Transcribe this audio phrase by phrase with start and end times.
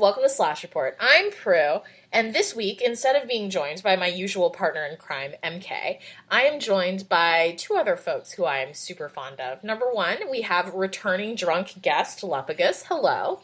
[0.00, 0.96] welcome to Slash Report.
[0.98, 1.80] I'm Prue,
[2.10, 5.98] and this week, instead of being joined by my usual partner in crime, MK,
[6.30, 9.62] I am joined by two other folks who I am super fond of.
[9.62, 12.84] Number one, we have returning drunk guest, Lepagus.
[12.88, 13.40] Hello.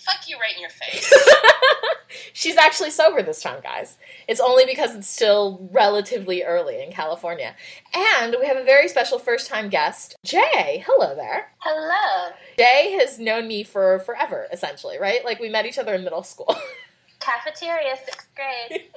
[0.00, 1.12] Fuck you right in your face.
[2.32, 3.98] She's actually sober this time, guys.
[4.26, 7.54] It's only because it's still relatively early in California.
[7.92, 10.82] And we have a very special first time guest, Jay.
[10.86, 11.52] Hello there.
[11.58, 12.32] Hello.
[12.56, 15.24] Jay has known me for forever, essentially, right?
[15.24, 16.56] Like we met each other in middle school.
[17.20, 18.84] Cafeteria, sixth grade.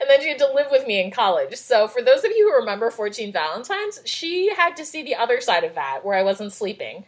[0.00, 1.56] and then she had to live with me in college.
[1.56, 5.40] So, for those of you who remember 14 Valentines, she had to see the other
[5.40, 7.04] side of that where I wasn't sleeping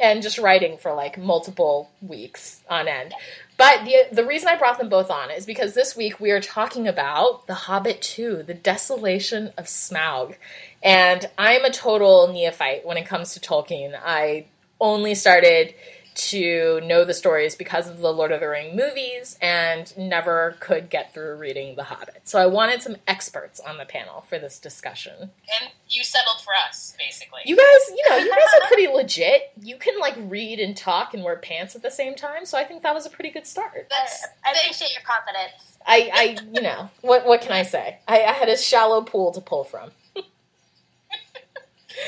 [0.00, 3.14] and just writing for like multiple weeks on end.
[3.56, 6.40] But the the reason I brought them both on is because this week we are
[6.40, 10.36] talking about The Hobbit 2, The Desolation of Smaug.
[10.82, 13.98] And I'm a total neophyte when it comes to Tolkien.
[14.02, 14.46] I
[14.80, 15.74] only started
[16.18, 20.90] to know the stories because of the Lord of the Ring movies and never could
[20.90, 22.22] get through reading The Hobbit.
[22.24, 25.14] So I wanted some experts on the panel for this discussion.
[25.20, 27.42] And you settled for us, basically.
[27.44, 29.52] You guys, you know, you guys are pretty legit.
[29.62, 32.64] You can like read and talk and wear pants at the same time, so I
[32.64, 33.86] think that was a pretty good start.
[33.88, 35.78] That's, I, appreciate your confidence.
[35.86, 37.98] I, I, you know, what what can I say?
[38.08, 39.92] I, I had a shallow pool to pull from.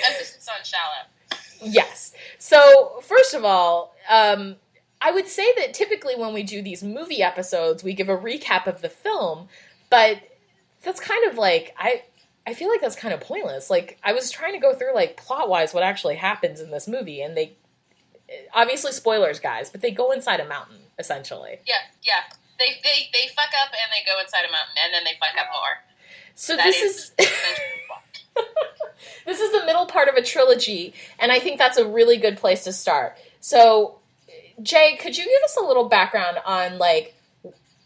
[0.04, 1.09] Emphasis on shallow.
[1.62, 2.12] Yes.
[2.38, 4.56] So, first of all, um,
[5.00, 8.66] I would say that typically when we do these movie episodes, we give a recap
[8.66, 9.48] of the film,
[9.88, 10.18] but
[10.82, 12.02] that's kind of like I
[12.46, 13.70] I feel like that's kind of pointless.
[13.70, 16.86] Like I was trying to go through like plot wise what actually happens in this
[16.88, 17.52] movie, and they
[18.54, 21.58] obviously spoilers, guys, but they go inside a mountain essentially.
[21.66, 22.22] Yeah, yeah.
[22.58, 25.38] They they they fuck up and they go inside a mountain, and then they fuck
[25.40, 25.78] up more.
[26.34, 27.28] So That this is is.
[29.26, 32.36] This is the middle part of a trilogy, and I think that's a really good
[32.36, 33.16] place to start.
[33.40, 33.98] So,
[34.62, 37.14] Jay, could you give us a little background on like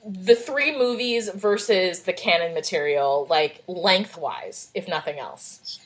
[0.06, 5.80] the three movies versus the canon material, like lengthwise, if nothing else?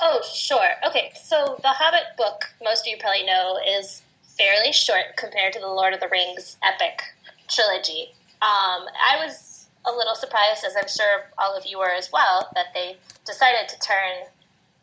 [0.00, 0.70] Oh, sure.
[0.86, 5.60] Okay, so the Hobbit book, most of you probably know, is fairly short compared to
[5.60, 7.02] the Lord of the Rings epic
[7.48, 8.08] trilogy.
[8.42, 9.51] Um, I was
[9.84, 13.68] a little surprised, as I'm sure all of you were as well, that they decided
[13.68, 14.26] to turn,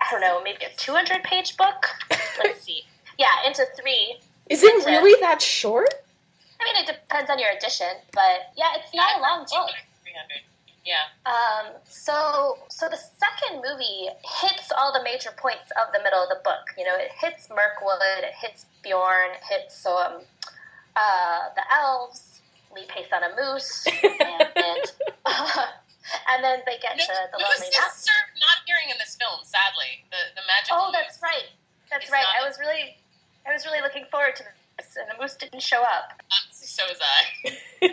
[0.01, 1.85] I don't know, maybe a 200 page book?
[2.43, 2.83] Let's see.
[3.17, 4.17] Yeah, into three.
[4.49, 5.93] Is it Into- really that short?
[6.61, 9.71] I mean, it depends on your edition, but yeah, it's not a long book.
[10.03, 10.43] Three hundred.
[10.85, 11.05] Yeah.
[11.25, 14.09] Um, so, so the second movie
[14.41, 16.73] hits all the major points of the middle of the book.
[16.77, 20.21] You know, it hits Mirkwood, it hits Beorn, it hits um,
[20.95, 22.28] uh, the elves,
[22.75, 24.85] Lee Pace on a moose, and, and,
[26.29, 27.99] and then they get to the Moose Lonely is Mountain.
[28.05, 30.05] served not appearing in this film, sadly.
[30.13, 31.49] The the magical Oh, that's right.
[31.89, 32.25] That's right.
[32.29, 32.97] I was really,
[33.47, 34.43] I was really looking forward to
[34.77, 36.13] this, and the moose didn't show up.
[36.29, 36.69] moose.
[36.69, 37.49] So was I.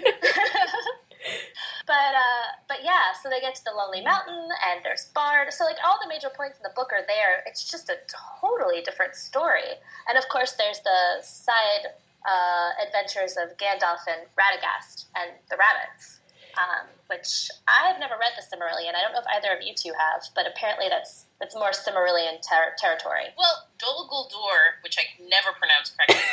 [1.86, 5.52] but uh, but yeah, so they get to the Lonely Mountain, and there's Bard.
[5.52, 7.42] So like all the major points in the book are there.
[7.46, 9.80] It's just a totally different story.
[10.08, 16.18] And of course, there's the side uh, adventures of Gandalf and Radagast and the rabbits,
[16.58, 18.98] um, which I've never read the Silmarillion.
[18.98, 22.40] I don't know if either of you two have, but apparently that's that's more Silmarillion
[22.42, 23.30] ter- territory.
[23.38, 26.24] Well, Dol Guldur, which I can never pronounce correctly,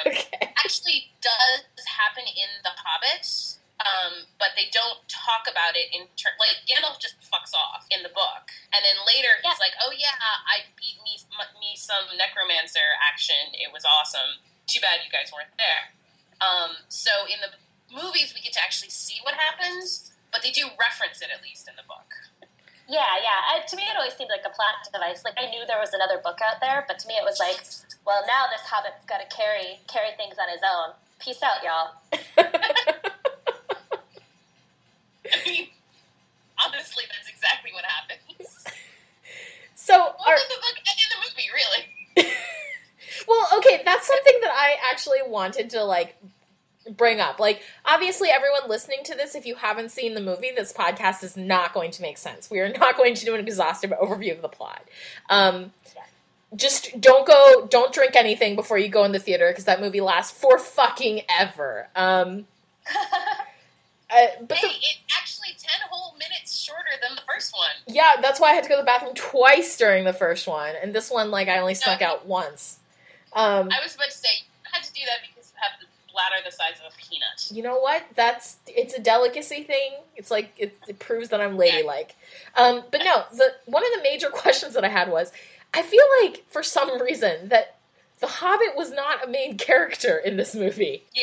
[0.00, 0.54] um, Okay.
[0.62, 3.26] actually does happen in The Hobbit,
[3.82, 8.06] um, but they don't talk about it in ter- like Gandalf just fucks off in
[8.06, 9.60] the book, and then later he's Yeah.
[9.60, 10.14] like, "Oh yeah,
[10.48, 11.18] I beat me
[11.58, 13.50] me some necromancer action.
[13.58, 14.38] It was awesome.
[14.66, 15.92] Too bad you guys weren't there."
[16.42, 17.50] Um, so in the
[17.94, 21.68] movies, we get to actually see what happens, but they do reference it at least
[21.68, 22.08] in the book.
[22.88, 23.40] Yeah, yeah.
[23.54, 25.22] I, to me, it always seemed like a plot device.
[25.24, 27.62] Like I knew there was another book out there, but to me, it was like,
[28.04, 30.92] well, now this hobbit's got to carry carry things on his own.
[31.22, 31.94] Peace out, y'all.
[35.32, 35.68] I mean,
[36.58, 38.66] honestly, that's exactly what happens.
[39.74, 41.82] So, Well, are, in the book and in the movie, really.
[43.28, 46.16] well, okay, that's something that I actually wanted to like
[46.90, 47.38] bring up.
[47.38, 51.36] Like, obviously, everyone listening to this, if you haven't seen the movie, this podcast is
[51.36, 52.50] not going to make sense.
[52.50, 54.82] We are not going to do an exhaustive overview of the plot.
[55.30, 55.72] Um,
[56.54, 60.00] just don't go, don't drink anything before you go in the theater because that movie
[60.00, 61.88] lasts for fucking ever.
[61.96, 62.46] Um,
[64.10, 67.94] uh, but Hey, the, it's actually 10 whole minutes shorter than the first one.
[67.94, 70.74] yeah, that's why I had to go to the bathroom twice during the first one,
[70.82, 72.78] and this one, like, I only snuck out once.
[73.34, 75.86] Um, I was about to say, you had to do that because you have the
[76.12, 77.50] bladder the size of a peanut.
[77.50, 78.04] you know what?
[78.14, 79.94] That's it's a delicacy thing.
[80.16, 82.14] It's like it, it proves that I'm ladylike.
[82.56, 85.32] Um, but no, the one of the major questions that I had was,
[85.74, 87.78] I feel like for some reason that
[88.20, 91.04] the Hobbit was not a main character in this movie.
[91.14, 91.22] Yeah.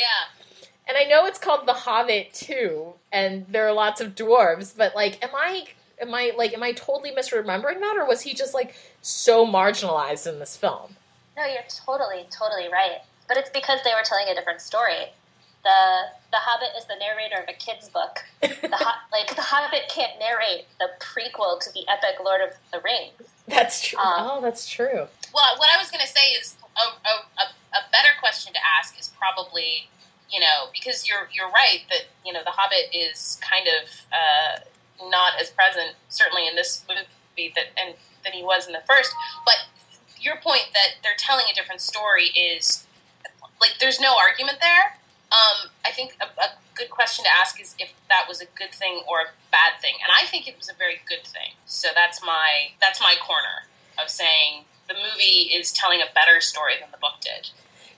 [0.87, 4.95] And I know it's called The Hobbit too, and there are lots of dwarves, but
[4.95, 5.65] like, am I
[6.01, 10.27] am I like am I totally misremembering that, or was he just like so marginalized
[10.27, 10.95] in this film?
[11.39, 12.99] No, you're totally, totally right.
[13.29, 15.07] But it's because they were telling a different story.
[15.63, 18.19] The The Hobbit is the narrator of a kid's book.
[18.41, 22.81] The Ho- like the Hobbit can't narrate the prequel to the epic Lord of the
[22.83, 23.31] Rings.
[23.47, 23.99] That's true.
[23.99, 25.07] Um, oh, that's true.
[25.33, 27.45] Well, what I was going to say is a, a, a,
[27.79, 29.87] a better question to ask is probably,
[30.29, 35.07] you know, because you're you're right that you know the Hobbit is kind of uh,
[35.09, 39.13] not as present, certainly in this movie that and than he was in the first.
[39.45, 39.55] But
[40.21, 42.85] your point that they're telling a different story is
[43.61, 44.97] like there's no argument there.
[45.31, 48.71] Um, I think a, a good question to ask is if that was a good
[48.71, 51.53] thing or a bad thing, and I think it was a very good thing.
[51.65, 53.67] So that's my that's my corner
[54.01, 57.51] of saying the movie is telling a better story than the book did.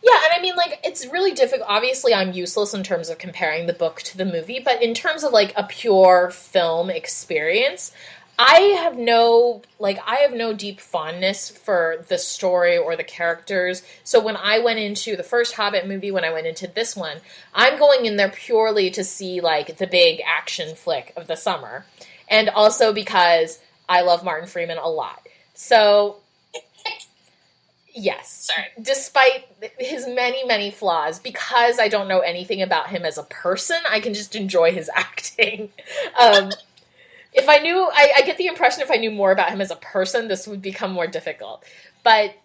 [0.04, 1.70] Yeah, and I mean, like, it's really difficult.
[1.70, 5.24] Obviously, I'm useless in terms of comparing the book to the movie, but in terms
[5.24, 7.92] of like a pure film experience,
[8.40, 13.84] I have no like I have no deep fondness for the story or the characters.
[14.04, 17.18] So when I went into the first Hobbit movie, when I went into this one,
[17.54, 21.86] I'm going in there purely to see like the big action flick of the summer.
[22.30, 25.28] And also because I love Martin Freeman a lot.
[25.54, 26.18] So
[27.94, 28.50] yes.
[28.54, 28.68] Sorry.
[28.82, 29.46] Despite
[29.78, 34.00] his many, many flaws, because I don't know anything about him as a person, I
[34.00, 35.70] can just enjoy his acting.
[36.20, 36.52] Um,
[37.34, 39.72] if I knew, I, I get the impression if I knew more about him as
[39.72, 41.64] a person, this would become more difficult.
[42.04, 42.36] But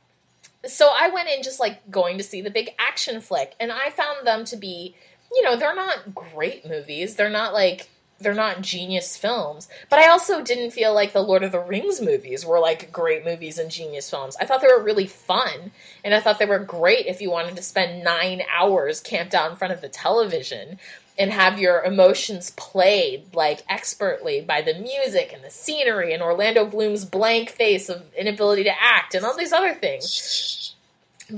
[0.65, 3.91] so I went in just like going to see the big action flick, and I
[3.91, 4.95] found them to be,
[5.33, 7.17] you know, they're not great movies.
[7.17, 7.89] They're not like
[8.19, 12.01] they're not genius films, but I also didn't feel like the Lord of the Rings
[12.01, 14.37] movies were like great movies and genius films.
[14.41, 15.73] I thought they were really fun,
[16.03, 19.51] and I thought they were great if you wanted to spend nine hours camped out
[19.51, 20.79] in front of the television
[21.19, 26.67] and have your emotions played like expertly by the music and the scenery and Orlando
[26.67, 30.75] Bloom's blank face of inability to act and all these other things.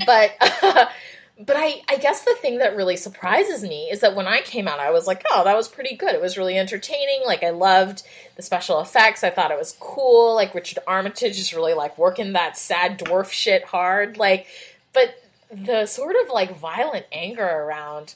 [0.04, 0.32] But
[1.38, 4.66] but I I guess the thing that really surprises me is that when I came
[4.66, 6.14] out I was like, "Oh, that was pretty good.
[6.14, 7.22] It was really entertaining.
[7.25, 8.02] Like I loved
[8.36, 9.22] the special effects.
[9.22, 10.34] I thought it was cool.
[10.34, 14.19] Like Richard Armitage is really like working that sad dwarf shit hard.
[14.19, 14.46] Like
[14.92, 18.14] but the sort of like violent anger around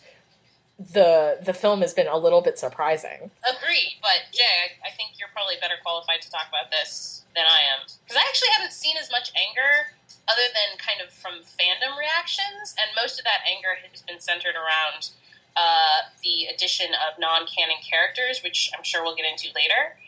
[0.93, 3.31] the the film has been a little bit surprising.
[3.46, 7.44] Agreed, but Jay, I, I think you're probably better qualified to talk about this than
[7.46, 9.94] I am because I actually haven't seen as much anger
[10.29, 14.55] other than kind of from fandom reactions, and most of that anger has been centered
[14.55, 15.11] around
[15.56, 19.99] uh, the addition of non-canon characters, which I'm sure we'll get into later.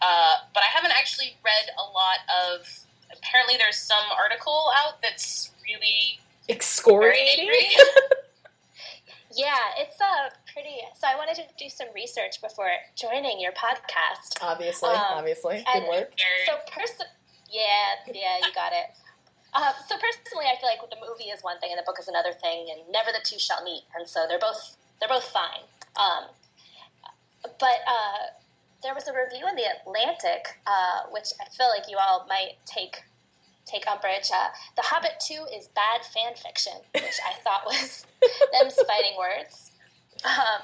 [0.00, 2.66] Uh, but I haven't actually read a lot of.
[3.10, 7.48] Apparently, there's some article out that's really Excoriating.
[9.34, 10.80] Yeah, it's a pretty.
[10.98, 14.40] So I wanted to do some research before joining your podcast.
[14.40, 16.12] Obviously, Um, obviously, good work.
[16.46, 17.06] So person,
[17.50, 18.90] yeah, yeah, you got it.
[19.54, 22.08] Uh, so personally, I feel like the movie is one thing and the book is
[22.08, 23.82] another thing, and never the two shall meet.
[23.96, 25.64] And so they're both they're both fine.
[25.96, 26.28] Um,
[27.58, 28.32] but uh,
[28.82, 32.56] there was a review in the Atlantic, uh, which I feel like you all might
[32.66, 33.02] take
[33.68, 34.30] take umbrage.
[34.32, 38.06] Uh, the Hobbit Two is bad fan fiction, which I thought was
[38.52, 39.72] them fighting words.
[40.24, 40.62] Um,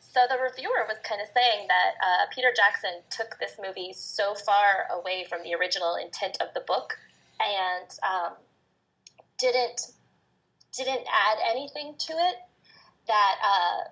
[0.00, 4.34] so the reviewer was kind of saying that uh, Peter Jackson took this movie so
[4.34, 6.98] far away from the original intent of the book
[7.40, 8.32] and um,
[9.38, 9.92] didn't
[10.76, 12.36] didn't add anything to it
[13.06, 13.88] that uh,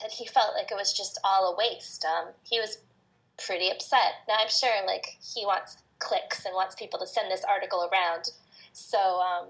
[0.00, 2.04] that he felt like it was just all a waste.
[2.04, 2.78] Um, he was
[3.38, 4.26] pretty upset.
[4.28, 8.30] Now I'm sure like he wants clicks and wants people to send this article around.
[8.72, 9.48] So um,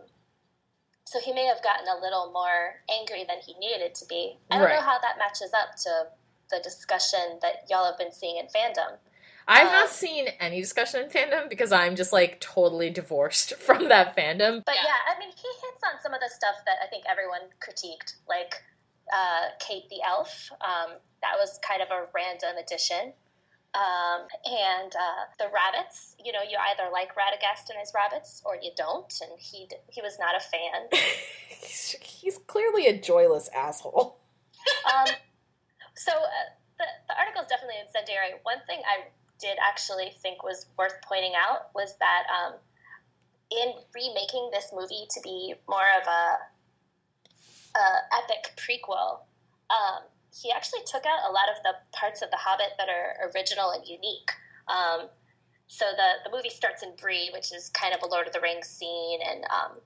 [1.10, 4.38] so he may have gotten a little more angry than he needed to be.
[4.50, 5.90] I don't know how that matches up to
[6.50, 8.96] the discussion that y'all have been seeing in fandom.
[9.48, 13.88] I've um, not seen any discussion in fandom because I'm just like totally divorced from
[13.88, 14.62] that fandom.
[14.64, 14.86] But Yeah.
[14.86, 15.14] yeah.
[15.14, 18.62] I mean, he hits on some of the stuff that I think everyone critiqued, like
[19.12, 20.50] uh, Kate the Elf.
[20.60, 23.12] Um, that was kind of a random addition.
[23.72, 28.56] Um, and uh, the rabbits, you know, you either like Radagast and his rabbits or
[28.60, 30.88] you don't, and he d- he was not a fan.
[31.48, 34.18] he's, he's clearly a joyless asshole.
[34.86, 35.06] um,
[35.94, 38.40] so uh, the, the article is definitely incendiary.
[38.42, 39.06] One thing I
[39.40, 42.54] did actually think was worth pointing out was that um,
[43.50, 47.86] in remaking this movie to be more of a, a
[48.22, 49.20] epic prequel,
[49.70, 53.30] um, he actually took out a lot of the parts of The Hobbit that are
[53.34, 54.30] original and unique.
[54.68, 55.08] Um,
[55.66, 58.40] so the, the movie starts in Bree, which is kind of a Lord of the
[58.40, 59.78] Rings scene, and um,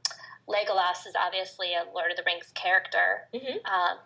[0.49, 3.29] Legolas is obviously a Lord of the Rings character.
[3.35, 3.65] Mhm.
[3.67, 3.99] Um,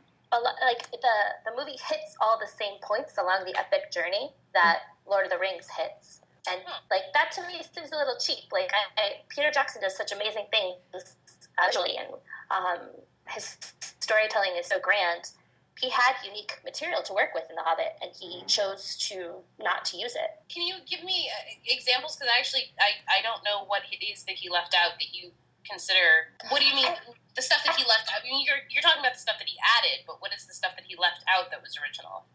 [0.61, 1.17] like the
[1.47, 5.39] the movie hits all the same points along the epic journey that Lord of the
[5.39, 6.85] Rings hits, and Hmm.
[6.91, 8.45] like that to me seems a little cheap.
[8.53, 11.17] Like I, I, Peter Jackson does such amazing things
[11.65, 12.09] visually, and
[12.51, 12.91] um,
[13.29, 13.57] his
[14.01, 15.31] storytelling is so grand.
[15.81, 19.85] He had unique material to work with in The Hobbit, and he chose to not
[19.87, 20.43] to use it.
[20.51, 22.17] Can you give me uh, examples?
[22.17, 25.11] Because I actually I, I don't know what it is that he left out that
[25.15, 25.31] you
[25.63, 26.35] consider.
[26.51, 26.91] What do you mean
[27.37, 28.21] the stuff that he left out?
[28.21, 30.55] I mean, you're you're talking about the stuff that he added, but what is the
[30.55, 32.27] stuff that he left out that was original?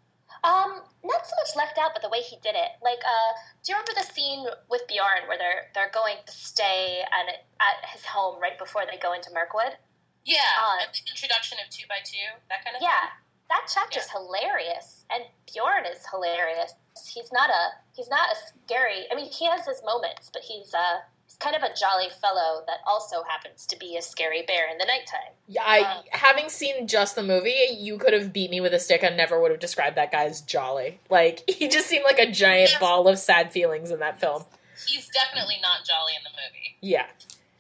[0.43, 2.75] Um, not so much left out, but the way he did it.
[2.83, 3.31] Like, uh,
[3.63, 7.27] do you remember the scene with Beorn where they're they're going to stay at
[7.59, 9.79] at his home right before they go into Mirkwood?
[10.25, 13.12] Yeah, and the introduction of two by two, that kind of Yeah,
[13.50, 15.23] that chapter's hilarious, and
[15.53, 16.73] Beorn is hilarious.
[17.13, 18.35] He's not a he's not a
[18.65, 19.05] scary.
[19.12, 22.63] I mean, he has his moments, but he's uh he's kind of a jolly fellow
[22.67, 25.33] that also happens to be a scary bear in the nighttime.
[25.47, 28.79] Yeah, I Um, having seen just the movie, you could have beat me with a
[28.79, 29.03] stick.
[29.03, 31.00] I never would have described that guy as jolly.
[31.09, 32.79] Like he just seemed like a giant Yes.
[32.79, 34.43] ball of sad feelings in that film.
[34.88, 36.75] He's definitely not jolly in the movie.
[36.81, 37.05] Yeah,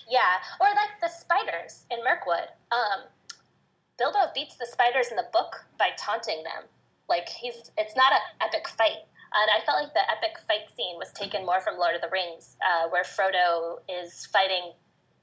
[0.09, 2.49] Yeah, or like the spiders in Mirkwood.
[2.71, 3.03] Um,
[3.97, 6.63] Bilbo beats the spiders in the book by taunting them.
[7.09, 10.97] Like he's, it's not an epic fight, and I felt like the epic fight scene
[10.97, 14.71] was taken more from Lord of the Rings, uh, where Frodo is fighting.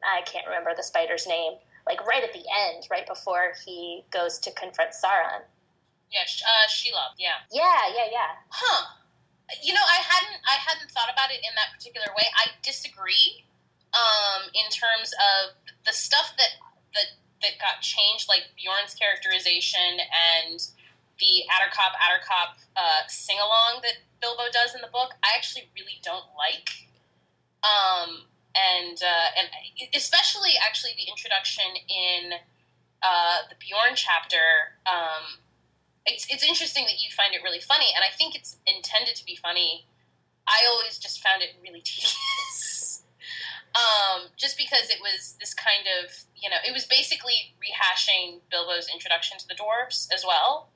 [0.04, 1.54] I can't remember the spider's name.
[1.86, 5.42] Like right at the end, right before he goes to confront Sauron.
[6.12, 7.14] Yeah, uh, Shelob.
[7.18, 7.38] Yeah.
[7.50, 8.30] Yeah, yeah, yeah.
[8.50, 8.98] Huh.
[9.62, 12.26] You know, I hadn't I hadn't thought about it in that particular way.
[12.36, 13.46] I disagree.
[13.90, 16.54] Um, in terms of the stuff that
[16.94, 20.60] that that got changed, like Beorn's characterization and
[21.20, 26.00] the Attercop Attercop uh, sing along that Bilbo does in the book, I actually really
[26.02, 26.88] don't like.
[27.60, 28.24] Um,
[28.56, 29.48] and uh, and
[29.94, 32.40] especially actually the introduction in
[33.02, 34.76] uh, the Beorn chapter.
[34.86, 35.40] Um,
[36.06, 39.24] it's it's interesting that you find it really funny, and I think it's intended to
[39.24, 39.86] be funny.
[40.48, 43.04] I always just found it really tedious,
[43.74, 48.88] um, just because it was this kind of you know it was basically rehashing Bilbo's
[48.92, 50.70] introduction to the dwarves as well.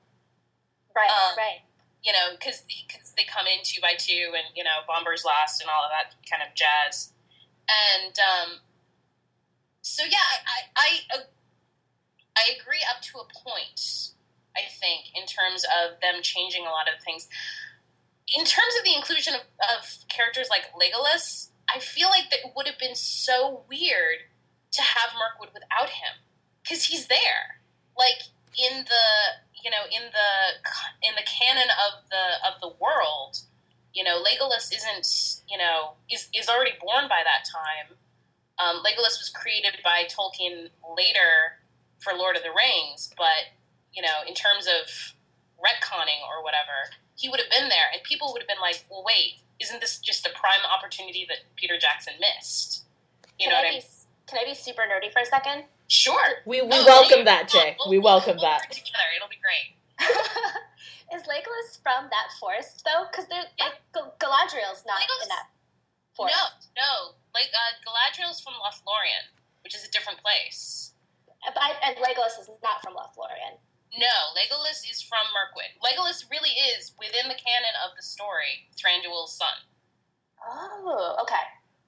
[0.95, 1.61] Right, Um, right.
[2.03, 2.63] You know, because
[3.17, 6.15] they come in two by two, and you know Bombur's lost and all of that
[6.29, 7.11] kind of jazz,
[7.67, 8.49] and um,
[9.81, 11.17] so yeah, I I, I
[12.37, 14.11] I agree up to a point.
[14.55, 17.27] I think in terms of them changing a lot of things.
[18.35, 19.41] In terms of the inclusion of,
[19.77, 24.23] of characters like Legolas, I feel like that would have been so weird
[24.71, 26.15] to have Mirkwood without him
[26.63, 27.59] because he's there,
[27.97, 28.23] like
[28.55, 29.07] in the
[29.61, 30.31] you know in the
[31.03, 33.43] in the canon of the of the world.
[33.93, 37.97] You know, Legolas isn't you know is is already born by that time.
[38.55, 41.59] Um, Legolas was created by Tolkien later
[41.99, 43.51] for Lord of the Rings, but
[43.91, 44.87] you know, in terms of
[45.59, 49.03] retconning or whatever, he would have been there, and people would have been like, "Well,
[49.05, 52.83] wait, isn't this just a prime opportunity that Peter Jackson missed?"
[53.39, 53.83] You Can know I what I mean?
[54.27, 55.65] can I be super nerdy for a second?
[55.87, 56.41] Sure.
[56.45, 57.23] we we Oh, welcome yeah.
[57.25, 57.75] that, Jay.
[57.79, 58.71] We'll- We we'll- welcome we'll that.
[58.71, 59.07] together.
[59.15, 59.75] It'll be great.
[61.13, 63.05] Is Legolas from that forest though?
[63.09, 63.65] Because they're Yeah.
[63.65, 65.47] like Gal- Galadriel's not Legolas- in that
[66.15, 66.35] forest.
[66.75, 67.15] No, no.
[67.33, 69.29] Like uh, Galadriel's from Lothlorien,
[69.63, 70.93] which is a different place.
[71.45, 73.59] But I, and Legolas is not from Lothlorien.
[73.97, 75.71] No, Legolas is from Mirkwood.
[75.79, 79.55] Legolas really is within the canon of the story Thranduil's son.
[80.43, 81.47] Oh, okay.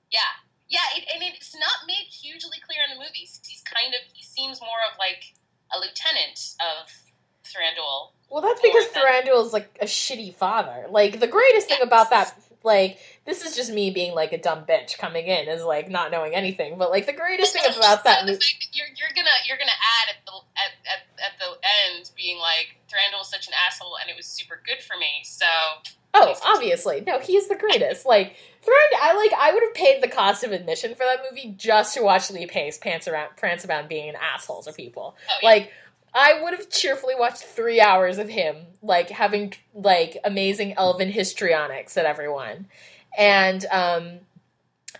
[0.09, 0.31] Yeah,
[0.69, 3.39] yeah, it, and it's not made hugely clear in the movies.
[3.45, 5.33] He's kind of he seems more of like
[5.73, 6.91] a lieutenant of
[7.43, 8.11] Thranduil.
[8.29, 10.85] Well, that's because Thranduil is like a shitty father.
[10.89, 12.33] Like the greatest thing about that,
[12.67, 16.11] like this is just me being like a dumb bitch coming in is like not
[16.11, 16.77] knowing anything.
[16.77, 18.45] But like the greatest thing about that the movie.
[18.45, 21.57] fact that you're you're gonna you're gonna add at the at, at, at the
[21.89, 25.23] end being like Thranduil's such an asshole and it was super good for me.
[25.23, 25.45] So
[26.13, 28.05] Oh, obviously, no, he's the greatest.
[28.05, 29.31] Like Thrand, I like.
[29.39, 32.47] I would have paid the cost of admission for that movie just to watch Lee
[32.47, 35.15] Pace pants around, prance around being an asshole to people.
[35.29, 35.47] oh, yeah.
[35.49, 35.71] Like,
[36.13, 41.97] I would have cheerfully watched three hours of him, like having like amazing elven histrionics
[41.97, 42.67] at everyone,
[43.17, 44.19] and um,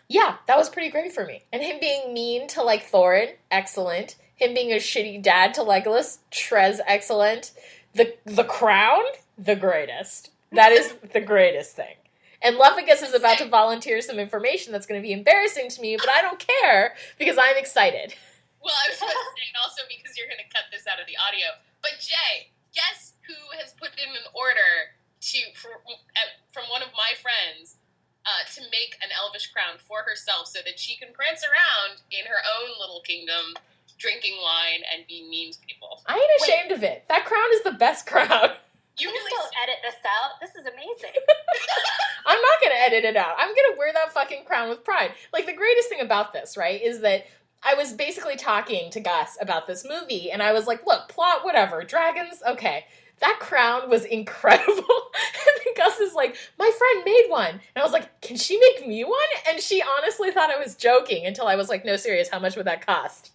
[0.10, 1.44] yeah, that was pretty great for me.
[1.52, 4.16] And him being mean to like Thorin, excellent.
[4.36, 7.52] Him being a shitty dad to Legolas, Trez, excellent.
[7.94, 9.04] The the crown,
[9.38, 10.32] the greatest.
[10.52, 11.96] That is the greatest thing.
[12.42, 15.98] And Luffagus is about to volunteer some information that's going to be embarrassing to me,
[15.98, 18.14] but I don't care because I'm excited.
[18.68, 21.00] Well, I was about to say, and also because you're going to cut this out
[21.00, 21.56] of the audio.
[21.80, 24.92] But Jay, guess who has put in an order
[25.32, 27.80] to for, uh, from one of my friends
[28.28, 32.28] uh, to make an elvish crown for herself so that she can prance around in
[32.28, 33.56] her own little kingdom,
[33.96, 36.04] drinking wine and being mean to people.
[36.04, 37.08] I ain't ashamed of it.
[37.08, 38.52] That crown is the best crown.
[39.00, 40.42] You Please really don't edit this out.
[40.42, 41.16] This is amazing.
[42.26, 43.36] I'm not gonna edit it out.
[43.38, 45.12] I'm gonna wear that fucking crown with pride.
[45.32, 47.28] Like the greatest thing about this, right, is that
[47.68, 51.44] I was basically talking to Gus about this movie, and I was like, "Look, plot,
[51.44, 52.86] whatever, dragons, okay."
[53.20, 54.74] That crown was incredible.
[54.78, 58.58] and then Gus is like, "My friend made one," and I was like, "Can she
[58.58, 61.98] make me one?" And she honestly thought I was joking until I was like, "No,
[61.98, 62.30] serious.
[62.30, 63.32] How much would that cost?"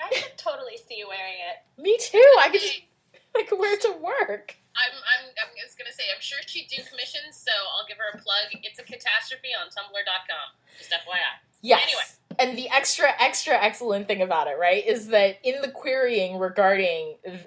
[0.00, 1.60] I could totally see you wearing it.
[1.82, 2.24] Me too.
[2.40, 2.80] I could just
[3.36, 4.56] I could wear it to work.
[4.78, 8.16] I'm, I'm, I'm just gonna say, I'm sure she'd do commissions, so I'll give her
[8.16, 8.54] a plug.
[8.62, 10.48] It's a catastrophe on Tumblr.com.
[10.78, 11.42] Just FYI.
[11.60, 11.82] Yes.
[11.82, 12.27] Anyway.
[12.38, 17.16] And the extra, extra excellent thing about it, right, is that in the querying regarding
[17.24, 17.46] th-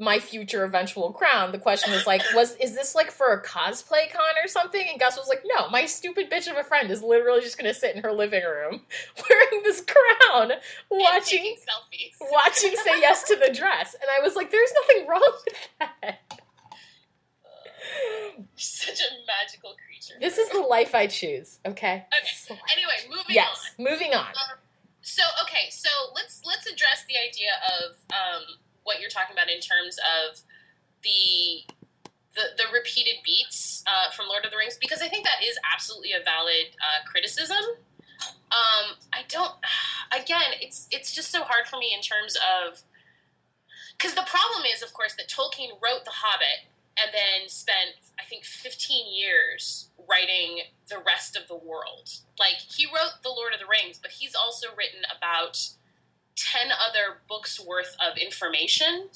[0.00, 4.10] my future eventual crown, the question was like, was is this like for a cosplay
[4.10, 4.84] con or something?
[4.90, 7.74] And Gus was like, no, my stupid bitch of a friend is literally just gonna
[7.74, 8.80] sit in her living room
[9.30, 10.52] wearing this crown,
[10.90, 12.16] watching selfies.
[12.32, 13.94] watching say yes to the dress.
[13.94, 16.18] And I was like, there's nothing wrong with that.
[18.56, 19.91] Such a magical creature.
[20.20, 22.06] This is the life I choose, okay?
[22.20, 22.60] Okay.
[22.72, 23.34] Anyway, moving on.
[23.34, 24.26] Yes, moving on.
[24.26, 24.58] Um,
[25.02, 28.42] so okay, so let's let's address the idea of um,
[28.84, 30.38] what you're talking about in terms of
[31.02, 31.66] the
[32.34, 35.58] the, the repeated beats uh, from Lord of the Rings because I think that is
[35.74, 37.62] absolutely a valid uh, criticism.
[38.50, 39.52] Um, I don't.
[40.12, 42.82] Again, it's it's just so hard for me in terms of
[43.96, 46.66] because the problem is, of course, that Tolkien wrote The Hobbit
[46.98, 52.08] and then spent I think 15 years writing the rest of the world.
[52.38, 55.58] Like he wrote The Lord of the Rings, but he's also written about
[56.36, 59.08] 10 other books worth of information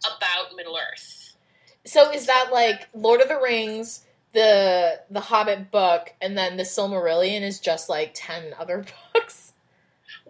[0.00, 1.36] about Middle Earth.
[1.84, 6.62] So is that like Lord of the Rings, the the Hobbit book, and then the
[6.62, 9.49] Silmarillion is just like ten other books?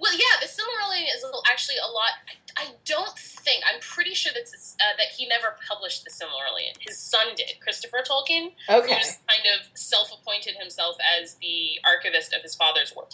[0.00, 2.12] Well, yeah, the Silmarillion is actually a lot.
[2.56, 6.72] I, I don't think I'm pretty sure that uh, that he never published the Silmarillion.
[6.80, 8.88] His son did, Christopher Tolkien, Okay.
[8.88, 13.10] who just kind of self-appointed himself as the archivist of his father's work.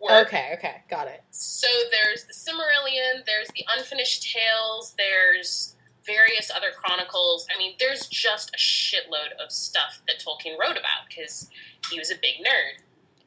[0.00, 0.28] work.
[0.28, 1.22] Okay, okay, got it.
[1.30, 5.74] So there's the Silmarillion, there's the Unfinished Tales, there's
[6.06, 7.46] various other chronicles.
[7.54, 11.48] I mean, there's just a shitload of stuff that Tolkien wrote about because
[11.90, 12.78] he was a big nerd.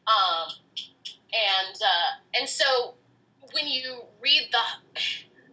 [0.08, 0.52] Um,
[1.34, 2.96] and uh, and so
[3.54, 5.02] when you read the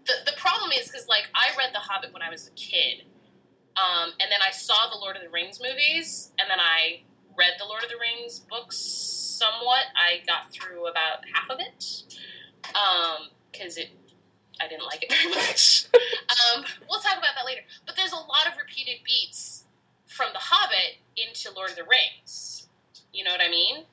[0.06, 3.04] the, the problem is because like I read The Hobbit when I was a kid,
[3.76, 7.02] um, and then I saw the Lord of the Rings movies, and then I
[7.36, 9.84] read the Lord of the Rings books somewhat.
[9.96, 12.04] I got through about half of it
[13.52, 13.90] because it
[14.60, 15.86] I didn't like it very much.
[15.94, 17.62] um, we'll talk about that later.
[17.86, 19.64] But there's a lot of repeated beats
[20.06, 22.68] from The Hobbit into Lord of the Rings.
[23.12, 23.84] You know what I mean?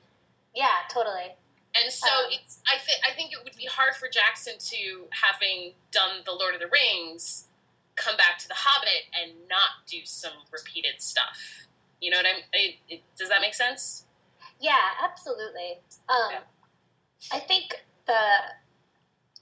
[0.54, 1.34] Yeah, totally.
[1.74, 5.06] And so Um, it's I think I think it would be hard for Jackson to
[5.10, 7.48] having done the Lord of the Rings
[7.96, 11.38] come back to the Hobbit and not do some repeated stuff.
[12.00, 12.44] You know what I mean?
[12.52, 14.06] It, it, does that make sense?
[14.58, 15.78] Yeah, absolutely.
[16.08, 16.40] Um, Yeah.
[17.32, 18.12] I think the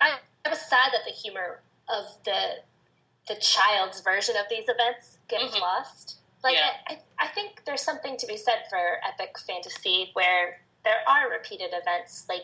[0.01, 2.63] I, I was sad that the humor of the
[3.29, 5.61] the child's version of these events gets Mhm.
[5.61, 6.17] lost.
[6.43, 6.71] Like Yeah.
[6.89, 11.31] I, I, I think there's something to be said for epic fantasy where there are
[11.31, 12.43] repeated events, like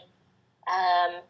[0.67, 1.21] um,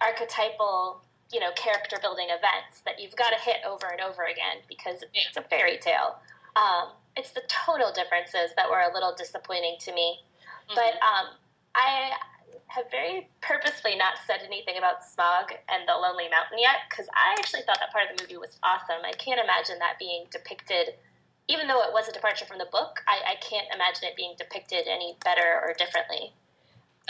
[0.00, 4.64] archetypal, you know, character building events that you've got to hit over and over again
[4.68, 6.18] because it's a fairy tale.
[6.56, 10.18] Um, it's the tonal differences that were a little disappointing to me.
[10.74, 11.34] But um,
[11.74, 12.12] I
[12.68, 17.34] have very purposely not said anything about Smaug and the Lonely Mountain yet because I
[17.38, 19.00] actually thought that part of the movie was awesome.
[19.04, 20.94] I can't imagine that being depicted,
[21.48, 23.00] even though it was a departure from the book.
[23.08, 26.32] I, I can't imagine it being depicted any better or differently.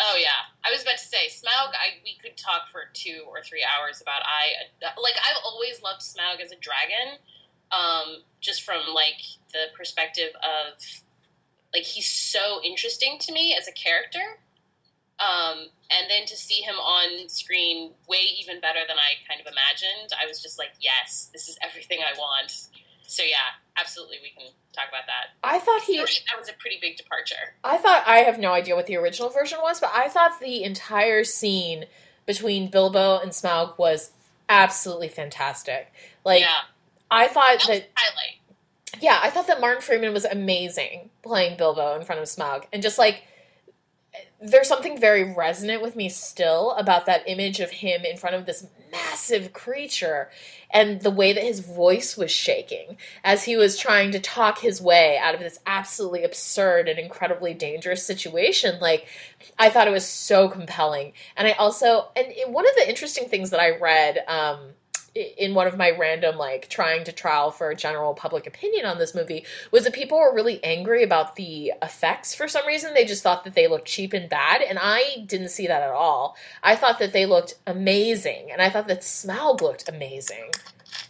[0.00, 1.74] Oh yeah, I was about to say Smaug.
[1.74, 4.22] I we could talk for two or three hours about.
[4.22, 4.70] I
[5.02, 7.18] like I've always loved Smaug as a dragon,
[7.72, 9.18] um, just from like
[9.52, 10.78] the perspective of
[11.74, 14.38] like he's so interesting to me as a character.
[15.18, 19.50] Um, and then to see him on screen way even better than I kind of
[19.50, 22.68] imagined, I was just like, yes, this is everything I want.
[23.08, 25.30] So yeah, absolutely, we can talk about that.
[25.42, 25.96] I thought he.
[25.96, 27.54] That was a pretty big departure.
[27.64, 30.62] I thought I have no idea what the original version was, but I thought the
[30.62, 31.86] entire scene
[32.26, 34.10] between Bilbo and Smaug was
[34.50, 35.90] absolutely fantastic.
[36.22, 36.58] Like yeah,
[37.10, 39.02] I thought that was that highlight.
[39.02, 42.82] yeah, I thought that Martin Freeman was amazing playing Bilbo in front of Smaug, and
[42.82, 43.22] just like
[44.40, 48.46] there's something very resonant with me still about that image of him in front of
[48.46, 50.30] this massive creature
[50.70, 54.80] and the way that his voice was shaking as he was trying to talk his
[54.80, 58.78] way out of this absolutely absurd and incredibly dangerous situation.
[58.80, 59.06] Like
[59.58, 61.14] i thought it was so compelling.
[61.36, 64.70] And i also and one of the interesting things that i read um,
[65.36, 69.14] in one of my random like trying to trial for general public opinion on this
[69.14, 72.94] movie was that people were really angry about the effects for some reason.
[72.94, 75.90] They just thought that they looked cheap and bad, and I didn't see that at
[75.90, 76.36] all.
[76.62, 80.50] I thought that they looked amazing, and I thought that Smaug looked amazing.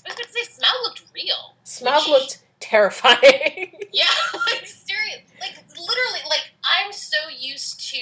[0.06, 1.54] I was going to say, Smaug looked real.
[1.64, 3.18] Smaug looked terrifying.
[3.92, 7.98] yeah, like serious, like literally, like I'm so used to,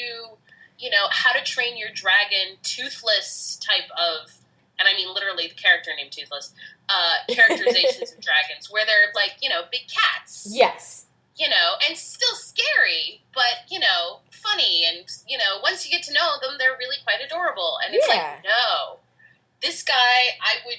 [0.79, 4.36] you know, how to train your dragon, toothless type of,
[4.79, 6.53] and I mean literally the character named Toothless,
[6.89, 10.47] uh, characterizations of dragons, where they're like, you know, big cats.
[10.51, 11.03] yes.
[11.37, 16.03] You know, and still scary, but you know, funny, and you know, once you get
[16.09, 17.77] to know them, they're really quite adorable.
[17.85, 18.37] And it's Yeah.
[18.37, 18.99] like, no,
[19.61, 20.77] this guy, I would,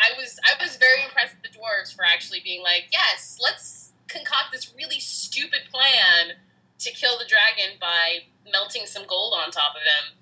[0.00, 3.92] I was, I was very impressed with the dwarves for actually being like, yes, let's
[4.08, 6.36] concoct this really stupid plan
[6.78, 10.16] to kill the dragon by melting some gold on top of him.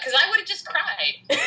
[0.00, 1.14] Because I would have just cried,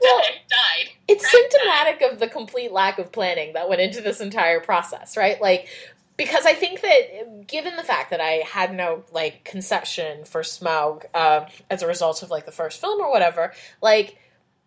[0.00, 0.92] Well, died, died.
[1.08, 5.40] it's symptomatic of the complete lack of planning that went into this entire process, right?
[5.40, 5.68] Like,
[6.16, 11.04] because I think that given the fact that I had no like conception for Smaug
[11.14, 13.52] um, as a result of like the first film or whatever,
[13.82, 14.16] like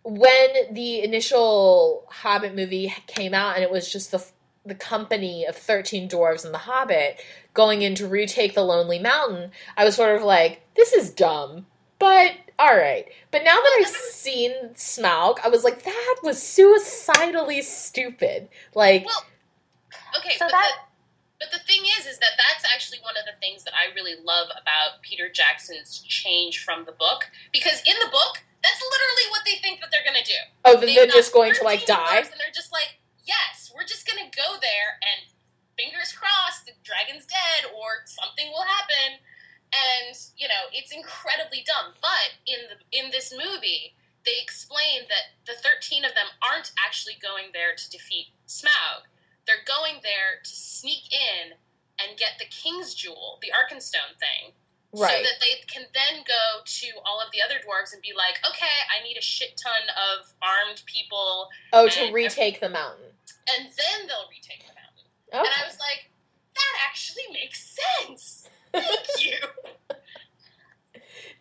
[0.04, 4.24] when the initial Hobbit movie came out and it was just the
[4.66, 7.20] the company of 13 dwarves and the Hobbit
[7.54, 11.66] going in to retake the Lonely Mountain, I was sort of like, this is dumb,
[11.98, 13.08] but all right.
[13.32, 18.50] But now that I've seen Smaug, I was like, that was suicidally stupid.
[18.76, 19.26] Like, Well,
[20.20, 20.72] okay, So but that-
[21.40, 23.94] the, but the thing is, is that that's actually one of the things that I
[23.96, 29.28] really love about Peter Jackson's change from the book because in the book, that's literally
[29.32, 30.40] what they think that they're going to do.
[30.66, 32.18] oh, then They've they're just going to like die.
[32.28, 35.32] And they're just like, yes, we're just going to go there and
[35.80, 39.24] fingers crossed, the dragon's dead or something will happen.
[39.74, 41.94] And you know, it's incredibly dumb.
[42.02, 43.94] But in the in this movie,
[44.26, 49.06] they explain that the thirteen of them aren't actually going there to defeat Smaug.
[49.46, 51.54] They're going there to sneak in
[52.02, 54.54] and get the King's Jewel, the Arkenstone thing,
[54.94, 58.38] so that they can then go to all of the other dwarves and be like,
[58.48, 63.12] okay, I need a shit ton of armed people, Oh, to and- retake the mountain.
[63.50, 65.10] and then they'll retake the mountain.
[65.34, 65.40] Okay.
[65.40, 66.10] And I was like,
[66.56, 68.48] that actually makes sense.
[68.74, 69.38] Thank you.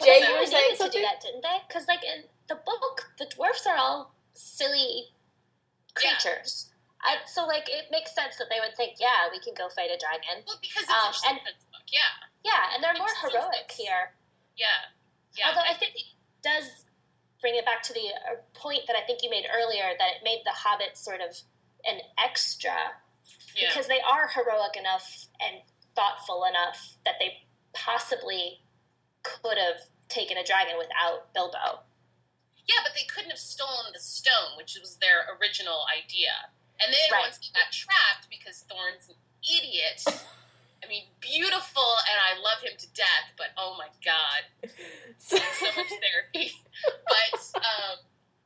[0.03, 1.59] Jay, you were saying needed to do that, didn't they?
[1.67, 5.11] Because like in the book, the dwarfs are all silly
[6.01, 6.14] Yeah.
[6.14, 6.71] creatures.
[7.03, 9.91] I, so like it makes sense that they would think, yeah, we can go fight
[9.91, 10.43] a dragon.
[10.47, 11.83] Well, because it's Um, a children's book.
[11.91, 12.12] Yeah.
[12.45, 14.14] Yeah, and they're more heroic here.
[14.57, 14.67] Yeah.
[15.37, 15.49] Yeah.
[15.51, 16.07] Although I think it
[16.43, 16.85] does
[17.41, 20.25] bring it back to the uh, point that I think you made earlier that it
[20.25, 21.37] made the hobbits sort of
[21.87, 22.75] an extra
[23.55, 23.69] yeah.
[23.69, 25.62] because they are heroic enough and
[25.99, 27.43] thoughtful enough that they
[27.75, 28.63] possibly
[29.27, 31.83] could have taken a dragon without Bilbo.
[32.71, 36.31] Yeah, but they couldn't have stolen the stone, which was their original idea.
[36.79, 37.27] And then Right.
[37.27, 42.77] once they got trapped, because Thorin's an idiot, I mean, beautiful, and I love him
[42.79, 44.47] to death, but oh my god,
[45.19, 46.53] so much therapy.
[47.09, 47.99] But, um,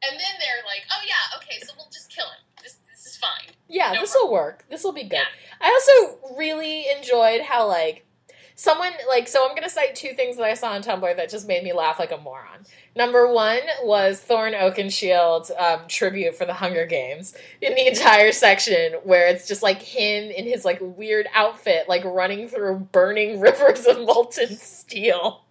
[0.02, 2.40] and then they're like, oh yeah, okay, so we'll just kill him.
[2.62, 3.54] This, this is fine.
[3.68, 4.64] Yeah, No this will work.
[4.70, 5.14] This will be good.
[5.14, 5.24] Yeah.
[5.60, 8.06] I also really enjoyed how like
[8.54, 11.48] someone like so I'm gonna cite two things that I saw on Tumblr that just
[11.48, 12.64] made me laugh like a moron.
[12.94, 18.94] Number one was Thorin Oakenshield's um, tribute for the Hunger Games in the entire section
[19.04, 23.86] where it's just like him in his like weird outfit, like running through burning rivers
[23.86, 25.44] of molten steel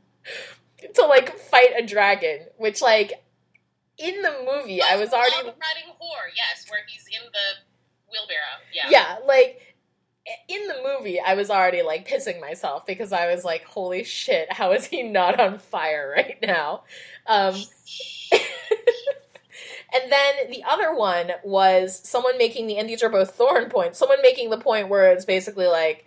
[0.94, 3.24] to like fight a dragon, which like
[4.02, 8.62] in the movie I was already riding whore, yes, where he's in the wheelbarrow.
[8.74, 8.90] Yeah.
[8.90, 9.72] yeah, like
[10.48, 14.52] in the movie, I was already like pissing myself because I was like, "Holy shit!
[14.54, 16.84] How is he not on fire right now?"
[17.28, 17.56] Um,
[19.94, 23.98] and then the other one was someone making the, and these are both Thorin points.
[23.98, 26.06] Someone making the point where it's basically like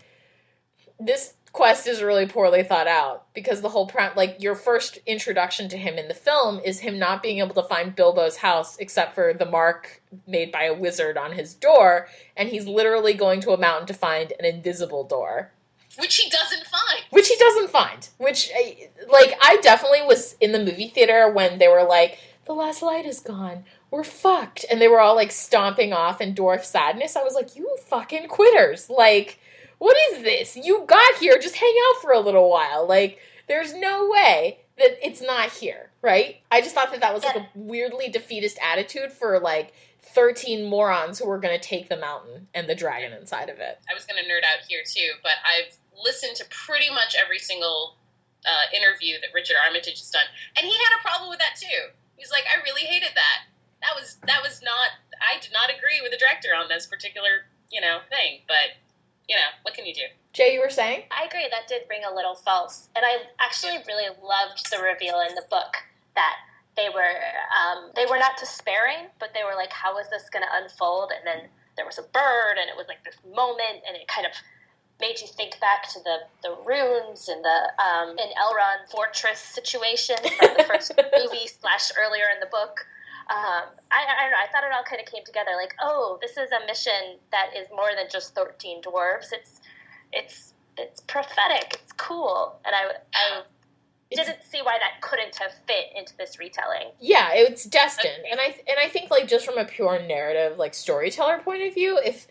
[1.01, 5.69] this quest is really poorly thought out because the whole pre- like your first introduction
[5.69, 9.14] to him in the film is him not being able to find Bilbo's house except
[9.14, 13.53] for the mark made by a wizard on his door and he's literally going to
[13.53, 15.53] a mountain to find an invisible door.
[15.97, 17.05] Which he doesn't find.
[17.11, 18.09] which he doesn't find.
[18.19, 18.51] Which
[19.09, 23.07] like I definitely was in the movie theater when they were like the last light
[23.07, 23.64] is gone.
[23.93, 24.67] We're fucked.
[24.69, 27.14] And they were all like stomping off in dwarf sadness.
[27.14, 28.90] I was like you fucking quitters.
[28.90, 29.38] Like
[29.85, 30.57] what is this?
[30.57, 32.88] You got here, just hang out for a little while.
[32.88, 33.18] Like,
[33.49, 36.37] there's no way that it's not here, right?
[36.51, 41.18] I just thought that that was like a weirdly defeatist attitude for like 13 morons
[41.18, 43.79] who were going to take the mountain and the dragon inside of it.
[43.85, 47.38] I was going to nerd out here too, but I've listened to pretty much every
[47.38, 47.97] single
[48.49, 50.25] uh, interview that Richard Armitage has done,
[50.57, 51.92] and he had a problem with that too.
[52.16, 53.53] He's like, I really hated that.
[53.85, 54.97] that was that was not.
[55.20, 58.81] I did not agree with the director on this particular you know thing, but
[59.29, 60.07] you know what can you do?
[60.33, 61.05] Jay, you were saying?
[61.11, 61.47] I agree.
[61.51, 65.45] That did ring a little false, and I actually really loved the reveal in the
[65.51, 65.75] book
[66.15, 66.37] that
[66.77, 67.19] they were
[67.55, 71.13] um, they were not despairing, but they were like, "How is this going to unfold?"
[71.15, 74.27] And then there was a bird, and it was like this moment, and it kind
[74.27, 74.33] of
[75.01, 80.17] made you think back to the, the runes and the um, in Elrond fortress situation
[80.39, 82.87] from the first movie slash earlier in the book.
[83.31, 84.43] Um, I, I don't know.
[84.43, 85.53] I thought it all kind of came together.
[85.57, 89.33] Like, oh, this is a mission that is more than just thirteen dwarves.
[89.33, 89.61] It's
[90.13, 91.81] it's it's prophetic.
[91.83, 93.43] It's cool, and I I
[94.11, 96.91] didn't see why that couldn't have fit into this retelling.
[97.01, 100.75] Yeah, it's destined, and I and I think like just from a pure narrative, like
[100.75, 102.27] storyteller point of view, if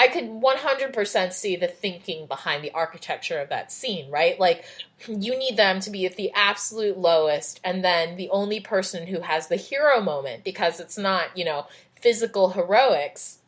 [0.00, 4.38] I could 100% see the thinking behind the architecture of that scene, right?
[4.38, 4.64] Like,
[5.08, 9.20] you need them to be at the absolute lowest, and then the only person who
[9.20, 11.66] has the hero moment, because it's not, you know,
[12.00, 13.38] physical heroics,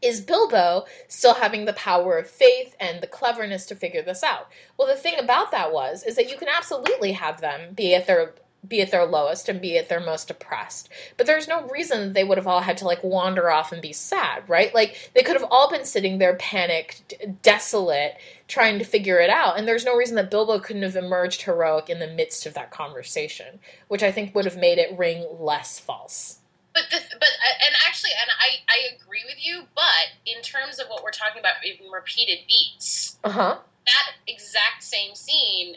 [0.00, 4.48] is Bilbo still having the power of faith and the cleverness to figure this out.
[4.78, 8.06] Well, the thing about that was, is that you can absolutely have them be at
[8.06, 8.34] their
[8.66, 10.88] be at their lowest and be at their most depressed.
[11.16, 13.82] But there's no reason that they would have all had to like wander off and
[13.82, 14.74] be sad, right?
[14.74, 18.16] Like they could have all been sitting there panicked, desolate,
[18.48, 19.58] trying to figure it out.
[19.58, 22.70] And there's no reason that Bilbo couldn't have emerged heroic in the midst of that
[22.70, 26.38] conversation, which I think would have made it ring less false.
[26.72, 29.62] But the, but uh, and actually, and I I agree with you.
[29.76, 34.82] But in terms of what we're talking about, in repeated beats, uh huh that exact
[34.82, 35.76] same scene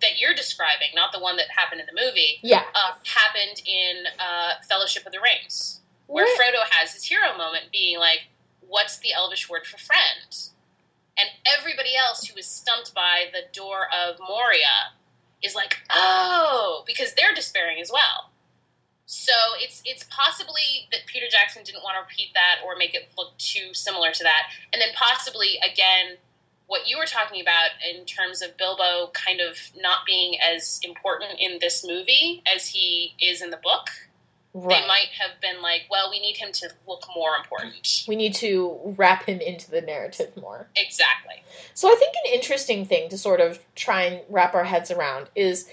[0.00, 4.04] that you're describing, not the one that happened in the movie, yeah, uh, happened in
[4.18, 6.40] uh, Fellowship of the Rings, where what?
[6.40, 8.28] Frodo has his hero moment, being like,
[8.60, 10.50] "What's the Elvish word for friend?"
[11.18, 14.94] And everybody else who is stumped by the door of Moria
[15.42, 18.30] is like, "Oh," because they're despairing as well.
[19.06, 23.08] So it's it's possibly that Peter Jackson didn't want to repeat that or make it
[23.16, 26.18] look too similar to that, and then possibly again
[26.68, 31.40] what you were talking about in terms of Bilbo kind of not being as important
[31.40, 33.88] in this movie as he is in the book.
[34.52, 34.80] Right.
[34.80, 38.04] They might have been like, well, we need him to look more important.
[38.06, 40.68] We need to wrap him into the narrative more.
[40.76, 41.42] Exactly.
[41.74, 45.28] So I think an interesting thing to sort of try and wrap our heads around
[45.34, 45.70] is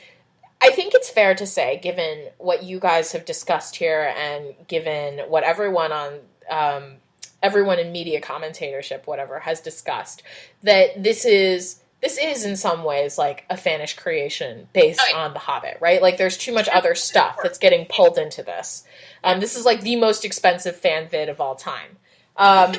[0.61, 5.19] I think it's fair to say, given what you guys have discussed here and given
[5.29, 6.95] what everyone on um,
[7.45, 10.23] everyone in media commentatorship, whatever, has discussed
[10.63, 15.23] that this is this is in some ways like a fanish creation based oh, yeah.
[15.23, 16.01] on The Hobbit, right?
[16.01, 18.83] Like there's too much other stuff that's getting pulled into this.
[19.23, 21.97] Um, this is like the most expensive fan vid of all time.
[22.35, 22.75] Um,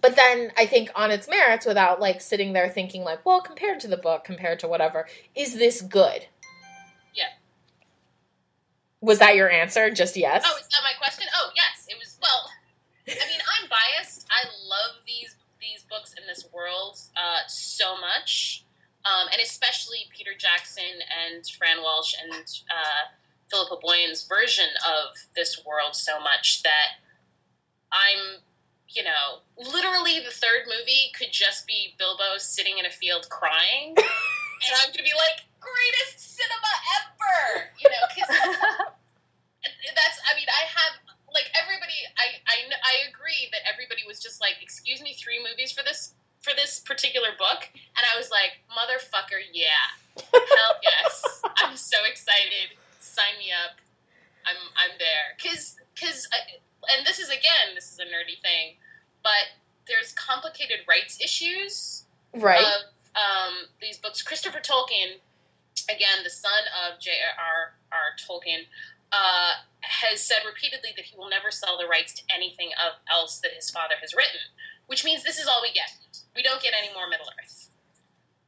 [0.00, 3.80] but then I think on its merits, without like sitting there thinking like, well, compared
[3.80, 6.24] to the book, compared to whatever, is this good?
[7.14, 7.24] Yeah.
[9.00, 9.90] Was that your answer?
[9.90, 10.44] Just yes.
[10.46, 11.26] Oh, is that my question?
[11.34, 11.86] Oh, yes.
[11.88, 12.16] It was.
[12.22, 12.48] Well,
[13.18, 14.26] I mean, I'm biased.
[14.30, 18.64] I love these these books in this world uh, so much,
[19.04, 22.32] um, and especially Peter Jackson and Fran Walsh and
[22.70, 23.02] uh,
[23.50, 27.04] Philippa Boyens' version of this world so much that
[27.92, 28.40] I'm,
[28.88, 33.92] you know, literally the third movie could just be Bilbo sitting in a field crying,
[33.98, 38.30] and I'm gonna be like, greatest cinema ever, you know, because
[39.94, 40.18] that's.
[40.24, 40.99] I mean, I have
[41.32, 45.72] like everybody I, I i agree that everybody was just like excuse me three movies
[45.72, 47.68] for this for this particular book?
[47.74, 49.94] And i was like motherfucker yeah.
[50.16, 51.42] Hell yes.
[51.62, 52.76] I'm so excited.
[53.00, 53.78] Sign me up.
[54.46, 55.36] I'm i'm there.
[55.36, 58.76] Because because uh, and this is again this is a nerdy thing
[59.22, 59.52] but
[59.86, 62.60] there's complicated rights issues right.
[62.60, 65.18] of um, these books christopher tolkien
[65.90, 68.06] again the son of j.r.r.
[68.16, 68.64] tolkien
[69.12, 73.40] uh, has said repeatedly that he will never sell the rights to anything of, else
[73.40, 74.38] that his father has written,
[74.86, 75.90] which means this is all we get.
[76.36, 77.70] We don't get any more Middle Earth.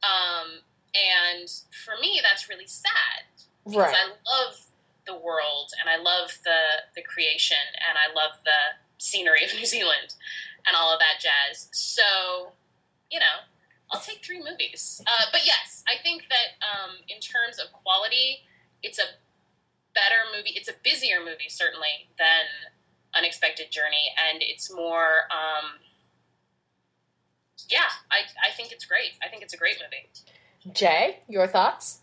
[0.03, 0.63] Um,
[0.95, 1.49] and
[1.83, 3.27] for me, that's really sad
[3.65, 3.95] because right.
[3.95, 4.55] I love
[5.05, 9.65] the world and I love the the creation and I love the scenery of New
[9.65, 10.15] Zealand
[10.67, 11.67] and all of that jazz.
[11.71, 12.51] So,
[13.11, 13.43] you know,
[13.91, 15.01] I'll take three movies.
[15.05, 18.39] Uh, but yes, I think that um, in terms of quality,
[18.81, 19.19] it's a
[19.93, 20.51] better movie.
[20.55, 22.71] It's a busier movie certainly than
[23.15, 25.29] Unexpected Journey, and it's more.
[25.31, 25.79] Um,
[27.69, 29.13] yeah, I I think it's great.
[29.23, 30.09] I think it's a great movie.
[30.73, 31.99] Jay, your thoughts?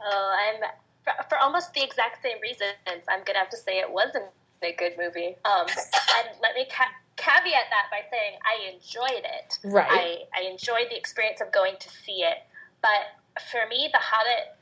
[0.00, 0.60] Oh, I'm
[1.04, 2.76] for, for almost the exact same reasons.
[3.08, 4.26] I'm gonna have to say it wasn't
[4.62, 5.36] a good movie.
[5.44, 5.66] Um,
[6.16, 9.58] and let me ca- caveat that by saying I enjoyed it.
[9.64, 9.88] Right.
[10.34, 12.44] I, I enjoyed the experience of going to see it,
[12.82, 13.16] but
[13.50, 14.56] for me, The Hobbit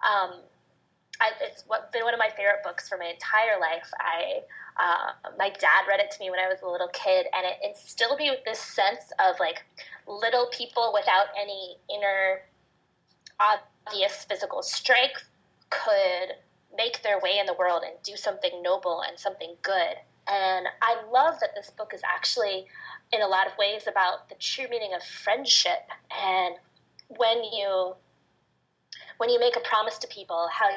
[0.00, 0.40] um,
[1.20, 3.90] I, it's what, been one of my favorite books for my entire life.
[3.98, 4.40] I
[4.78, 7.58] uh, my dad read it to me when I was a little kid, and it
[7.64, 9.64] instilled me with this sense of like
[10.06, 12.42] little people without any inner
[13.40, 15.24] obvious physical strength
[15.70, 16.36] could
[16.76, 19.96] make their way in the world and do something noble and something good.
[20.26, 22.66] And I love that this book is actually,
[23.12, 26.56] in a lot of ways, about the true meaning of friendship and
[27.08, 27.94] when you
[29.16, 30.68] when you make a promise to people, how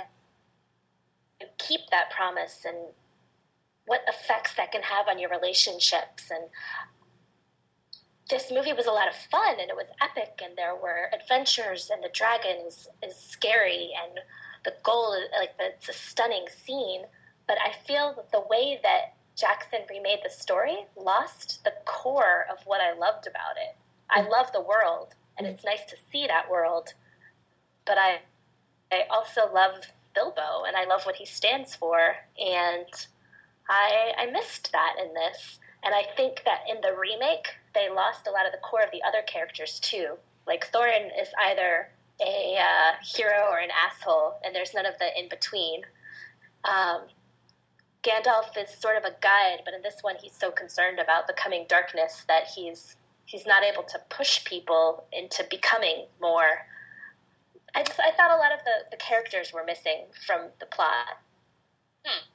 [1.40, 2.76] you keep that promise and
[3.86, 6.44] what effects that can have on your relationships and
[8.32, 11.92] this movie was a lot of fun and it was epic and there were adventures
[11.94, 14.20] and the dragon is, is scary and
[14.64, 17.04] the goal is like the, it's a stunning scene.
[17.48, 22.58] But i feel that the way that jackson remade the story lost the core of
[22.66, 23.76] what i loved about it.
[24.10, 24.32] I mm-hmm.
[24.32, 26.94] love the world and it's nice to see that world
[27.86, 28.20] but i
[28.92, 29.76] i also love
[30.16, 32.88] bilbo and i love what he stands for and
[33.70, 38.28] i i missed that in this and i think that in the remake they lost
[38.28, 40.18] a lot of the core of the other characters too.
[40.48, 41.90] Like Thorin is either
[42.22, 45.82] a uh, hero or an asshole, and there's none of the in between.
[46.66, 47.02] Um,
[48.04, 51.34] Gandalf is sort of a guide, but in this one, he's so concerned about the
[51.34, 56.66] coming darkness that he's he's not able to push people into becoming more.
[57.76, 61.20] I just I thought a lot of the, the characters were missing from the plot.
[62.04, 62.26] Hmm.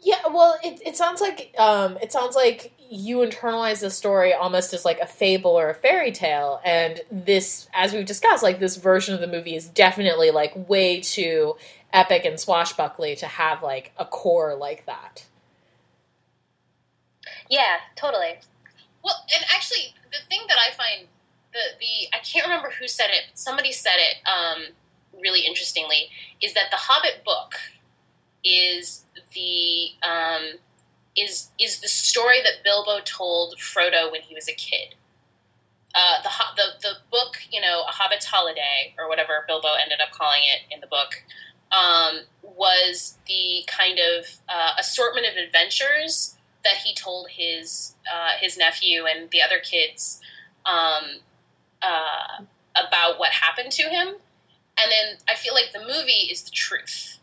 [0.00, 4.72] Yeah, well, it, it sounds like um, it sounds like you internalize the story almost
[4.72, 8.76] as like a fable or a fairy tale, and this, as we've discussed, like this
[8.76, 11.56] version of the movie is definitely like way too
[11.92, 15.24] epic and swashbuckly to have like a core like that.
[17.50, 18.38] Yeah, totally.
[19.02, 21.08] Well, and actually, the thing that I find
[21.52, 23.24] the the I can't remember who said it.
[23.30, 24.62] But somebody said it um,
[25.20, 27.54] really interestingly is that the Hobbit book
[28.44, 30.58] is the um,
[31.16, 34.94] is is the story that Bilbo told Frodo when he was a kid.
[35.94, 40.12] Uh, the the the book, you know, A Hobbit's Holiday or whatever Bilbo ended up
[40.12, 41.22] calling it in the book,
[41.72, 48.56] um, was the kind of uh, assortment of adventures that he told his uh, his
[48.56, 50.20] nephew and the other kids
[50.66, 51.20] um,
[51.82, 52.44] uh,
[52.76, 54.08] about what happened to him.
[54.80, 57.18] And then I feel like the movie is the truth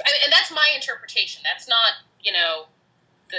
[0.00, 1.42] and that's my interpretation.
[1.44, 2.66] That's not, you know,
[3.30, 3.38] the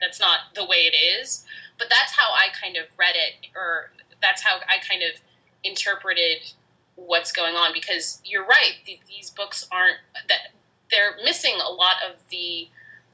[0.00, 1.44] that's not the way it is,
[1.78, 5.20] but that's how I kind of read it, or that's how I kind of
[5.62, 6.52] interpreted
[6.96, 7.72] what's going on.
[7.72, 8.74] Because you're right;
[9.08, 10.52] these books aren't that
[10.90, 12.68] they're missing a lot of the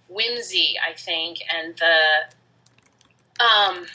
[0.08, 3.86] whimsy, I think, and the um,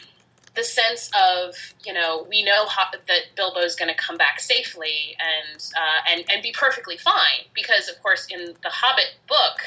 [0.55, 5.15] the sense of you know we know how, that Bilbo's going to come back safely
[5.19, 9.59] and uh, and and be perfectly fine because of course in the Hobbit book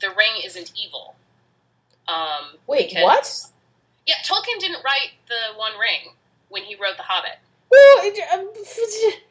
[0.00, 1.16] the ring isn't evil.
[2.08, 3.42] Um, Wait, because, what?
[4.06, 6.14] Yeah, Tolkien didn't write the One Ring
[6.50, 7.38] when he wrote the Hobbit.
[7.70, 8.48] Well, it- um,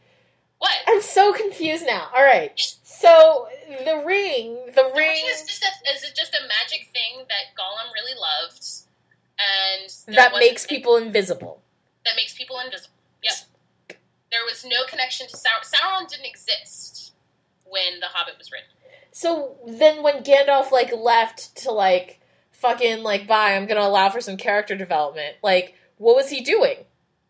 [0.58, 0.72] What?
[0.88, 2.10] I'm so confused now.
[2.16, 2.52] All right,
[2.84, 7.26] so the ring, the The ring ring is just a, is just a magic thing
[7.28, 8.66] that Gollum really loved,
[9.40, 11.62] and that makes people invisible.
[12.06, 12.96] that makes people invisible.
[13.24, 13.34] Yep.
[14.32, 15.64] There was no connection to Sauron.
[15.72, 17.14] Sauron didn't exist
[17.66, 18.68] when The Hobbit was written.
[19.12, 22.20] So then when Gandalf like left to like
[22.52, 25.38] fucking like bye, I'm gonna allow for some character development.
[25.42, 26.78] Like, what was he doing?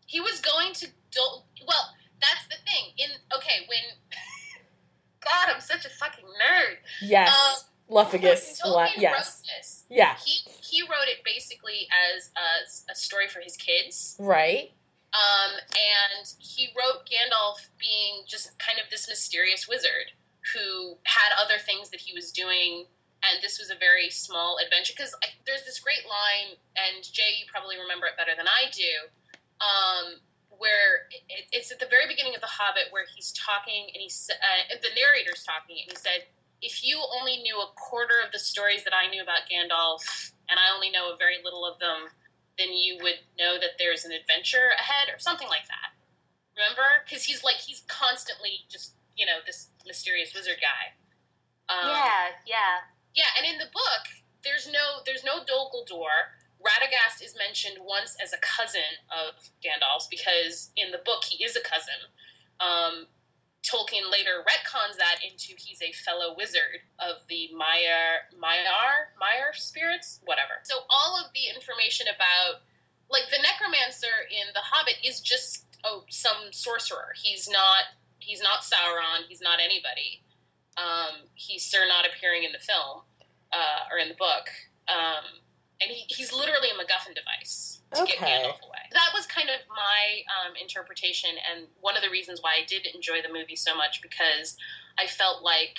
[0.06, 2.92] He was going to Dol- well, that's the thing.
[2.98, 3.78] In okay, when
[5.24, 6.76] God, I'm such a fucking nerd.
[7.02, 8.58] Yes, Um, Luffagus.
[8.64, 9.84] When la- yes, this.
[9.88, 14.16] yeah, He he wrote it basically as a, a story for his kids.
[14.18, 14.72] right.
[15.16, 20.12] Um, and he wrote Gandalf being just kind of this mysterious wizard
[20.52, 22.84] who had other things that he was doing,
[23.24, 24.92] and this was a very small adventure.
[24.94, 25.14] Because
[25.46, 28.92] there's this great line, and Jay, you probably remember it better than I do,
[29.64, 30.20] um,
[30.58, 34.28] where it, it's at the very beginning of The Hobbit where he's talking, and he's
[34.28, 36.28] uh, the narrator's talking, and he said,
[36.62, 40.58] "If you only knew a quarter of the stories that I knew about Gandalf, and
[40.58, 42.10] I only know a very little of them."
[42.58, 45.92] then you would know that there's an adventure ahead or something like that.
[46.56, 47.04] Remember?
[47.04, 50.96] Because he's like he's constantly just you know this mysterious wizard guy.
[51.68, 52.74] Um, yeah, yeah.
[53.14, 54.04] yeah, and in the book,
[54.44, 56.32] there's no there's no Dol Guldur.
[56.64, 61.54] Radagast is mentioned once as a cousin of Gandalf's because in the book he is
[61.54, 62.00] a cousin.
[62.58, 63.06] Um,
[63.66, 70.20] Tolkien later retcons that into he's a fellow wizard of the Maiar Maiar Maiar spirits,
[70.24, 70.62] whatever.
[70.62, 72.62] So all of the information about
[73.10, 77.10] like the necromancer in The Hobbit is just oh some sorcerer.
[77.20, 79.26] He's not he's not Sauron.
[79.28, 80.22] He's not anybody.
[80.76, 83.02] Um, he's Sir not appearing in the film
[83.52, 84.46] uh, or in the book,
[84.88, 85.40] um,
[85.80, 88.26] and he, he's literally a MacGuffin device to get Okay.
[88.26, 88.84] Gandalf away.
[88.92, 92.86] That was kind of my um, interpretation, and one of the reasons why I did
[92.86, 94.56] enjoy the movie so much because
[94.98, 95.78] I felt like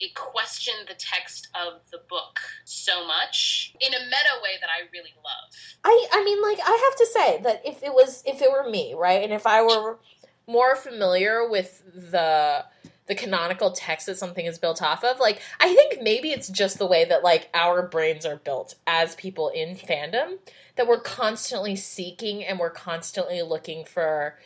[0.00, 4.86] it questioned the text of the book so much in a meta way that I
[4.92, 5.52] really love.
[5.84, 8.68] I I mean like I have to say that if it was if it were
[8.68, 9.22] me, right?
[9.22, 9.98] And if I were
[10.46, 12.64] more familiar with the
[13.08, 16.78] the canonical text that something is built off of, like I think maybe it's just
[16.78, 20.38] the way that like our brains are built as people in fandom
[20.76, 24.38] that we're constantly seeking and we're constantly looking for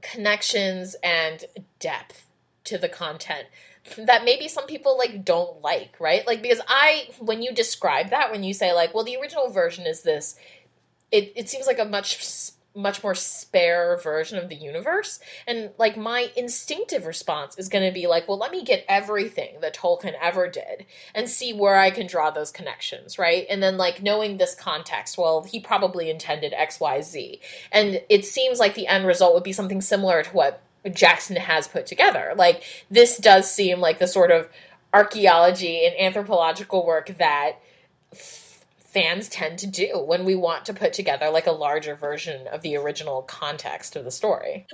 [0.00, 1.44] connections and
[1.78, 2.26] depth
[2.64, 3.46] to the content
[3.96, 6.26] that maybe some people like don't like, right?
[6.26, 9.86] Like because I when you describe that when you say like, well the original version
[9.86, 10.36] is this
[11.10, 15.18] it it seems like a much much more spare version of the universe.
[15.46, 19.60] And like my instinctive response is going to be like well let me get everything
[19.60, 23.46] that Tolkien ever did and see where I can draw those connections right?
[23.50, 27.40] And then like knowing this context well he probably intended xyz
[27.72, 30.62] and it seems like the end result would be something similar to what
[30.92, 32.32] Jackson has put together.
[32.36, 34.48] Like this does seem like the sort of
[34.92, 37.56] archaeology and anthropological work that
[38.90, 42.60] fans tend to do when we want to put together like a larger version of
[42.62, 44.66] the original context of the story.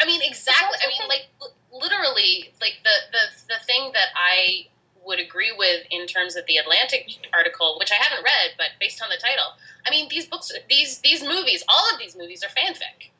[0.00, 0.78] I mean, exactly.
[0.82, 1.26] I mean, like
[1.70, 4.66] literally, like the the the thing that I
[5.04, 9.02] would agree with in terms of the Atlantic article, which I haven't read, but based
[9.02, 9.52] on the title,
[9.86, 13.10] I mean, these books, these these movies, all of these movies are fanfic.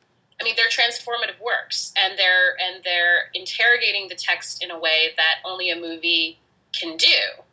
[0.41, 5.09] I mean, they're transformative works, and they're and they're interrogating the text in a way
[5.17, 6.39] that only a movie
[6.73, 7.43] can do.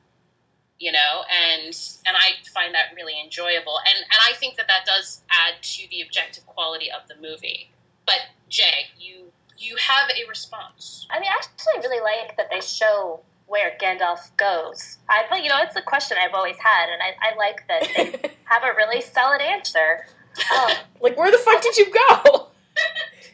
[0.79, 1.75] You know, and
[2.07, 5.89] and I find that really enjoyable, and and I think that that does add to
[5.91, 7.71] the objective quality of the movie.
[8.05, 11.07] But Jay, you you have a response.
[11.11, 14.99] I mean, I actually really like that they show where Gandalf goes.
[15.09, 17.89] I thought, you know, it's a question I've always had, and I, I like that
[17.97, 20.07] they have a really solid answer.
[20.55, 22.46] Um, like, where the fuck did you go?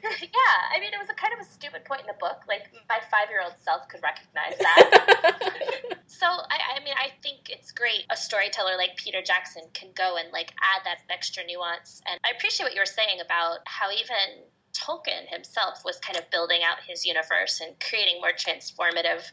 [0.22, 2.42] yeah, I mean, it was a kind of a stupid point in the book.
[2.48, 5.98] Like, my five year old self could recognize that.
[6.06, 10.16] so, I, I mean, I think it's great a storyteller like Peter Jackson can go
[10.16, 12.02] and, like, add that extra nuance.
[12.10, 16.28] And I appreciate what you were saying about how even Tolkien himself was kind of
[16.30, 19.30] building out his universe and creating more transformative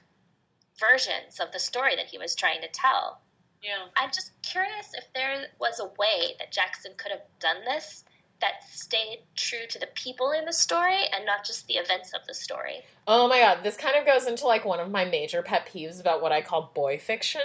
[0.79, 3.21] versions of the story that he was trying to tell.
[3.61, 3.89] Yeah.
[3.97, 8.05] I'm just curious if there was a way that Jackson could have done this
[8.41, 12.21] that stayed true to the people in the story and not just the events of
[12.27, 12.83] the story.
[13.07, 15.99] oh my god, this kind of goes into like one of my major pet peeves
[15.99, 17.41] about what I call boy fiction.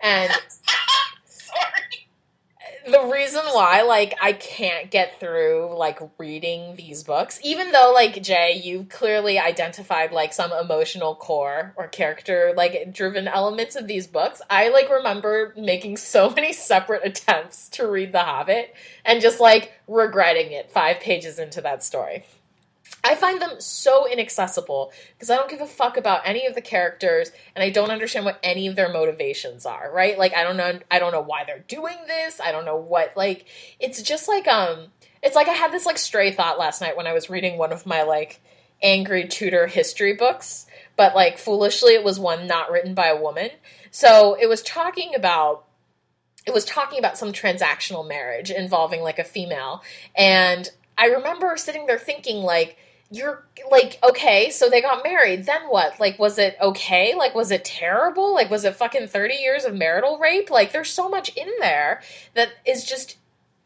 [0.00, 0.32] And
[1.24, 2.05] Sorry.
[2.86, 8.22] The reason why like I can't get through like reading these books, even though like
[8.22, 14.06] Jay, you've clearly identified like some emotional core or character like driven elements of these
[14.06, 14.40] books.
[14.48, 18.74] I like remember making so many separate attempts to read The Hobbit
[19.04, 22.24] and just like regretting it five pages into that story.
[23.06, 26.60] I find them so inaccessible because I don't give a fuck about any of the
[26.60, 30.18] characters and I don't understand what any of their motivations are, right?
[30.18, 32.40] Like I don't know I don't know why they're doing this.
[32.40, 33.46] I don't know what like
[33.78, 34.88] it's just like um
[35.22, 37.72] it's like I had this like stray thought last night when I was reading one
[37.72, 38.40] of my like
[38.82, 40.66] angry Tudor history books,
[40.96, 43.50] but like foolishly it was one not written by a woman.
[43.92, 45.64] So it was talking about
[46.44, 49.82] it was talking about some transactional marriage involving like a female
[50.16, 52.76] and I remember sitting there thinking like
[53.10, 55.46] you're like okay so they got married.
[55.46, 56.00] Then what?
[56.00, 57.14] Like was it okay?
[57.14, 58.34] Like was it terrible?
[58.34, 60.50] Like was it fucking 30 years of marital rape?
[60.50, 62.02] Like there's so much in there
[62.34, 63.18] that is just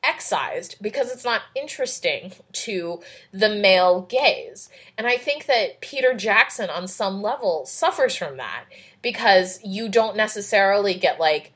[0.02, 3.00] excised because it's not interesting to
[3.32, 4.70] the male gaze.
[4.96, 8.64] And i think that peter jackson on some level suffers from that
[9.02, 11.52] because you don't necessarily get like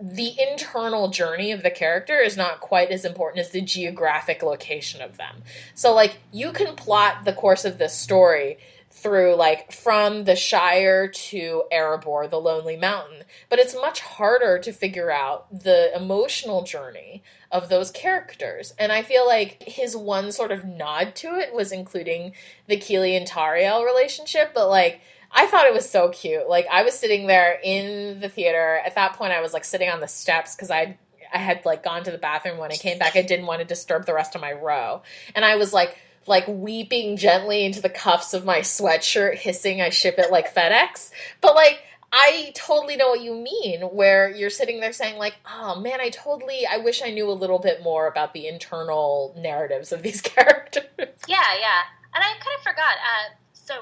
[0.00, 5.00] the internal journey of the character is not quite as important as the geographic location
[5.00, 5.42] of them.
[5.74, 8.58] So like you can plot the course of this story
[8.90, 14.72] through like from the Shire to Erebor, the Lonely Mountain, but it's much harder to
[14.72, 18.74] figure out the emotional journey of those characters.
[18.78, 22.32] And I feel like his one sort of nod to it was including
[22.66, 25.00] the Kili and Tauriel relationship, but like
[25.32, 26.48] I thought it was so cute.
[26.48, 28.80] Like I was sitting there in the theater.
[28.84, 30.98] At that point I was like sitting on the steps cuz I
[31.32, 33.16] I had like gone to the bathroom when I came back.
[33.16, 35.02] I didn't want to disturb the rest of my row.
[35.34, 39.88] And I was like like weeping gently into the cuffs of my sweatshirt hissing I
[39.88, 41.10] ship it like FedEx.
[41.40, 45.80] But like I totally know what you mean where you're sitting there saying like, "Oh
[45.80, 49.92] man, I totally I wish I knew a little bit more about the internal narratives
[49.92, 50.84] of these characters."
[51.26, 51.82] Yeah, yeah.
[52.14, 52.96] And I kind of forgot.
[52.96, 53.74] Uh, so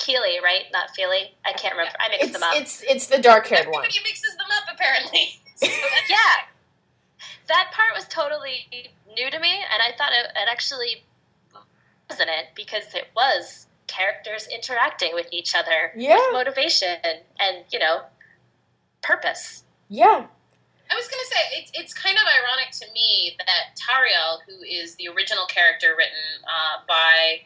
[0.00, 0.64] it's Kili, right?
[0.72, 1.34] Not Fili.
[1.44, 1.92] I can't remember.
[2.00, 2.54] I mixed It's them up.
[2.56, 3.84] it's it's the dark haired one.
[3.84, 5.34] Everybody mixes them up apparently.
[5.60, 6.48] So yeah,
[7.48, 8.66] that part was totally
[9.14, 11.04] new to me, and I thought it, it actually
[12.08, 16.14] wasn't it because it was characters interacting with each other Yeah.
[16.16, 16.96] with motivation
[17.38, 18.02] and you know
[19.02, 19.64] purpose.
[19.90, 20.26] Yeah.
[20.92, 24.62] I was going to say it's it's kind of ironic to me that Tauriel, who
[24.64, 27.42] is the original character written uh, by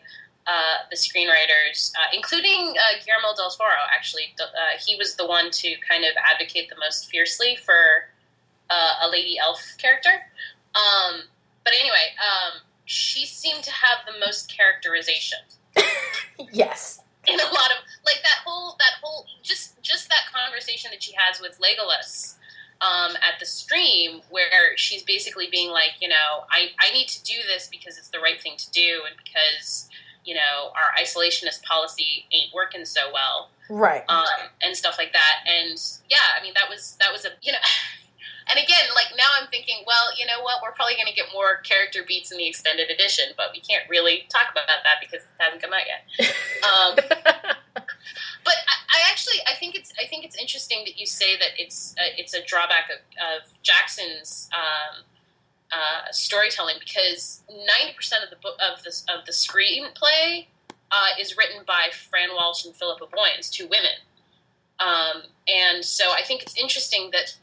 [0.47, 5.51] uh, the screenwriters, uh, including uh, Guillermo del Toro, actually, uh, he was the one
[5.51, 8.11] to kind of advocate the most fiercely for
[8.71, 10.11] uh, a lady elf character.
[10.75, 11.23] Um,
[11.65, 15.39] but anyway, um, she seemed to have the most characterization
[16.53, 17.01] Yes.
[17.27, 21.15] in a lot of like that whole that whole just just that conversation that she
[21.17, 22.35] has with Legolas
[22.81, 27.23] um, at the stream where she's basically being like, you know, I, I need to
[27.25, 29.89] do this because it's the right thing to do and because,
[30.25, 34.05] you know, our isolationist policy ain't working so well Right.
[34.09, 34.25] um,
[34.63, 35.45] and stuff like that.
[35.47, 37.59] And yeah, I mean that was that was a you know.
[38.47, 40.61] And again, like now I'm thinking, well, you know what?
[40.63, 43.89] We're probably going to get more character beats in the extended edition, but we can't
[43.89, 46.05] really talk about that because it hasn't come out yet.
[46.65, 46.97] Um,
[48.45, 51.51] but I, I actually, I think it's, I think it's interesting that you say that
[51.59, 55.04] it's, uh, it's a drawback of, of Jackson's um,
[56.07, 60.47] uh, storytelling because ninety percent of the book of the of the screenplay
[60.91, 63.93] uh, is written by Fran Walsh and Philippa Boyens, two women.
[64.81, 67.37] Um, and so I think it's interesting that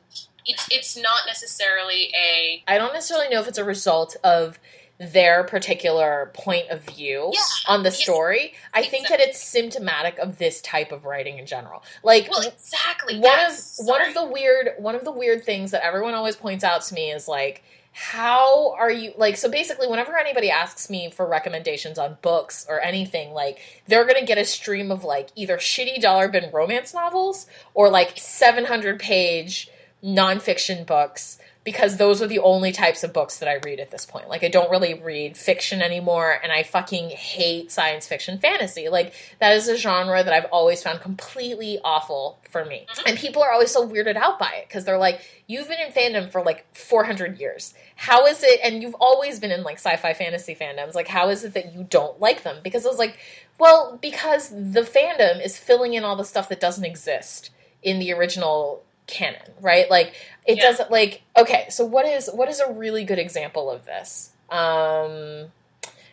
[0.46, 4.60] it's it's not necessarily a I don't necessarily know if it's a result of
[5.00, 8.54] their particular point of view Yeah, on the story.
[8.72, 11.84] I think that it's symptomatic of this type of writing in general.
[12.04, 15.72] Like well exactly one yes, of one of the weird one of the weird things
[15.72, 19.88] that everyone always points out to me is like how are you like so basically
[19.88, 24.38] whenever anybody asks me for recommendations on books or anything like they're going to get
[24.38, 29.70] a stream of like either shitty dollar bin romance novels or like 700 page
[30.02, 34.06] nonfiction books because those are the only types of books that I read at this
[34.06, 34.28] point.
[34.28, 38.90] Like I don't really read fiction anymore and I fucking hate science fiction fantasy.
[38.90, 42.88] Like that is a genre that I've always found completely awful for me.
[43.06, 45.92] And people are always so weirded out by it because they're like you've been in
[45.92, 47.76] fandom for like 400 years.
[47.96, 50.96] How is it and you've always been in like sci-fi fantasy fandoms.
[50.96, 52.58] Like how is it that you don't like them?
[52.64, 53.20] Because I was like,
[53.60, 57.52] well, because the fandom is filling in all the stuff that doesn't exist
[57.84, 59.90] in the original canon, right?
[59.90, 60.14] Like
[60.46, 60.64] it Yeah.
[60.64, 64.32] doesn't like okay, so what is what is a really good example of this?
[64.50, 65.52] Um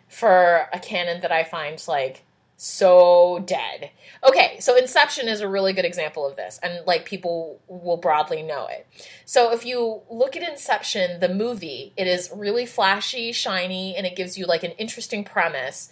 [0.08, 2.24] for a canon that I find like
[2.60, 3.90] so dead.
[4.26, 8.42] Okay, so Inception is a really good example of this, and like people will broadly
[8.42, 8.84] know it.
[9.24, 14.16] So if you look at Inception, the movie, it is really flashy, shiny, and it
[14.16, 15.88] gives you like an interesting premise,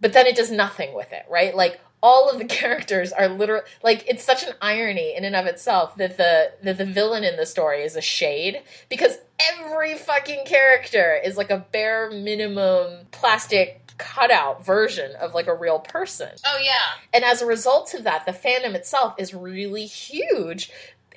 [0.00, 1.54] but then it does nothing with it, right?
[1.56, 5.46] Like all of the characters are literally like it's such an irony in and of
[5.46, 9.18] itself that the that the villain in the story is a shade because
[9.58, 15.78] every fucking character is like a bare minimum plastic cutout version of like a real
[15.78, 16.30] person.
[16.44, 16.72] oh yeah
[17.12, 20.70] And as a result of that, the fandom itself is really huge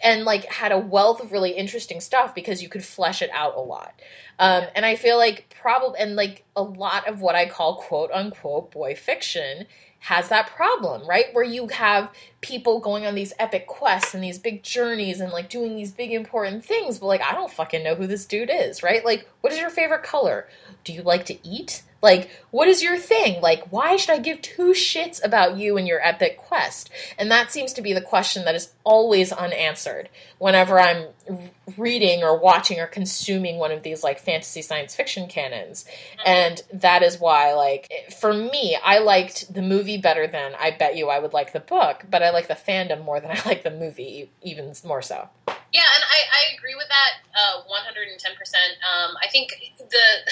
[0.03, 3.55] and like had a wealth of really interesting stuff because you could flesh it out
[3.55, 3.99] a lot.
[4.38, 8.11] Um, and I feel like probably and like a lot of what I call quote
[8.11, 9.65] unquote boy fiction
[10.06, 11.34] has that problem, right?
[11.34, 15.49] Where you have people going on these epic quests and these big journeys and like
[15.49, 18.84] doing these big important things, but like I don't fucking know who this dude is,
[18.84, 19.03] right?
[19.03, 20.47] Like, what is your favorite color?
[20.84, 21.82] Do you like to eat?
[22.06, 23.41] Like, what is your thing?
[23.41, 26.91] Like, why should I give two shits about you and your epic quest?
[27.18, 31.08] And that seems to be the question that is always unanswered whenever I'm
[31.78, 35.86] reading or watching or consuming one of these like fantasy science fiction canons.
[36.24, 40.95] And that is why, like, for me, I liked the movie better than I bet
[40.95, 43.64] you I would like the book, but I like the fandom more than I like
[43.64, 45.28] the movie, even more so.
[45.47, 48.30] Yeah, and I, I agree with that uh, 110%.
[48.30, 50.32] Um, I think the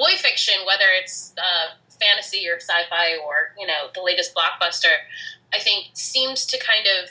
[0.00, 5.04] boy fiction, whether it's uh, fantasy or sci fi or, you know, the latest blockbuster,
[5.52, 7.10] I think seems to kind of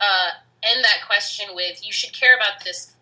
[0.00, 0.30] uh,
[0.62, 2.92] end that question with you should care about this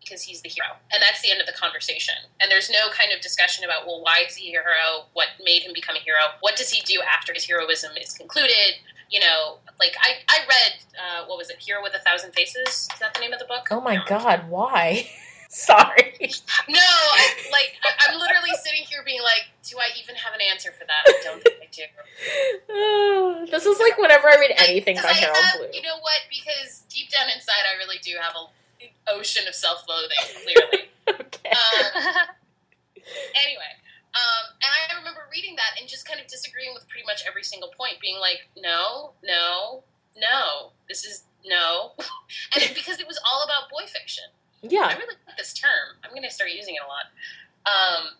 [0.00, 0.68] because he's the hero.
[0.90, 2.14] And that's the end of the conversation.
[2.40, 5.06] And there's no kind of discussion about, well, why is he a hero?
[5.12, 6.18] What made him become a hero?
[6.40, 8.80] What does he do after his heroism is concluded?
[9.10, 12.88] You know, like I, I read, uh, what was it, Hero with a Thousand Faces?
[12.92, 13.68] Is that the name of the book?
[13.70, 15.08] Oh my god, why?
[15.50, 16.12] Sorry.
[16.68, 17.72] No, I, like
[18.04, 21.02] I'm literally sitting here being like, do I even have an answer for that?
[21.08, 23.46] I don't think I do.
[23.50, 25.70] this is like whenever I read anything by I Harold have, Bloom.
[25.72, 26.20] You know what?
[26.28, 30.44] Because deep down inside, I really do have an ocean of self-loathing.
[30.44, 30.84] Clearly.
[31.08, 31.48] Okay.
[31.48, 32.28] Um,
[33.32, 33.72] anyway,
[34.12, 37.42] um, and I remember reading that and just kind of disagreeing with pretty much every
[37.42, 39.84] single point, being being like, no, no,
[40.20, 41.92] no, this is no,
[42.54, 44.24] and because it was all about boy fiction.
[44.62, 44.86] Yeah.
[44.86, 45.96] I really like this term.
[46.04, 47.06] I'm going to start using it a lot.
[47.66, 48.18] Um,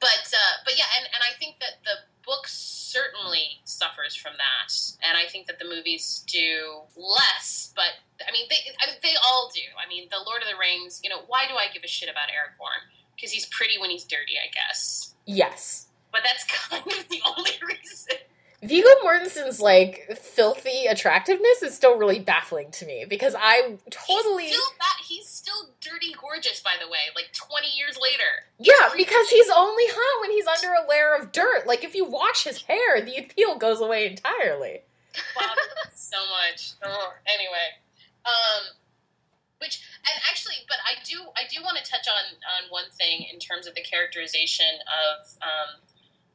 [0.00, 4.72] but uh, but yeah, and, and I think that the book certainly suffers from that,
[5.02, 7.72] and I think that the movies do less.
[7.74, 9.62] But I mean, they I mean, they all do.
[9.80, 11.00] I mean, the Lord of the Rings.
[11.02, 12.84] You know, why do I give a shit about Aragorn?
[13.16, 15.14] Because he's pretty when he's dirty, I guess.
[15.26, 15.88] Yes.
[16.12, 18.18] But that's kind of the only reason.
[18.64, 24.54] Viggo Mortensen's like filthy attractiveness is still really baffling to me because I totally He's
[24.54, 24.96] still that.
[25.06, 27.12] He's still dirty gorgeous, by the way.
[27.14, 28.48] Like 20 years later.
[28.58, 31.66] Yeah, because he's only hot when he's under a layer of dirt.
[31.66, 34.80] Like if you wash his hair, the appeal goes away entirely.
[35.36, 35.54] Wow,
[35.94, 36.72] so much.
[36.82, 37.78] Oh, anyway,
[38.24, 38.74] um,
[39.58, 43.26] which and actually, but I do I do want to touch on on one thing
[43.32, 45.28] in terms of the characterization of.
[45.42, 45.80] Um,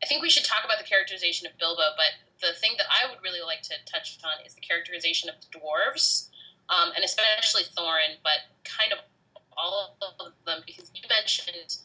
[0.03, 3.09] I think we should talk about the characterization of Bilbo, but the thing that I
[3.09, 6.29] would really like to touch on is the characterization of the dwarves,
[6.69, 8.99] um, and especially Thorin, but kind of
[9.57, 11.75] all of them because you mentioned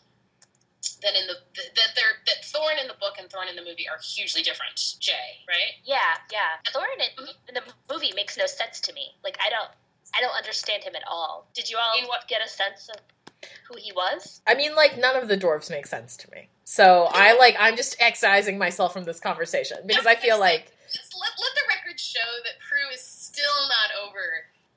[1.03, 1.35] that in the
[1.75, 4.79] that they're that Thorin in the book and Thorin in the movie are hugely different.
[5.01, 5.75] Jay, right?
[5.85, 6.63] Yeah, yeah.
[6.71, 7.63] Thorin in, in the
[7.93, 9.11] movie makes no sense to me.
[9.25, 9.71] Like I don't,
[10.15, 11.49] I don't understand him at all.
[11.55, 13.01] Did you all In what- get a sense of
[13.69, 14.41] who he was?
[14.47, 16.49] I mean, like none of the dwarves make sense to me.
[16.65, 21.15] So I like I'm just excising myself from this conversation because I feel like Just
[21.21, 24.21] let, let the record show that Prue is still not over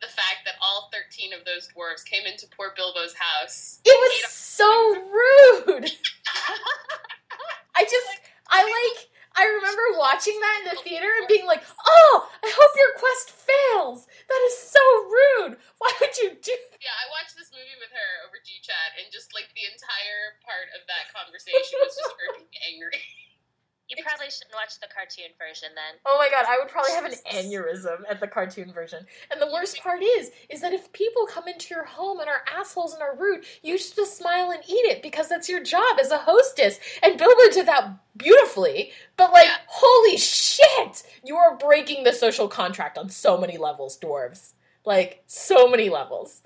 [0.02, 3.80] the fact that all 13 of those dwarves came into poor Bilbo's house.
[3.86, 4.68] it was so
[5.76, 5.92] rude.
[7.76, 8.08] I just
[8.50, 9.08] I like
[9.38, 13.30] I remember watching that in the theater and being like, "Oh, I hope your quest
[13.30, 14.10] fails.
[14.28, 15.62] That is so rude.
[15.78, 19.34] Why would you do Yeah, I watched this movie with her over G-Chat, and just
[19.38, 22.98] like the entire part of that conversation was just her being angry.
[23.90, 26.00] You probably shouldn't watch the cartoon version then.
[26.06, 29.06] Oh my god, I would probably have an aneurysm at the cartoon version.
[29.32, 32.44] And the worst part is, is that if people come into your home and are
[32.54, 35.98] assholes and are rude, you just just smile and eat it because that's your job
[36.02, 36.80] as a hostess.
[37.02, 39.56] And Bilbo did that beautifully, but like, Yeah.
[39.68, 41.04] holy shit!
[41.24, 44.54] You are breaking the social contract on so many levels, dwarves.
[44.84, 46.42] Like, so many levels.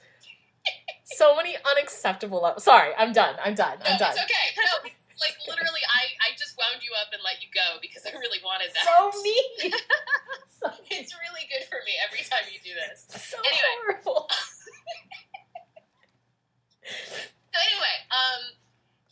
[1.05, 2.63] so many unacceptable levels.
[2.63, 3.35] Sorry, I'm done.
[3.43, 3.79] I'm done.
[3.79, 4.11] No, I'm done.
[4.11, 4.61] it's okay.
[4.85, 4.89] No,
[5.21, 8.41] like literally, I, I just wound you up and let you go because I really
[8.43, 8.83] wanted that.
[8.83, 9.71] So mean.
[10.59, 13.05] so, It's really good for me every time you do this.
[13.09, 13.73] so Anyway.
[13.85, 14.27] horrible.
[17.51, 18.41] So anyway, um,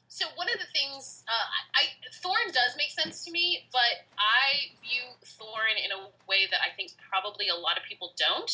[0.07, 1.91] so one of the things uh, I,
[2.23, 6.71] Thorin does make sense to me, but I view Thorin in a way that I
[6.75, 8.51] think probably a lot of people don't,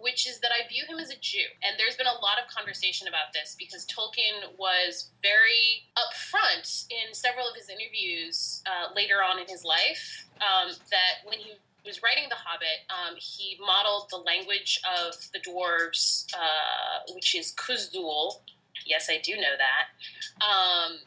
[0.00, 1.44] which is that I view him as a Jew.
[1.62, 7.14] And there's been a lot of conversation about this because Tolkien was very upfront in
[7.14, 11.52] several of his interviews uh, later on in his life um, that when he
[11.84, 17.52] was writing The Hobbit, um, he modeled the language of the dwarves, uh, which is
[17.52, 18.40] Khuzdul.
[18.86, 19.84] Yes, I do know that.
[20.44, 20.98] Um,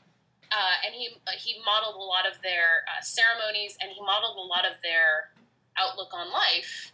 [0.53, 4.37] uh, and he uh, he modeled a lot of their uh, ceremonies, and he modeled
[4.37, 5.33] a lot of their
[5.77, 6.92] outlook on life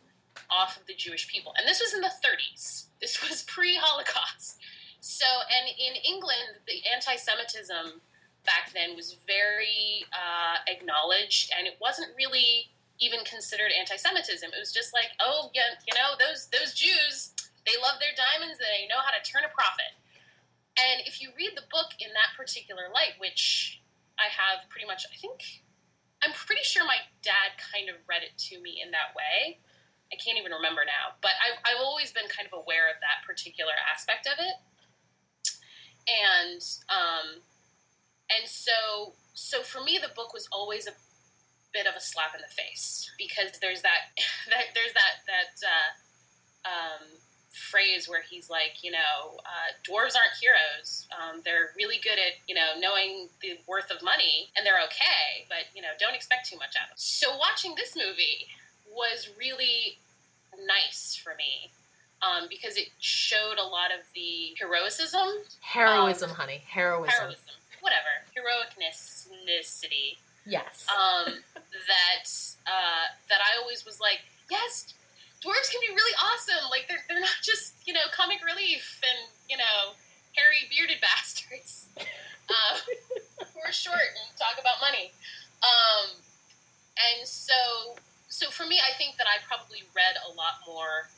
[0.49, 1.53] off of the Jewish people.
[1.57, 2.85] And this was in the 30s.
[3.01, 4.57] This was pre-Holocaust.
[4.99, 8.01] So, and in England, the anti-Semitism
[8.45, 12.67] back then was very uh, acknowledged, and it wasn't really
[12.99, 14.49] even considered anti-Semitism.
[14.51, 17.31] It was just like, oh, yeah, you know, those those Jews,
[17.63, 19.95] they love their diamonds, and they know how to turn a profit.
[20.75, 23.79] And if you read the book in that particular light, which
[24.19, 25.63] I have pretty much, I think,
[26.23, 29.59] I'm pretty sure my dad kind of read it to me in that way.
[30.11, 33.21] I can't even remember now, but I've, I've always been kind of aware of that
[33.25, 34.57] particular aspect of it.
[36.09, 37.45] And um,
[38.33, 40.93] and so so for me, the book was always a
[41.73, 44.17] bit of a slap in the face because there's that,
[44.49, 45.89] that there's that that uh,
[46.65, 47.05] um,
[47.53, 51.07] phrase where he's like, you know, uh, dwarves aren't heroes.
[51.13, 55.45] Um, they're really good at, you know, knowing the worth of money, and they're okay,
[55.47, 57.01] but you know, don't expect too much out of them.
[57.01, 58.49] So watching this movie
[58.95, 59.97] was really
[60.65, 61.71] nice for me
[62.21, 65.27] um, because it showed a lot of the heroicism,
[65.61, 66.61] Heroism, honey.
[66.67, 67.09] Heroism.
[67.09, 70.85] heroism, whatever, heroicnessity Yes.
[70.89, 72.27] um, that
[72.65, 74.19] uh, that I always was like,
[74.49, 74.93] yes,
[75.43, 76.69] dwarves can be really awesome.
[76.69, 79.93] Like they're they're not just you know comic relief and you know
[80.35, 82.75] hairy bearded bastards uh,
[83.53, 85.11] who are short and talk about money.
[85.61, 86.17] Um,
[86.97, 87.95] and so
[88.29, 91.09] so for me, I think that I probably read a lot more.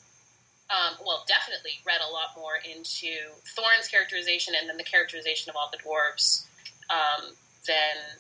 [0.72, 5.56] Um, well, definitely read a lot more into Thorin's characterization and then the characterization of
[5.56, 6.48] all the dwarves
[6.90, 7.36] um,
[7.68, 8.18] than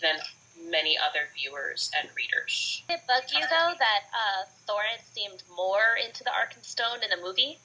[0.00, 0.22] than
[0.70, 2.82] many other viewers and readers.
[2.88, 7.24] Did it bug you though that uh, Thorin seemed more into the Arkenstone in the
[7.24, 7.58] movie?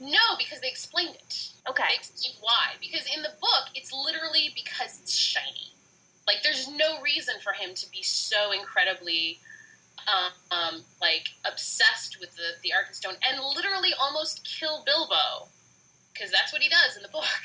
[0.00, 1.52] No, because they explained it.
[1.68, 1.84] Okay.
[1.88, 2.74] They explained why.
[2.80, 5.72] Because in the book, it's literally because it's shiny.
[6.26, 9.40] Like, there's no reason for him to be so incredibly,
[10.08, 15.48] um, um, like, obsessed with the, the Arkenstone and literally almost kill Bilbo.
[16.12, 17.42] Because that's what he does in the book.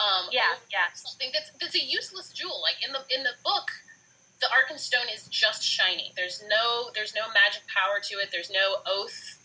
[0.00, 0.88] Um, Yeah, yeah.
[0.94, 2.62] something that's that's a useless jewel.
[2.62, 3.68] Like in the in the book,
[4.40, 6.12] the Arkenstone is just shiny.
[6.16, 8.30] There's no there's no magic power to it.
[8.32, 9.36] There's no oath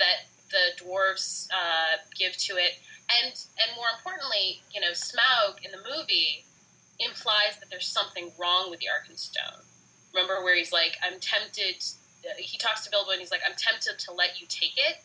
[0.00, 2.82] that the dwarves uh, give to it.
[3.22, 3.30] And
[3.62, 6.44] and more importantly, you know, Smaug in the movie
[6.98, 9.62] implies that there's something wrong with the Arkenstone.
[10.14, 11.84] Remember where he's like, "I'm tempted."
[12.38, 15.02] He talks to Bilbo and he's like, "I'm tempted to let you take it."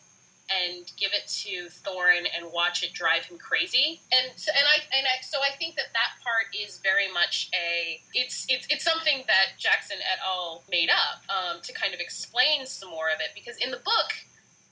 [0.50, 5.06] And give it to Thorin and watch it drive him crazy, and and I and
[5.06, 9.24] I, so I think that that part is very much a it's it's it's something
[9.26, 10.62] that Jackson et al.
[10.70, 14.24] made up um, to kind of explain some more of it because in the book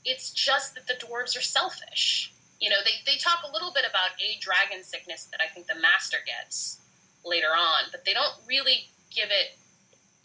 [0.06, 2.32] it's just that the dwarves are selfish.
[2.60, 5.66] You know, they, they talk a little bit about a dragon sickness that I think
[5.66, 6.80] the master gets
[7.24, 9.58] later on, but they don't really give it,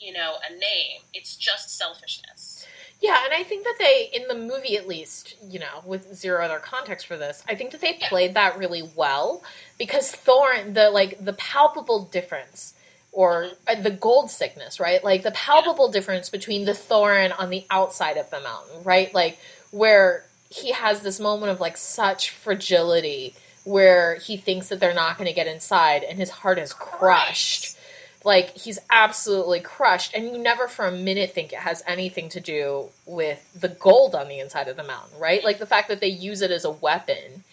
[0.02, 1.02] you know, a name.
[1.14, 2.66] It's just selfishness.
[3.02, 6.44] Yeah, and I think that they, in the movie at least, you know, with zero
[6.46, 8.10] other context for this, I think that they Yeah.
[8.10, 9.44] played that really well
[9.78, 12.74] because Thorin, the like the palpable difference,
[13.12, 15.04] or uh, the gold sickness, right?
[15.04, 19.14] Like the palpable difference between the Thorin on the outside of the mountain, right?
[19.14, 19.40] Like
[19.72, 23.34] where he has this moment of like such fragility,
[23.64, 27.78] where he thinks that they're not going to get inside, and his heart is crushed
[28.24, 30.14] like he's absolutely crushed.
[30.16, 34.16] And you never for a minute think it has anything to do with the gold
[34.16, 35.44] on the inside of the mountain right?
[35.44, 37.44] Like the fact that they use it as a weapon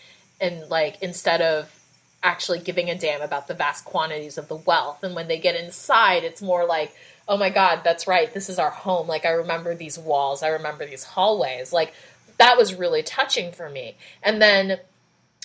[0.40, 1.74] and like instead of
[2.22, 5.02] actually giving a damn about the vast quantities of the wealth.
[5.02, 6.94] And when they get inside it's more like
[7.28, 8.32] oh my god that's right.
[8.32, 9.06] This is our home.
[9.06, 10.42] Like i remember these walls.
[10.42, 11.72] I remember these hallways.
[11.72, 11.94] Like
[12.38, 13.96] that was really touching for me.
[14.22, 14.78] And then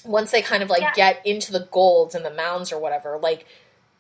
[0.06, 0.92] once they kind of like Yeah.
[0.94, 3.46] get into the golds and the mounds or whatever like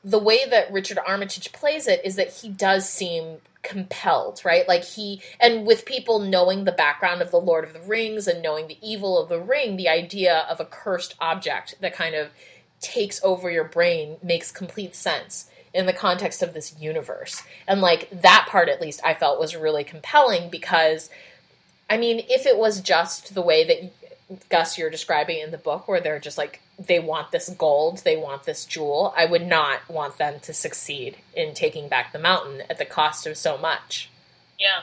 [0.03, 4.67] the way that Richard Armitage plays it is that he does seem compelled, right?
[4.67, 8.41] Like he, and with people knowing the background of the Lord of the Rings and
[8.41, 12.29] knowing the evil of the ring, the idea of a cursed object that kind of
[12.81, 17.41] takes over your brain makes complete sense in the context of this universe.
[17.67, 21.09] And like that part, at least, I felt was really compelling because,
[21.89, 25.87] I mean, if it was just the way that Gus you're describing in the book,
[25.87, 29.87] where they're just like they want this gold, they want this jewel, I would not
[29.89, 34.09] want them to succeed in taking back the mountain at the cost of so much.
[34.59, 34.81] Yeah.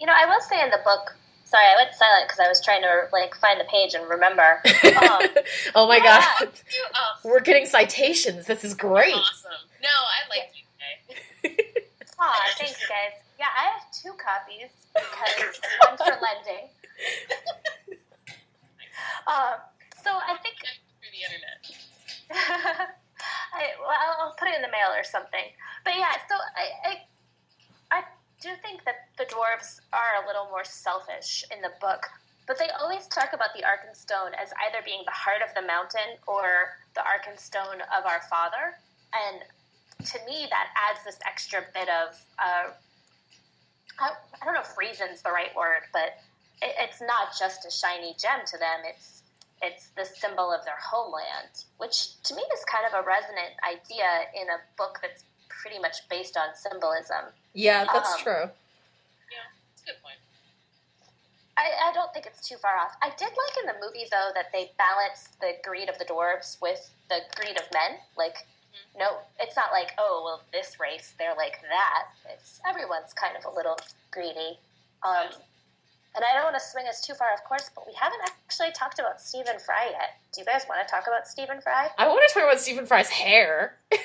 [0.00, 1.16] You know, I will say in the book.
[1.44, 4.62] Sorry, I went silent because I was trying to like find the page and remember.
[5.02, 5.20] Um,
[5.74, 6.24] oh my yeah.
[6.38, 8.46] god, You, oh, we're getting citations.
[8.46, 9.14] This is great.
[9.14, 9.50] awesome.
[9.82, 10.64] No, I like you,
[11.50, 11.56] Kay.
[12.18, 13.12] Aw, thanks, guys.
[13.38, 16.68] Yeah, I have two copies because one for lending.
[19.26, 19.54] Um,
[20.04, 20.81] so I think Through
[21.22, 21.58] the internet.
[23.54, 25.52] I, well, I'll, put it in the mail or something.
[25.84, 28.02] But yeah, so I, I, I
[28.40, 32.02] do think that the dwarves are a little more selfish in the book,
[32.46, 36.18] but they always talk about the Arkenstone as either being the heart of the mountain
[36.26, 38.80] or the Arkenstone of our father.
[39.12, 39.42] And
[40.06, 42.72] to me, that adds this extra bit of, uh,
[44.00, 44.10] I,
[44.40, 46.18] I don't know if reason's the right word, but
[46.62, 48.80] it, it's not just a shiny gem to them.
[48.88, 49.21] It's
[49.62, 54.26] it's the symbol of their homeland, which to me is kind of a resonant idea
[54.34, 57.30] in a book that's pretty much based on symbolism.
[57.54, 58.44] Yeah, that's Um, true.
[59.30, 60.16] Yeah, it's a good point.
[61.56, 62.96] I, I don't think it's too far off.
[63.02, 66.60] I did like in the movie though that they balanced the greed of the dwarves
[66.60, 67.98] with the greed of men.
[68.16, 68.46] Like,
[68.98, 72.08] no, it's not like oh well, this race they're like that.
[72.32, 73.78] It's everyone's kind of a little
[74.10, 74.58] greedy.
[75.04, 75.28] Um,
[76.14, 78.70] and I don't want to swing us too far, of course, but we haven't actually
[78.72, 80.20] talked about Stephen Fry yet.
[80.32, 81.88] Do you guys want to talk about Stephen Fry?
[81.98, 83.78] I want to talk about Stephen Fry's hair.
[83.92, 83.96] I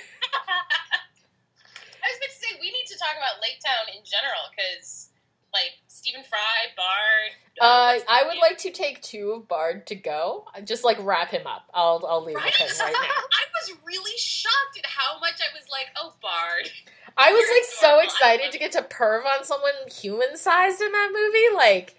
[2.10, 5.10] was going to say we need to talk about Lake Town in general because,
[5.54, 7.32] like, Stephen Fry, Bard.
[7.60, 8.42] Uh, I would name?
[8.42, 10.46] like to take two of Bard to go.
[10.64, 11.66] Just like wrap him up.
[11.74, 12.46] I'll I'll leave Right?
[12.46, 13.00] with him right now.
[13.02, 16.70] I was really shocked at how much I was like, oh, Bard.
[17.18, 21.12] I was like so excited to get to perv on someone human sized in that
[21.12, 21.56] movie.
[21.56, 21.96] Like,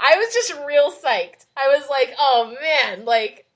[0.00, 1.46] I was just real psyched.
[1.56, 3.46] I was like, oh man, like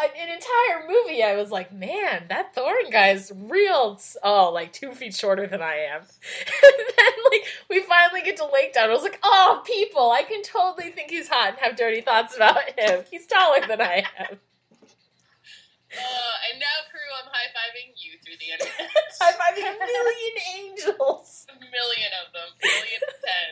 [0.00, 1.22] an entire movie.
[1.22, 4.00] I was like, man, that Thorin guy's real.
[4.22, 6.02] Oh, like two feet shorter than I am.
[6.62, 8.90] and then like we finally get to Lake Town.
[8.90, 12.36] I was like, oh, people, I can totally think he's hot and have dirty thoughts
[12.36, 13.04] about him.
[13.10, 14.38] He's taller than I am.
[15.88, 18.92] Uh, and now, crew, I'm high fiving you through the internet.
[19.20, 21.48] high fiving a million angels.
[21.48, 22.52] A million of them.
[22.52, 23.48] A million of ten.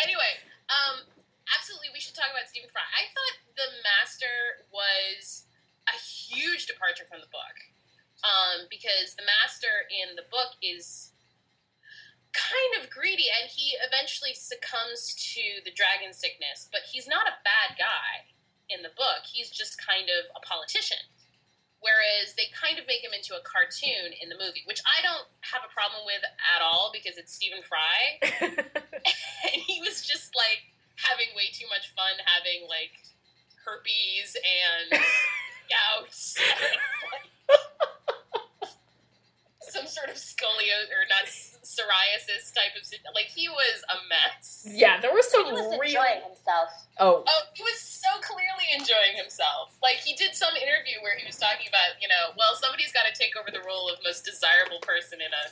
[0.00, 0.32] Anyway,
[0.72, 1.04] um,
[1.52, 2.84] absolutely, we should talk about Stephen Fry.
[2.88, 5.44] I thought The Master was
[5.88, 7.56] a huge departure from the book.
[8.24, 11.12] Um, because the master in the book is
[12.32, 17.36] kind of greedy and he eventually succumbs to the dragon sickness, but he's not a
[17.44, 18.32] bad guy
[18.72, 19.28] in the book.
[19.28, 21.04] He's just kind of a politician.
[21.84, 25.28] Whereas they kind of make him into a cartoon in the movie, which I don't
[25.44, 28.24] have a problem with at all because it's Stephen Fry.
[28.40, 30.64] and he was just like
[30.96, 32.96] having way too much fun having like
[33.68, 34.96] herpes and
[35.72, 36.08] gout.
[39.60, 41.28] some sort of scoliosis or not
[41.64, 42.84] psoriasis type of
[43.16, 44.68] like he was a mess.
[44.68, 46.68] Yeah, there was some he was really enjoying himself.
[47.00, 49.74] oh Oh, he was so clearly enjoying himself.
[49.82, 53.08] Like he did some interview where he was talking about, you know, well, somebody's got
[53.08, 55.44] to take over the role of most desirable person in a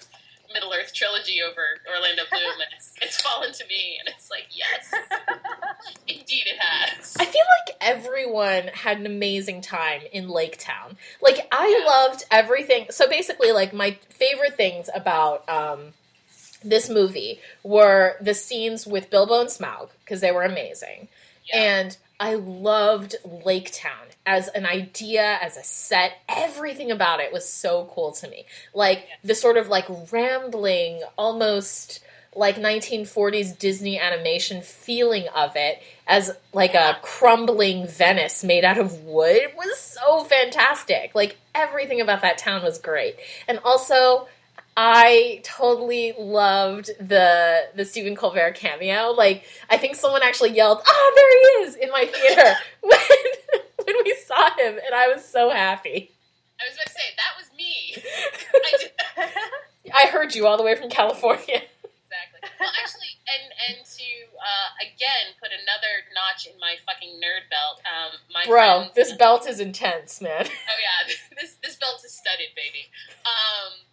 [0.52, 4.48] Middle Earth trilogy over Orlando Bloom, and it's, it's fallen to me, and it's like,
[4.52, 4.92] yes,
[6.06, 7.16] indeed it has.
[7.18, 10.96] I feel like everyone had an amazing time in Lake Town.
[11.22, 11.86] Like I Yeah.
[11.86, 12.86] loved everything.
[12.90, 15.94] So basically, like my favorite things about um,
[16.64, 21.08] this movie were the scenes with Bilbo and Smaug because they were amazing,
[21.46, 21.58] Yeah.
[21.62, 26.12] and I loved Lake Town as an idea, as a set.
[26.28, 28.44] Everything about it was so cool to me.
[28.72, 31.98] Like the sort of like rambling, almost
[32.34, 39.02] like 1940s Disney animation feeling of it as like a crumbling Venice made out of
[39.02, 41.14] wood was so fantastic.
[41.14, 43.16] Like everything about that town was great.
[43.48, 44.28] And also
[44.76, 49.10] I totally loved the the Stephen Colbert cameo.
[49.10, 52.98] Like I think someone actually yelled, "Oh, there he is!" in my theater when
[53.84, 56.10] when we saw him and I was so happy.
[56.60, 57.96] I was about to say that was me.
[58.54, 59.94] I did.
[59.94, 61.60] I heard you all the way from California.
[61.68, 62.40] Exactly.
[62.60, 64.08] Well, actually, and and to
[64.38, 67.82] uh, again put another notch in my fucking nerd belt.
[67.84, 70.46] Um, my Bro, friend, this belt is intense, man.
[70.46, 72.88] Oh yeah, this this belt is studded, baby.
[73.26, 73.84] Um,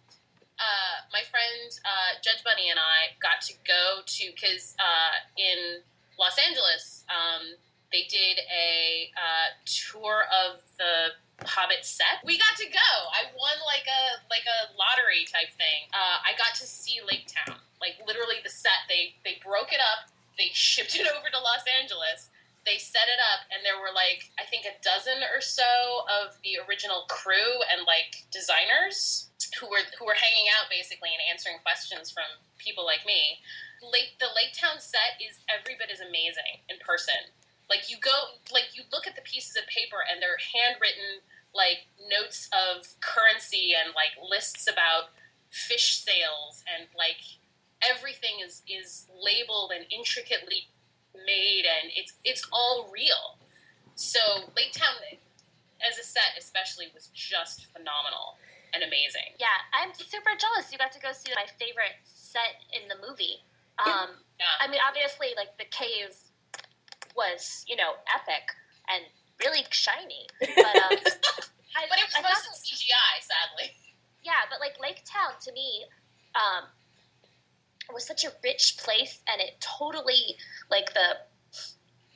[0.60, 5.80] uh, my friend uh, Judge Bunny and I got to go to because uh, in
[6.20, 7.56] Los Angeles um,
[7.90, 12.20] they did a uh, tour of the Hobbit set.
[12.20, 12.90] We got to go.
[13.16, 15.88] I won like a like a lottery type thing.
[15.96, 18.84] Uh, I got to see Lake Town, like literally the set.
[18.92, 20.12] They they broke it up.
[20.36, 22.28] They shipped it over to Los Angeles
[22.66, 26.36] they set it up and there were like i think a dozen or so of
[26.44, 29.19] the original crew and like designers
[29.60, 32.26] who were who were hanging out basically and answering questions from
[32.58, 33.38] people like me
[33.84, 37.28] lake the lake town set is every bit as amazing in person
[37.68, 41.22] like you go like you look at the pieces of paper and they're handwritten
[41.54, 45.10] like notes of currency and like lists about
[45.50, 47.38] fish sales and like
[47.82, 50.68] everything is is labeled and intricately
[51.26, 53.38] made and it's it's all real.
[53.94, 54.20] So
[54.56, 54.94] Lake Town
[55.80, 58.36] as a set especially was just phenomenal
[58.74, 59.34] and amazing.
[59.38, 60.70] Yeah, I'm super jealous.
[60.72, 63.42] You got to go see my favorite set in the movie.
[63.78, 64.46] Um, Yeah.
[64.60, 66.14] I mean, obviously, like the cave
[67.16, 68.44] was, you know, epic
[68.88, 69.04] and
[69.40, 70.26] really shiny.
[70.40, 70.98] But um,
[71.76, 73.72] I, But it was I thought mostly CGI, sadly.
[74.22, 75.84] yeah, but like Lake Town to me
[76.34, 76.68] um,
[77.92, 80.36] was such a rich place, and it totally
[80.70, 81.24] like the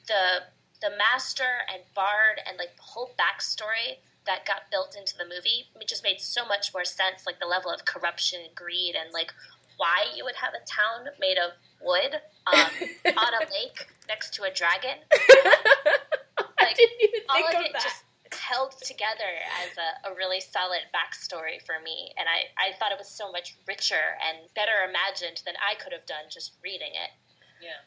[0.06, 0.44] the
[0.82, 3.96] the master and bard and like the whole backstory
[4.26, 7.26] that got built into the movie it just made so much more sense.
[7.26, 9.32] Like the level of corruption and greed, and like
[9.76, 11.52] why you would have a town made of
[11.82, 12.70] wood um,
[13.18, 15.02] on a lake next to a dragon.
[16.58, 17.82] I didn't even all think of of it that.
[17.82, 19.30] just held together
[19.62, 23.30] as a, a really solid backstory for me and I, I thought it was so
[23.30, 27.14] much richer and better imagined than i could have done just reading it
[27.62, 27.78] Yeah.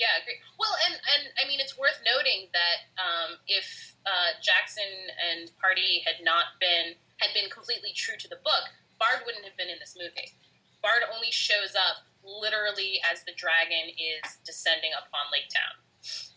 [0.00, 0.40] Yeah, agree.
[0.58, 4.88] Well, and, and I mean, it's worth noting that um, if uh, Jackson
[5.30, 8.66] and Party had not been had been completely true to the book,
[8.98, 10.34] Bard wouldn't have been in this movie.
[10.82, 15.78] Bard only shows up literally as the dragon is descending upon Lake Town.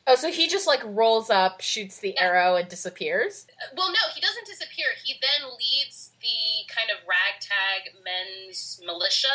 [0.06, 3.48] Oh, so he just like rolls up, shoots the arrow, and disappears?
[3.50, 4.94] Uh, Well, no, he doesn't disappear.
[5.04, 9.34] He then leads the kind of ragtag men's militia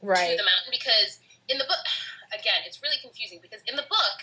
[0.00, 1.80] to the mountain because in the book,
[2.38, 4.18] again, it's really confusing because in the book,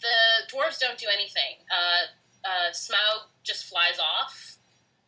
[0.00, 1.60] the dwarves don't do anything.
[1.68, 2.08] Uh,
[2.44, 4.56] uh, Smaug just flies off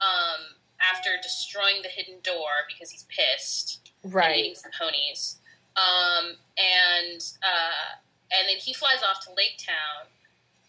[0.01, 4.57] um, after destroying the hidden door because he's pissed and eating Right.
[4.57, 5.37] some ponies.
[5.76, 7.97] Um, and uh,
[8.33, 10.09] and then he flies off to Lake Town.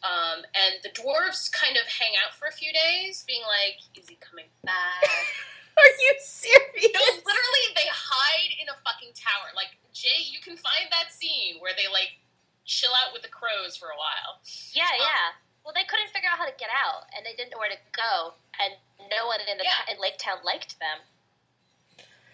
[0.01, 4.09] Um, and the dwarves kind of hang out for a few days, being like, "Is
[4.09, 5.05] he coming back?"
[5.77, 6.91] Are you serious?
[6.93, 9.53] No, literally, they hide in a fucking tower.
[9.55, 12.17] Like Jay, you can find that scene where they like
[12.65, 14.41] chill out with the crows for a while.
[14.73, 15.33] yeah yeah
[15.63, 17.81] well they couldn't figure out how to get out and they didn't know where to
[17.93, 18.73] go and
[19.09, 19.91] no one in the Yeah.
[19.93, 21.01] in Lake Town liked them.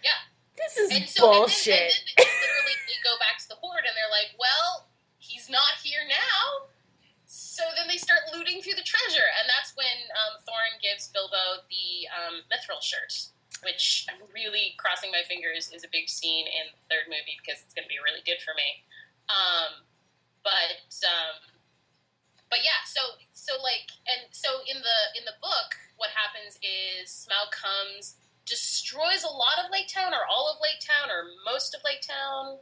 [0.04, 0.20] Yeah.
[0.58, 1.94] This is And so, and then, bullshit.
[1.94, 4.90] and then they literally they go back to the hoard, and they're like, "Well,
[5.22, 6.66] he's not here now."
[7.30, 11.62] So then they start looting through the treasure, and that's when um, Thorin gives Bilbo
[11.70, 13.14] the um, mithril shirt,
[13.62, 17.62] which I'm really crossing my fingers is a big scene in the third movie because
[17.62, 18.82] it's going to be really good for me.
[19.30, 19.86] Um,
[20.42, 21.38] but um,
[22.50, 27.14] but yeah, so so like, and so in the in the book, what happens is
[27.14, 27.54] Smaug
[27.88, 28.16] comes
[28.48, 32.00] destroys a lot of Lake Town, or all of Lake Town, or most of Lake
[32.00, 32.56] Town.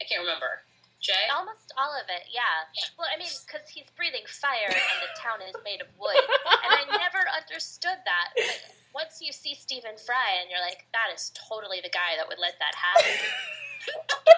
[0.00, 0.64] I can't remember.
[1.04, 1.28] Jay?
[1.30, 2.64] Almost all of it, yeah.
[2.74, 2.88] Yeah.
[2.96, 6.16] Well, I mean, because he's breathing fire and the town is made of wood,
[6.64, 8.28] and I never understood that.
[8.34, 12.26] But once you see Stephen Fry, and you're like, that is totally the guy that
[12.26, 13.14] would let that happen.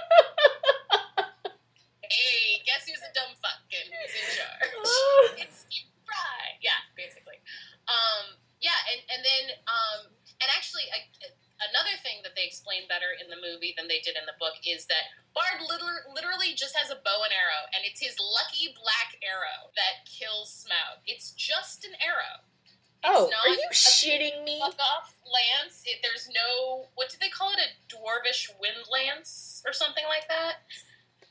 [2.10, 5.46] Hey, guess who's a dumb fuck and who's in charge?
[5.46, 6.58] it's Steve Fry.
[6.58, 7.38] Yeah, basically.
[7.86, 10.00] Um, yeah, and, and then, um,
[10.40, 11.08] and actually, I,
[11.72, 14.60] another thing that they explain better in the movie than they did in the book
[14.68, 19.16] is that Bard literally just has a bow and arrow, and it's his lucky black
[19.24, 21.00] arrow that kills Smaug.
[21.08, 22.44] It's just an arrow.
[23.08, 24.60] oh, not are you a- shitting me?
[24.60, 25.80] Fuck off lance.
[25.88, 27.62] It, there's no what do they call it?
[27.64, 30.66] A dwarvish wind lance or something like that.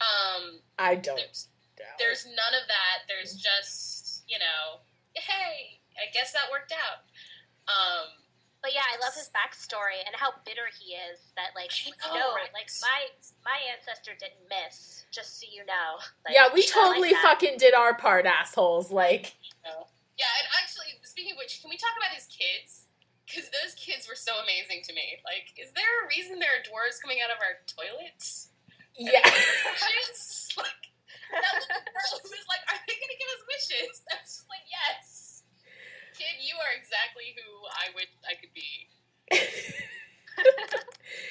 [0.02, 1.48] Um, I don't there's
[1.78, 1.86] know.
[2.00, 3.04] there's none of that.
[3.12, 4.80] There's just you know,
[5.14, 7.04] hey, I guess that worked out.
[7.68, 8.16] Um,
[8.62, 11.20] But yeah, I love his backstory and how bitter he is.
[11.36, 11.72] That like,
[12.04, 12.72] I no, know, like right?
[12.82, 13.00] my
[13.44, 15.06] my ancestor didn't miss.
[15.12, 15.98] Just so you know.
[16.26, 18.92] Like, yeah, we totally like fucking did our part, assholes.
[18.92, 19.34] Like,
[20.20, 22.86] yeah, and actually, speaking of which, can we talk about his kids?
[23.24, 25.22] Because those kids were so amazing to me.
[25.24, 28.52] Like, is there a reason there are dwarves coming out of our toilets?
[29.00, 29.24] yeah.
[29.24, 30.52] wishes.
[30.60, 30.92] like
[31.32, 34.28] that little girl who was like, "Are they going to give us wishes?" I was
[34.28, 35.46] just like, "Yes,
[36.18, 37.48] kid, you are exactly who
[37.80, 38.90] I wish I could be."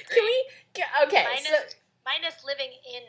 [0.08, 0.36] Can we?
[0.72, 1.24] ca- Okay.
[1.28, 1.76] Minus, so-
[2.06, 3.04] minus living in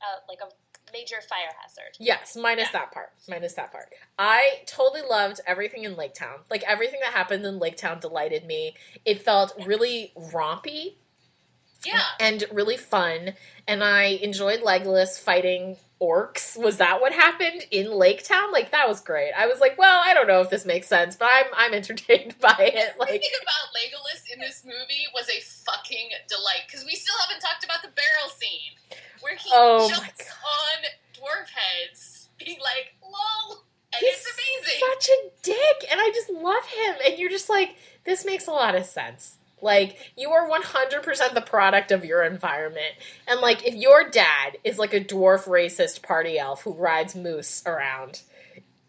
[0.00, 0.48] uh, like a
[0.92, 1.98] major fire hazard.
[2.34, 3.10] Yes, minus that part.
[3.28, 3.88] Minus that part.
[4.18, 6.40] I totally loved everything in Lake Town.
[6.50, 8.74] Like everything that happened in Lake Town delighted me.
[9.04, 10.94] It felt really rompy
[11.84, 13.34] Yeah, and really fun.
[13.66, 16.56] And I enjoyed Legolas fighting orcs.
[16.56, 18.52] Was that what happened in Lake Town?
[18.52, 19.32] Like that was great.
[19.36, 22.36] I was like, well, I don't know if this makes sense, but I'm I'm entertained
[22.40, 22.98] by it.
[22.98, 27.40] Like Everything about Legolas in this movie was a fucking delight because we still haven't
[27.40, 32.09] talked about the barrel scene where he Oh jumps on dwarf heads,
[32.50, 34.80] being like, "Lol," and he's it's amazing.
[34.80, 36.94] such a dick, and I just love him.
[37.06, 39.36] And you're just like, this makes a lot of sense.
[39.62, 42.94] Like you are 100% the product of your environment.
[43.28, 47.62] And like if your dad is like a dwarf racist party elf who rides moose
[47.66, 48.22] around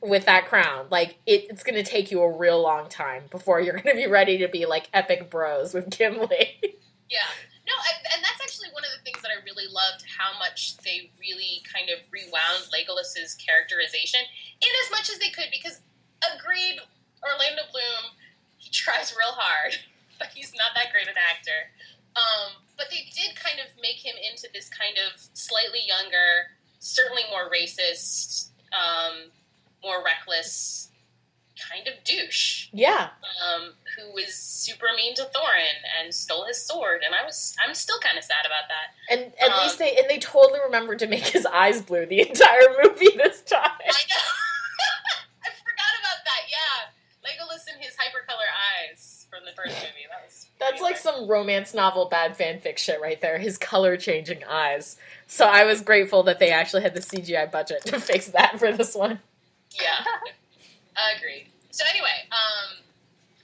[0.02, 3.60] with that crown, like it, it's going to take you a real long time before
[3.60, 6.58] you're going to be ready to be like epic bros with Gimli.
[7.10, 7.20] Yeah.
[7.72, 10.76] No, I, and that's actually one of the things that I really loved how much
[10.84, 14.20] they really kind of rewound Legolas's characterization
[14.60, 15.80] in as much as they could because
[16.36, 16.84] agreed
[17.24, 18.12] Orlando Bloom
[18.60, 19.80] he tries real hard
[20.22, 21.74] but he's not that great an actor.
[22.14, 27.24] Um, but they did kind of make him into this kind of slightly younger, certainly
[27.32, 29.34] more racist, um,
[29.82, 30.91] more reckless
[31.70, 33.10] kind of douche yeah.
[33.46, 37.74] um, who was super mean to Thorin and stole his sword, and I was I'm
[37.76, 39.14] still kind of sad about that.
[39.14, 42.22] And at Um, least they and they totally remembered to make his eyes blue the
[42.30, 43.62] entire movie this time.
[43.62, 44.28] I know.
[45.44, 46.44] I forgot about that.
[46.50, 48.50] Yeah, Legolas and his hypercolor
[48.90, 50.08] eyes from the first movie.
[50.10, 53.38] That was That's like some romance novel bad fanfic shit right there.
[53.38, 54.98] His color changing eyes.
[55.28, 58.72] So I was grateful that they actually had the CGI budget to fix that for
[58.74, 59.20] this one.
[59.80, 60.04] Yeah,
[61.18, 61.48] agreed.
[61.72, 62.84] So anyway, um,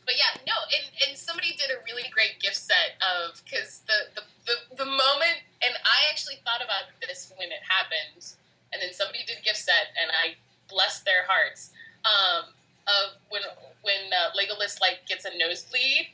[0.05, 4.11] but yeah, no, and, and somebody did a really great gift set of because the,
[4.15, 8.23] the the the moment, and I actually thought about this when it happened,
[8.71, 10.35] and then somebody did gift set, and I
[10.69, 11.71] blessed their hearts.
[12.03, 12.53] Um,
[12.87, 13.41] of when
[13.83, 16.07] when uh, Legolas like gets a nosebleed.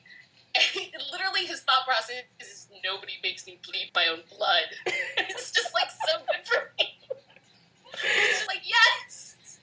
[0.56, 4.70] And literally, his thought process is nobody makes me bleed my own blood.
[5.18, 6.90] it's just like so good for me.
[8.06, 9.60] It's like yes,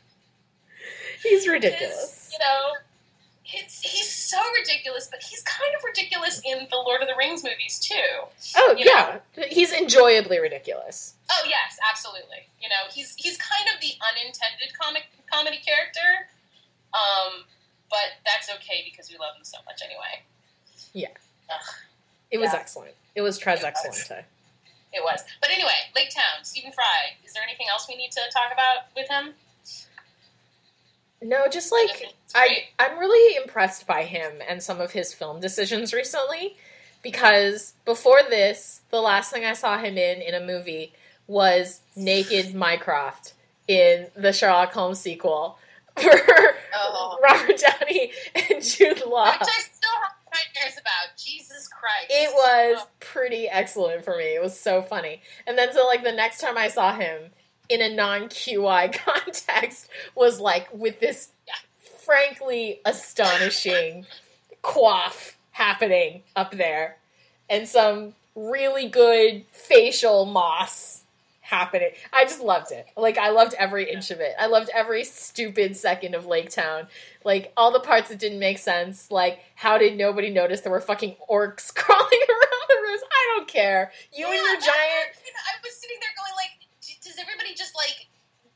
[1.22, 2.19] He's ridiculous.
[2.32, 2.76] You know,
[3.52, 7.42] it's he's so ridiculous, but he's kind of ridiculous in the Lord of the Rings
[7.42, 8.54] movies too.
[8.56, 9.18] Oh yeah,
[9.48, 11.14] he's enjoyably ridiculous.
[11.30, 12.46] Oh yes, absolutely.
[12.60, 16.28] You know, he's he's kind of the unintended comic comedy character,
[16.94, 17.44] um,
[17.90, 20.22] but that's okay because we love him so much anyway.
[20.92, 21.08] Yeah.
[22.30, 22.60] It was Yeah.
[22.60, 22.94] excellent.
[23.16, 24.26] It was Trez excellent.
[24.92, 27.14] It was, but anyway, Lake Town, Stephen Fry.
[27.24, 29.34] Is there anything else we need to talk about with him?
[31.22, 35.92] No, just like I, I'm really impressed by him and some of his film decisions
[35.92, 36.56] recently,
[37.02, 40.92] because before this, the last thing I saw him in in a movie
[41.26, 43.34] was naked Mycroft
[43.68, 45.58] in the Sherlock Holmes sequel
[45.96, 46.10] for
[46.74, 47.18] Oh.
[47.22, 49.30] Robert Downey and Jude Law.
[49.32, 51.16] Which I still have nightmares about.
[51.16, 52.06] Jesus Christ.
[52.10, 52.88] It was oh.
[53.00, 54.34] pretty excellent for me.
[54.34, 55.22] It was so funny.
[55.46, 57.30] And then so like the next time I saw him
[57.70, 61.28] in a non QI context was like with this
[62.04, 64.04] frankly astonishing
[64.62, 66.96] quaff happening up there
[67.48, 71.02] and some really good facial moss
[71.40, 71.90] happening.
[72.12, 72.86] I just loved it.
[72.96, 74.34] Like I loved every inch of it.
[74.38, 76.86] I loved every stupid second of Lake Town.
[77.24, 79.10] Like all the parts that didn't make sense.
[79.10, 83.02] Like how did nobody notice there were fucking orcs crawling around the roofs?
[83.10, 83.92] I don't care.
[84.12, 86.59] You and your giant part, you know, I was sitting there going like,
[87.02, 88.06] does everybody just like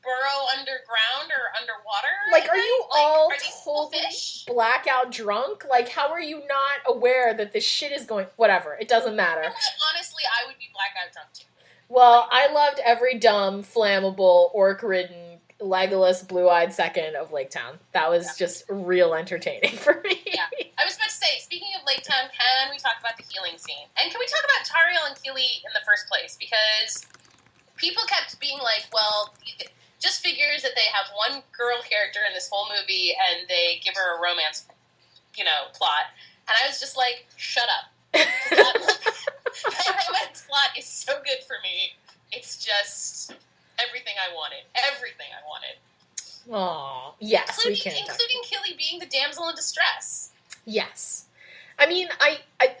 [0.03, 2.13] burrow underground or underwater?
[2.31, 4.45] Like, are you Like, all are totally fish?
[4.45, 5.65] blackout drunk?
[5.69, 8.75] Like how are you not aware that this shit is going whatever.
[8.79, 9.41] It doesn't matter.
[9.41, 9.53] What?
[9.93, 11.45] Honestly, I would be blackout drunk too.
[11.89, 17.77] Well, I loved every dumb, flammable, orc ridden, Legolas, blue eyed second of Lake Town.
[17.93, 18.31] That was Yeah.
[18.47, 20.21] just real entertaining for me.
[20.25, 20.45] Yeah.
[20.77, 23.57] I was about to say, speaking of Lake Town, can we talk about the healing
[23.57, 23.85] scene?
[24.01, 26.35] And can we talk about Tauriel and Kili in the first place?
[26.39, 27.05] Because
[27.77, 29.33] people kept being like, well,
[29.99, 33.95] just figures that they have one girl character in this whole movie and they give
[33.95, 34.65] her a romance,
[35.35, 36.11] you know, plot.
[36.47, 37.91] And I was just like, shut up.
[38.13, 41.93] that romance plot is so good for me.
[42.31, 43.33] It's just
[43.79, 44.63] everything I wanted.
[44.93, 45.75] Everything I wanted.
[46.53, 48.05] Aw, yes, we Including, can.
[48.05, 48.17] talk.
[48.19, 50.31] including Kili being the damsel in distress.
[50.65, 51.25] Yes,
[51.79, 52.75] I mean, I, I,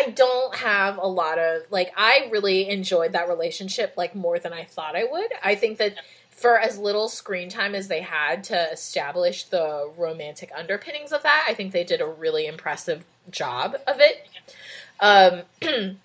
[0.00, 1.92] I don't have a lot of like.
[1.96, 5.30] I really enjoyed that relationship like more than I thought I would.
[5.44, 5.94] I think that
[6.30, 11.44] for as little screen time as they had to establish the romantic underpinnings of that,
[11.46, 14.26] I think they did a really impressive job of it.
[15.00, 15.98] Um,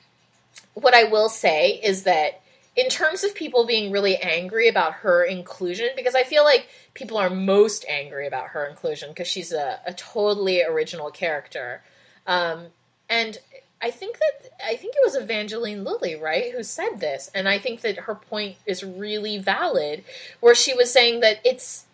[0.74, 2.42] what I will say is that
[2.76, 7.18] in terms of people being really angry about her inclusion, because I feel like people
[7.18, 11.82] are most angry about her inclusion because she's a, a totally original character.
[12.28, 12.66] Um,
[13.10, 13.38] and
[13.86, 17.60] I think that I think it was Evangeline Lilly, right, who said this, and I
[17.60, 20.04] think that her point is really valid,
[20.40, 21.86] where she was saying that it's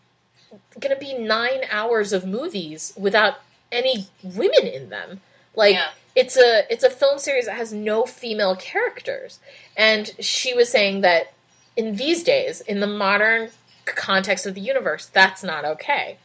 [0.79, 3.41] going to be nine hours of movies without
[3.73, 5.19] any women in them.
[5.53, 5.89] Like Yeah.
[6.15, 9.39] it's a it's a film series that has no female characters,
[9.75, 11.33] and she was saying that
[11.75, 13.49] in these days, in the modern
[13.83, 16.17] context of the universe, that's not okay.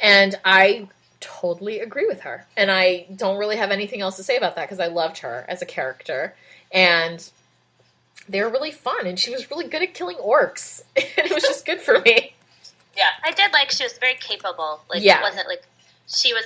[0.00, 0.88] And I
[1.22, 2.46] totally agree with her.
[2.56, 5.46] And I don't really have anything else to say about that because I loved her
[5.48, 6.34] as a character.
[6.70, 7.26] And
[8.28, 9.06] they were really fun.
[9.06, 10.82] And she was really good at killing orcs.
[10.96, 12.34] and it was just good for me.
[12.96, 13.08] Yeah.
[13.24, 14.80] I did like she was very capable.
[14.90, 15.20] Like Yeah.
[15.20, 15.62] it wasn't like
[16.06, 16.44] she was.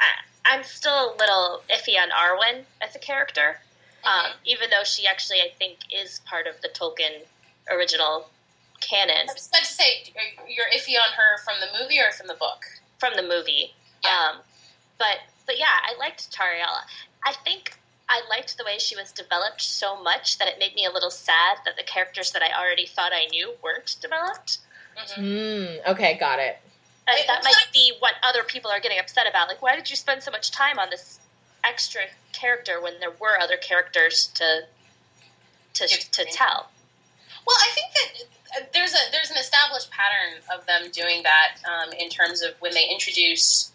[0.00, 3.60] I, I'm still a little iffy on Arwen as a character,
[4.04, 7.22] um, even though she actually I think is part of the Tolkien
[7.70, 8.28] original
[8.80, 10.02] canon I was about to say,
[10.48, 12.64] you're iffy on her from the movie or from the book?
[12.98, 13.74] from the movie.
[14.04, 14.30] Yeah.
[14.34, 14.40] Um,
[14.98, 16.84] but but yeah, I liked Tauriel.
[17.24, 20.84] I think I liked the way she was developed so much that it made me
[20.84, 24.58] a little sad that the characters that I already thought I knew weren't developed.
[24.96, 25.18] Mhm.
[25.18, 26.60] Mm, okay, got it.
[27.06, 27.44] And Wait, that what?
[27.44, 29.48] might be what other people are getting upset about.
[29.48, 31.18] Like, why did you spend so much time on this
[31.64, 32.02] extra
[32.32, 34.66] character when there were other characters to
[35.74, 36.70] to to tell?
[37.46, 41.56] Well, I think that uh, there's a there's an established pattern of them doing that
[41.68, 43.71] um, in terms of when they introduce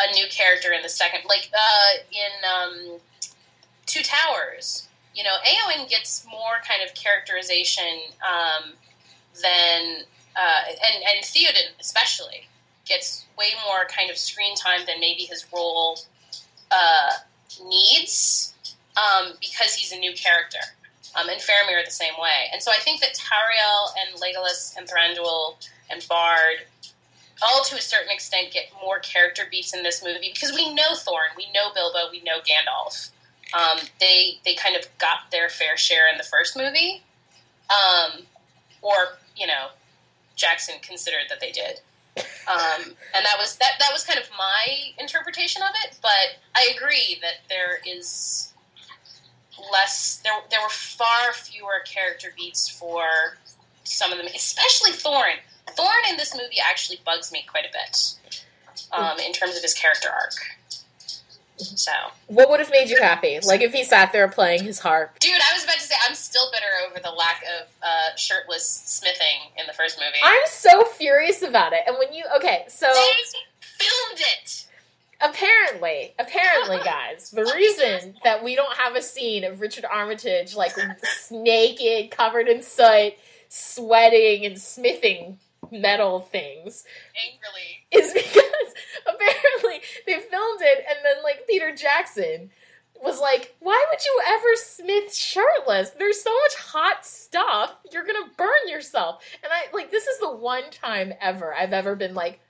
[0.00, 3.00] a new character in the second, like uh, in um,
[3.86, 4.88] Two Towers.
[5.14, 8.72] You know, Eowyn gets more kind of characterization um,
[9.42, 10.02] than
[10.36, 12.48] uh, and and Theoden especially
[12.86, 15.98] gets way more kind of screen time than maybe his role
[16.70, 17.10] uh,
[17.66, 18.54] needs
[18.96, 20.58] um, because he's a new character.
[21.18, 22.48] Um, and Faramir the same way.
[22.52, 25.56] And so I think that Tauriel and Legolas and Thranduil
[25.90, 26.66] and Bard,
[27.42, 30.92] all to a certain extent, get more character beats in this movie because we know
[30.92, 33.10] Thorin, we know Bilbo, we know Gandalf.
[33.54, 37.02] Um, they they kind of got their fair share in the first movie,
[37.70, 38.22] um,
[38.82, 39.68] or you know,
[40.36, 41.80] Jackson considered that they did.
[42.48, 43.72] Um, and that was that.
[43.78, 45.98] That was kind of my interpretation of it.
[46.02, 48.52] But I agree that there is
[49.72, 50.20] less.
[50.24, 53.04] There, there were far fewer character beats for
[53.84, 55.36] some of them, especially Thorin.
[55.76, 58.14] Thorin in this movie actually bugs me quite a bit
[58.92, 60.34] um, in terms of his character arc.
[61.58, 61.90] So,
[62.28, 63.40] What would have made you happy?
[63.44, 65.18] Like if he sat there playing his harp.
[65.18, 68.64] dude, I was about to say I'm still bitter over the lack of uh, shirtless
[68.64, 70.20] smithing in the first movie.
[70.22, 71.80] I'm so furious about it.
[71.86, 74.66] And when you okay, so they filmed it.
[75.20, 80.76] apparently, apparently, guys, the reason that we don't have a scene of Richard Armitage like
[81.32, 83.14] naked, covered in soot,
[83.48, 85.40] sweating and smithing
[85.70, 86.84] metal things
[87.26, 88.74] Angrily, is because
[89.06, 92.50] apparently they filmed it and then like Peter Jackson
[93.02, 95.90] was like, Why would you ever smith shirtless?
[95.90, 99.22] There's so much hot stuff, you're gonna burn yourself.
[99.42, 102.40] And I like this is the one time ever I've ever been like,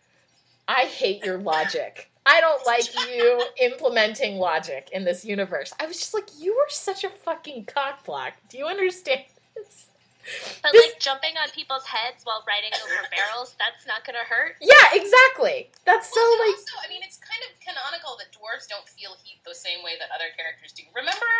[0.66, 2.10] I hate your logic.
[2.26, 5.72] I don't like you implementing logic in this universe.
[5.80, 8.32] I was just like, you are such a fucking cockblock.
[8.50, 9.22] Do you understand
[9.56, 9.87] this?
[10.62, 14.56] But This- like jumping on people's heads while riding over barrels, that's not gonna hurt.
[14.60, 15.70] Yeah, exactly.
[15.84, 18.86] That's so well, and like also, I mean, it's kind of canonical that dwarves don't
[18.88, 20.84] feel heat the same way that other characters do.
[20.94, 21.30] Remember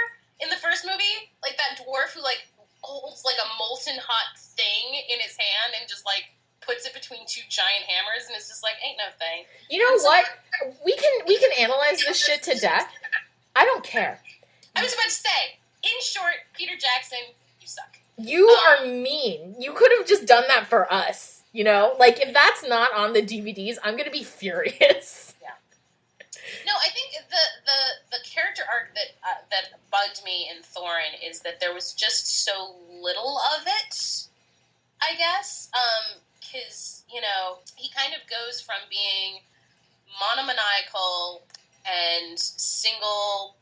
[0.40, 2.46] in the first movie, like that dwarf who like
[2.80, 6.30] holds like a molten hot thing in his hand and just like
[6.62, 9.44] puts it between two giant hammers and is just like, ain't no thing.
[9.70, 10.24] You know what?
[10.84, 12.86] We can we can analyze this shit to death.
[13.56, 14.20] I don't care.
[14.76, 17.18] I was about to say, in short, Peter Jackson,
[17.60, 17.98] you suck.
[18.18, 19.54] You are mean.
[19.58, 21.42] You could have just done that for us.
[21.52, 25.34] You know, like if that's not on the DVDs, I'm gonna be furious.
[25.40, 25.48] Yeah.
[26.66, 31.14] No, I think the the the character arc that uh, that bugged me in Thorin
[31.24, 34.26] is that there was just so little of it.
[35.00, 35.70] I guess
[36.40, 39.40] because you know he kind of goes from being
[40.20, 41.42] monomaniacal
[41.86, 43.54] and single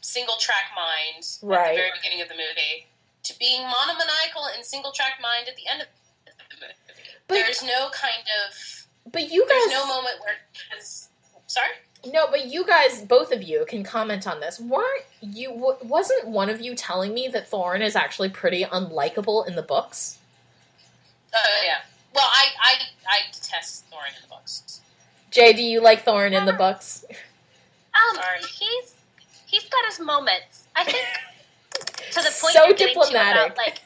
[0.00, 1.58] single track mind right.
[1.58, 2.86] at the very beginning of the movie
[3.26, 5.88] to being monomaniacal and single track mind at the end of
[6.26, 6.72] the movie.
[7.28, 8.76] But there's no kind of
[9.12, 11.08] but you there's guys no moment where because
[11.46, 11.68] sorry.
[12.12, 14.60] No, but you guys, both of you, can comment on this.
[14.60, 15.76] Weren't you?
[15.82, 20.18] Wasn't one of you telling me that Thorin is actually pretty unlikable in the books?
[21.34, 21.78] Oh yeah.
[22.14, 22.74] Well, I I
[23.08, 24.80] I detest Thorin in the books.
[25.30, 27.04] Jay, do you like Thorin in the books?
[27.10, 28.38] Um, Sorry.
[28.40, 28.94] he's
[29.46, 30.66] he's got his moments.
[30.76, 31.06] I think
[32.12, 33.46] to the point So you're getting to diplomatic.
[33.52, 33.78] about like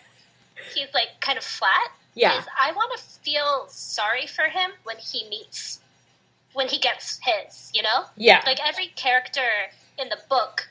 [0.74, 1.92] he's like kind of flat.
[2.14, 5.80] Yeah, I want to feel sorry for him when he meets
[6.54, 7.70] when he gets his.
[7.74, 9.48] You know, yeah, like every character
[9.98, 10.68] in the book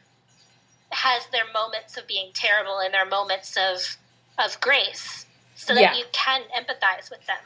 [0.91, 3.97] has their moments of being terrible and their moments of
[4.37, 5.25] of grace,
[5.55, 5.93] so that Yeah.
[5.95, 7.37] you can empathize with them.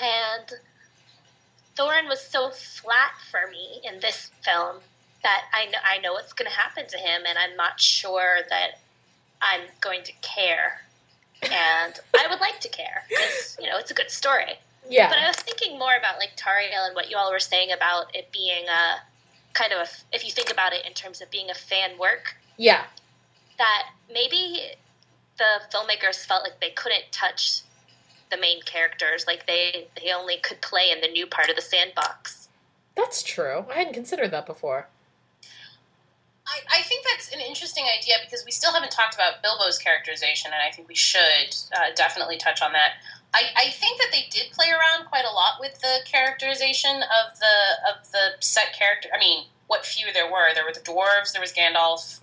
[0.00, 0.52] And
[1.76, 4.80] Thorin was so flat for me in this film
[5.22, 8.38] that I know I know what's going to happen to him, and I'm not sure
[8.48, 8.80] that
[9.42, 10.82] I'm going to care.
[11.42, 14.58] And I would like to care because you know it's a good story.
[14.88, 15.08] Yeah.
[15.08, 18.14] But I was thinking more about like Tauriel and what you all were saying about
[18.14, 19.00] it being a
[19.52, 22.36] kind of a, if you think about it in terms of being a fan work,
[22.56, 22.84] yeah,
[23.58, 24.62] that maybe
[25.38, 27.62] the filmmakers felt like they couldn't touch
[28.30, 31.62] the main characters, like they they only could play in the new part of the
[31.62, 32.48] sandbox.
[32.94, 33.64] that's true.
[33.70, 34.88] I hadn't considered that before.
[36.50, 40.50] I, I think that's an interesting idea because we still haven't talked about Bilbo's characterization,
[40.52, 42.98] and I think we should uh, definitely touch on that.
[43.32, 47.38] I, I think that they did play around quite a lot with the characterization of
[47.38, 47.56] the
[47.94, 49.08] of the set character.
[49.14, 50.52] I mean, what few there were.
[50.52, 52.18] There were the dwarves, there was Gandalf,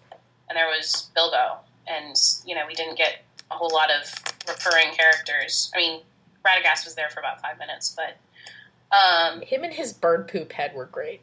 [0.50, 1.60] and there was Bilbo.
[1.88, 4.14] And you know, we didn't get a whole lot of
[4.48, 5.72] recurring characters.
[5.74, 6.02] I mean,
[6.46, 8.18] Radagast was there for about five minutes, but
[8.94, 11.22] um, Him and his bird poop head were great.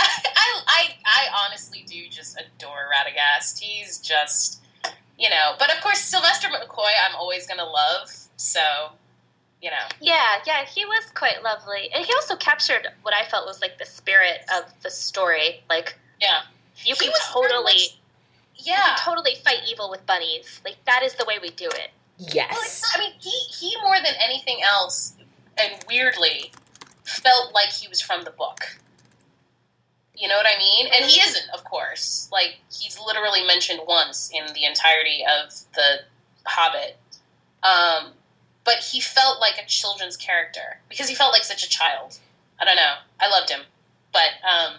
[0.00, 3.58] I, I, I honestly do just adore Radagast.
[3.58, 4.60] He's just,
[5.18, 8.10] you know, but of course, Sylvester McCoy, I'm always going to love.
[8.36, 8.60] So,
[9.62, 13.46] you know, Yeah, yeah, he was quite lovely, and he also captured what I felt
[13.46, 15.62] was like the spirit of the story.
[15.70, 16.42] Like yeah.
[16.84, 17.98] you He can was totally, much-
[18.56, 18.82] you Yeah.
[18.96, 20.60] can totally fight evil with bunnies.
[20.64, 21.90] Like that is the way we do it.
[22.18, 25.14] Well, it's Yes, not, I mean, he, he more than anything else,
[25.58, 26.52] and weirdly,
[27.04, 28.78] felt like he was from the book.
[30.16, 30.86] You know what I mean?
[30.94, 32.28] And he isn't, of course.
[32.32, 36.00] Like, he's literally mentioned once in the entirety of The
[36.46, 36.96] Hobbit.
[37.62, 38.12] Um,
[38.64, 42.18] but he felt like a children's character because he felt like such a child.
[42.60, 42.94] I don't know.
[43.20, 43.60] I loved him.
[44.12, 44.76] But, um,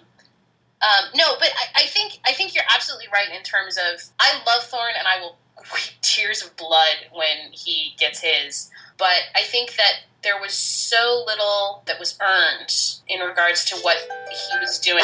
[0.81, 4.33] um, no, but I, I think I think you're absolutely right in terms of I
[4.45, 5.37] love Thorin and I will
[5.73, 8.69] weep tears of blood when he gets his.
[8.97, 9.93] But I think that
[10.23, 12.73] there was so little that was earned
[13.07, 13.97] in regards to what
[14.29, 15.03] he was doing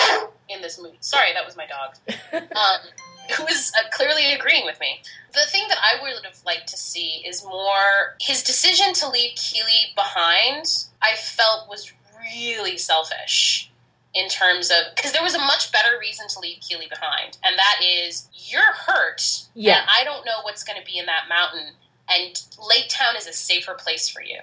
[0.49, 0.98] in this movie.
[0.99, 1.95] Sorry, that was my dog,
[2.34, 2.80] um,
[3.35, 5.02] who was uh, clearly agreeing with me.
[5.34, 9.35] The thing that I would have liked to see is more his decision to leave
[9.35, 10.65] Kili behind.
[11.02, 11.91] I felt was
[12.35, 13.72] really selfish
[14.14, 17.57] in terms of because there was a much better reason to leave Kili behind, and
[17.57, 19.45] that is you're hurt.
[19.53, 19.85] Yeah.
[19.88, 21.73] I don't know what's going to be in that mountain,
[22.10, 24.40] and Lake Town is a safer place for you.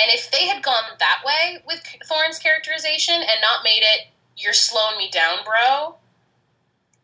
[0.00, 4.06] And if they had gone that way with Thorin's characterization and not made it,
[4.36, 5.96] you're slowing me down, bro,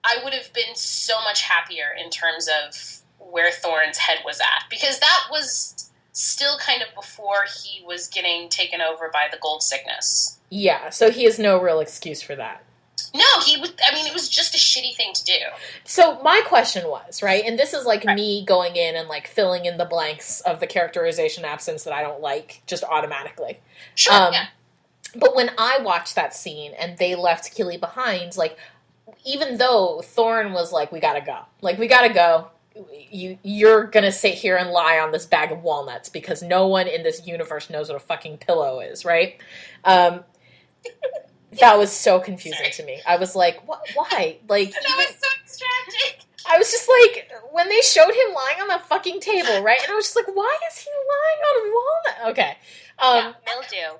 [0.05, 4.69] I would have been so much happier in terms of where Thorin's head was at.
[4.71, 9.63] Because that was still kind of before he was getting taken over by the gold
[9.63, 10.39] sickness.
[10.51, 12.63] Yeah, so he has no real excuse for that.
[13.15, 13.73] No, he was.
[13.89, 15.35] I mean, it was just a shitty thing to do.
[15.85, 18.17] So my question was, right, and this is like Right.
[18.17, 22.03] me going in and like filling in the blanks of the characterization absence that I
[22.03, 23.61] don't like just automatically.
[23.95, 24.13] Sure.
[24.13, 24.47] Um, yeah.
[25.15, 28.59] But when I watched that scene and they left Kili behind, like
[29.25, 32.49] even though Thorin was like, "We gotta go, like we gotta go,"
[33.13, 36.89] you you're gonna sit here and lie on this bag of walnuts because no one
[36.89, 39.41] in this universe knows what a fucking pillow is, right?
[39.85, 40.25] Um,
[41.61, 42.71] that was so confusing Sorry.
[42.73, 43.01] to me.
[43.07, 43.81] I was like, "What?
[43.95, 46.21] Why?" Like That even- was so distracting.
[46.47, 49.79] I was just like, when they showed him lying on the fucking table, right?
[49.83, 52.33] And I was just like, why is he lying on a walnut?
[52.33, 52.59] Okay.
[52.99, 53.99] Um, Mildew.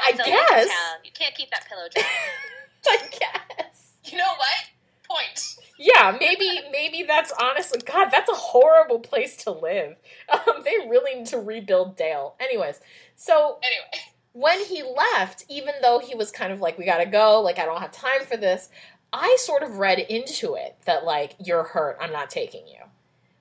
[0.00, 0.68] I guess.
[1.04, 2.04] You can't keep that pillow dry.
[2.86, 3.08] I
[3.58, 3.94] guess.
[4.04, 4.70] You know what?
[5.08, 5.56] Point.
[5.78, 9.96] Yeah, maybe maybe that's honestly God, that's a horrible place to live.
[10.32, 12.36] Um, they really need to rebuild Dale.
[12.38, 12.78] Anyways,
[13.16, 17.40] so Anyway, when he left, even though he was kind of like, we gotta go,
[17.40, 18.68] like I don't have time for this,
[19.12, 22.84] I sort of read into it that like you're hurt, I'm not taking you,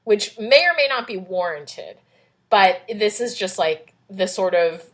[0.03, 1.97] which may or may not be warranted,
[2.49, 4.85] but this is just like the sort of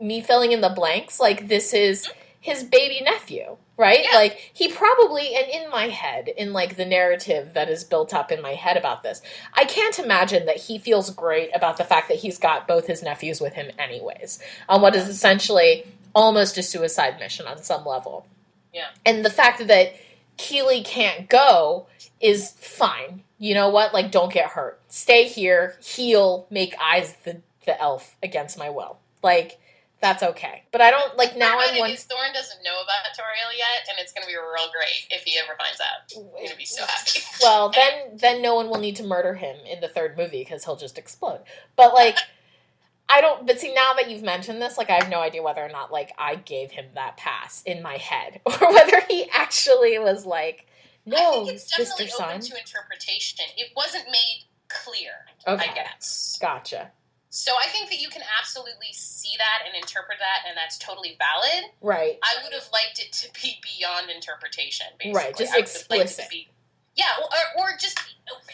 [0.00, 1.18] me filling in the blanks.
[1.18, 2.18] Like this is mm-hmm.
[2.40, 4.04] his baby nephew, right?
[4.04, 4.16] Yeah.
[4.16, 8.30] Like he probably, and in my head, in like the narrative that is built up
[8.30, 9.22] in my head about this,
[9.54, 13.02] I can't imagine that he feels great about the fact that he's got both his
[13.02, 18.26] nephews with him, anyways, on what is essentially almost a suicide mission on some level.
[18.74, 18.88] Yeah.
[19.06, 19.94] And the fact that
[20.36, 21.86] Kili can't go
[22.20, 23.22] is fine.
[23.38, 23.94] You know what?
[23.94, 24.80] Like, don't get hurt.
[24.88, 28.98] Stay here, heal, make eyes the, the elf against my will.
[29.22, 29.60] Like,
[30.00, 30.62] that's okay.
[30.70, 31.90] But I don't, like, now I'm one.
[31.90, 35.38] Thorin doesn't know about Tauriel yet, and it's going to be real great if he
[35.38, 36.08] ever finds out.
[36.32, 37.20] Going to be so happy.
[37.42, 40.64] Well, then then no one will need to murder him in the third movie because
[40.64, 41.40] he'll just explode.
[41.76, 42.16] But like,
[43.08, 43.46] I don't.
[43.46, 45.90] But see, now that you've mentioned this, like, I have no idea whether or not
[45.92, 50.66] like I gave him that pass in my head, or whether he actually was like,
[51.06, 53.46] "No, it's sister definitely son." open to interpretation.
[53.56, 55.12] It wasn't made clear,
[55.46, 56.38] Okay, I guess.
[56.40, 56.92] gotcha.
[57.30, 61.18] So I think that you can absolutely see that and interpret that, and that's totally
[61.18, 61.70] valid.
[61.82, 62.18] Right.
[62.24, 65.12] I would have liked it to be beyond interpretation, basically.
[65.12, 66.30] Right, just I would have liked it to explicit.
[66.30, 66.48] be-
[66.96, 68.00] yeah, or, or just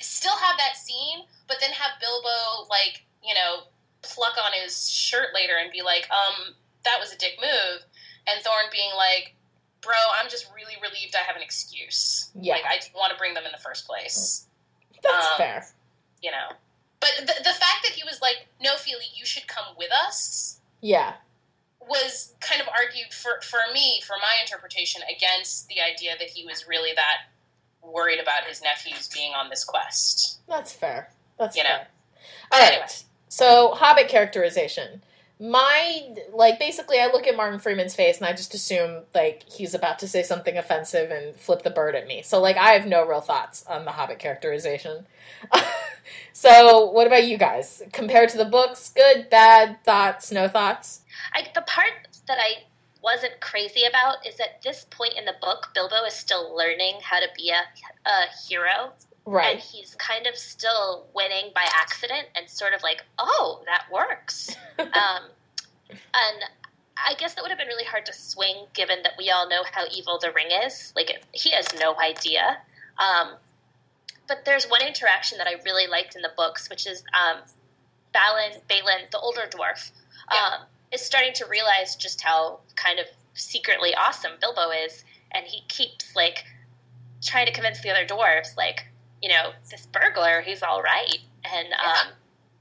[0.01, 3.64] still have that scene, but then have Bilbo, like, you know,
[4.02, 7.80] pluck on his shirt later and be like, um, that was a dick move.
[8.26, 9.34] And Thorin being like,
[9.80, 12.30] bro, I'm just really relieved I have an excuse.
[12.34, 12.55] Yeah.
[12.55, 14.46] Like, I want to bring them in the first place,
[15.02, 15.66] That's um, fair.
[16.22, 16.56] you know?
[17.05, 20.60] But the, the fact that he was like, no, Fili, you should come with us
[20.81, 21.14] Yeah.
[21.86, 26.47] was kind of argued for, for me, for my interpretation, against the idea that he
[26.47, 27.28] was really that
[27.82, 30.40] worried about his nephews being on this quest.
[30.48, 31.10] That's fair.
[31.39, 31.68] That's You know.
[31.68, 31.89] fair.
[32.52, 32.72] All right.
[32.72, 32.86] Anyway.
[33.28, 35.02] So, Hobbit characterization.
[35.44, 39.74] My like basically, I look at Martin Freeman's face and I just assume like he's
[39.74, 42.22] about to say something offensive and flip the bird at me.
[42.22, 45.04] So, like, I have no real thoughts on the Hobbit characterization.
[46.32, 47.82] so, what about you guys?
[47.92, 51.02] Compared to the books, good, bad, thoughts, no thoughts?
[51.34, 52.64] I, the part that I
[53.02, 57.20] wasn't crazy about is at this point in the book, Bilbo is still learning how
[57.20, 58.92] to be a, a hero,
[59.52, 64.55] and he's kind of still winning by accident, and sort of like, oh, that works.
[64.78, 65.22] um,
[65.90, 66.44] and
[66.96, 69.64] I guess that would have been really hard to swing, given that we all know
[69.72, 70.92] how evil the ring is.
[70.94, 72.59] Like, it, he has no idea.
[72.98, 73.34] Um,
[74.26, 77.40] but there's one interaction that I really liked in the books, which is um,
[78.12, 79.90] Balin, Balin, the older dwarf,
[80.30, 85.62] um, is starting to realize just how kind of secretly awesome Bilbo is, and he
[85.68, 86.44] keeps like
[87.22, 88.86] trying to convince the other dwarves, like,
[89.24, 91.16] you know, this burglar, he's all right,
[91.51, 92.12] and um,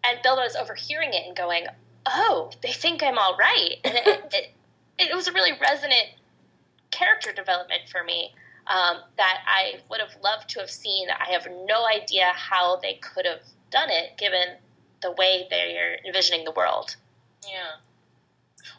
[0.06, 1.66] and Bilbo's overhearing it and going,
[2.06, 4.52] "Oh, they think I'm all right," and it, it,
[4.98, 6.08] it was a really resonant
[6.90, 8.34] character development for me
[8.68, 11.10] um, that I would have loved to have seen.
[11.10, 14.56] I have no idea how they could have done it, given
[15.02, 16.96] the way they're envisioning the world.
[17.46, 17.82] Yeah.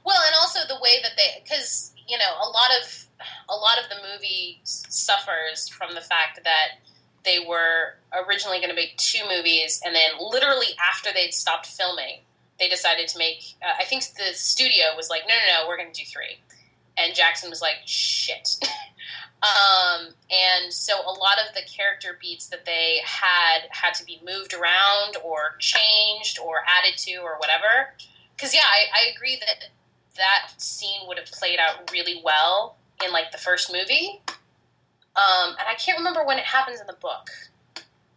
[0.06, 3.04] Well, and also the way that they, because you know, a lot of
[3.50, 6.80] a lot of the movie suffers from the fact that
[7.24, 7.94] they were
[8.26, 12.20] originally going to make two movies, and then literally after they'd stopped filming,
[12.58, 13.54] they decided to make.
[13.62, 16.38] Uh, I think the studio was like, no, no, no, we're going to do three.
[16.96, 18.56] and Jackson was like, shit.
[19.42, 24.20] um, and so a lot of the character beats that they had had to be
[24.24, 27.94] moved around or changed or added to or whatever.
[28.36, 29.68] Because, yeah, I, I agree that
[30.16, 34.20] that scene would have played out really well in like the first movie.
[35.16, 37.30] Um, and I can't remember when it happens in the book.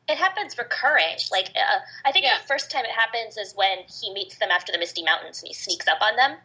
[0.09, 1.17] It happens recurring.
[1.31, 2.37] Like uh, I think Yeah.
[2.41, 5.47] the first time it happens is when he meets them after the Misty Mountains and
[5.47, 6.31] he sneaks up on them.
[6.31, 6.37] Um,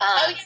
[0.00, 0.42] oh, yeah.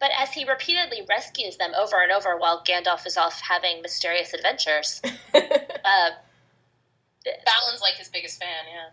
[0.00, 4.34] But as he repeatedly rescues them over and over while Gandalf is off having mysterious
[4.34, 5.00] adventures,
[5.34, 6.10] uh,
[7.24, 8.88] Balin's like his biggest fan, yeah.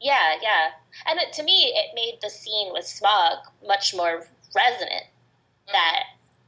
[0.00, 0.68] yeah, yeah.
[1.08, 4.24] And it, to me, it made the scene with Smaug much more
[4.54, 5.04] resonant.
[5.72, 6.02] That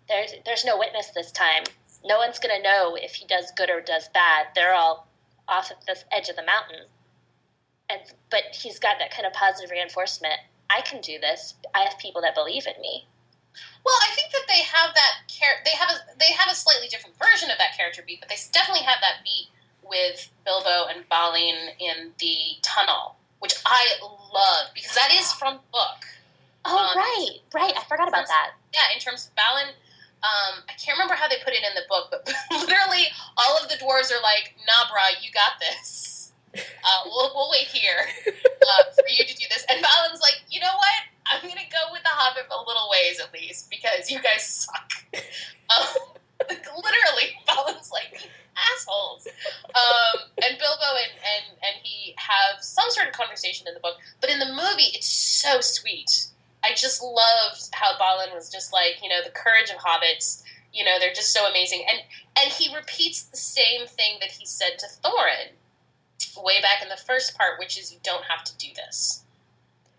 [0.08, 1.64] there's there's no witness this time.
[2.04, 4.46] No one's gonna know if he does good or does bad.
[4.54, 5.08] They're all
[5.48, 6.86] off at this edge of the mountain.
[7.90, 8.00] And
[8.30, 10.40] but he's got that kind of positive reinforcement.
[10.70, 11.54] I can do this.
[11.74, 13.06] I have people that believe in me.
[13.84, 15.12] Well, I think that they have that
[15.64, 18.36] they have a they have a slightly different version of that character beat, but they
[18.52, 19.48] definitely have that beat
[19.82, 23.86] with Bilbo and Balin in the tunnel, which I
[24.32, 26.00] love because that is from book.
[26.64, 27.74] Oh Um, right, right.
[27.76, 28.52] I forgot about that.
[28.72, 29.74] Yeah, in terms of Balin,
[30.22, 33.68] um, I can't remember how they put it in the book, but literally all of
[33.68, 36.32] the dwarves are like, "Nah, brah, you got this.
[36.54, 40.60] Uh, we'll we'll wait here uh, for you to do this." And Balin's like, "You
[40.60, 41.00] know what?
[41.26, 44.92] I'm gonna go with the Hobbit a little ways at least because you guys suck."
[45.72, 45.86] Um,
[46.50, 49.26] literally, Balin's like, assholes."
[49.74, 53.96] Um, and Bilbo and, and and he have some sort of conversation in the book,
[54.20, 56.26] but in the movie, it's so sweet.
[56.64, 60.42] I just loved how Balin was just like, you know, the courage of hobbits.
[60.72, 62.00] You know, they're just so amazing, and
[62.40, 65.52] and he repeats the same thing that he said to Thorin
[66.42, 69.24] way back in the first part, which is you don't have to do this.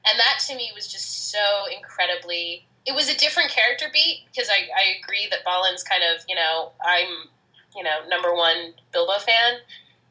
[0.06, 2.66] And that to me was just so incredibly.
[2.86, 6.36] It was a different character beat because I, I agree that Balin's kind of you
[6.36, 7.30] know I'm
[7.76, 9.60] you know number one Bilbo fan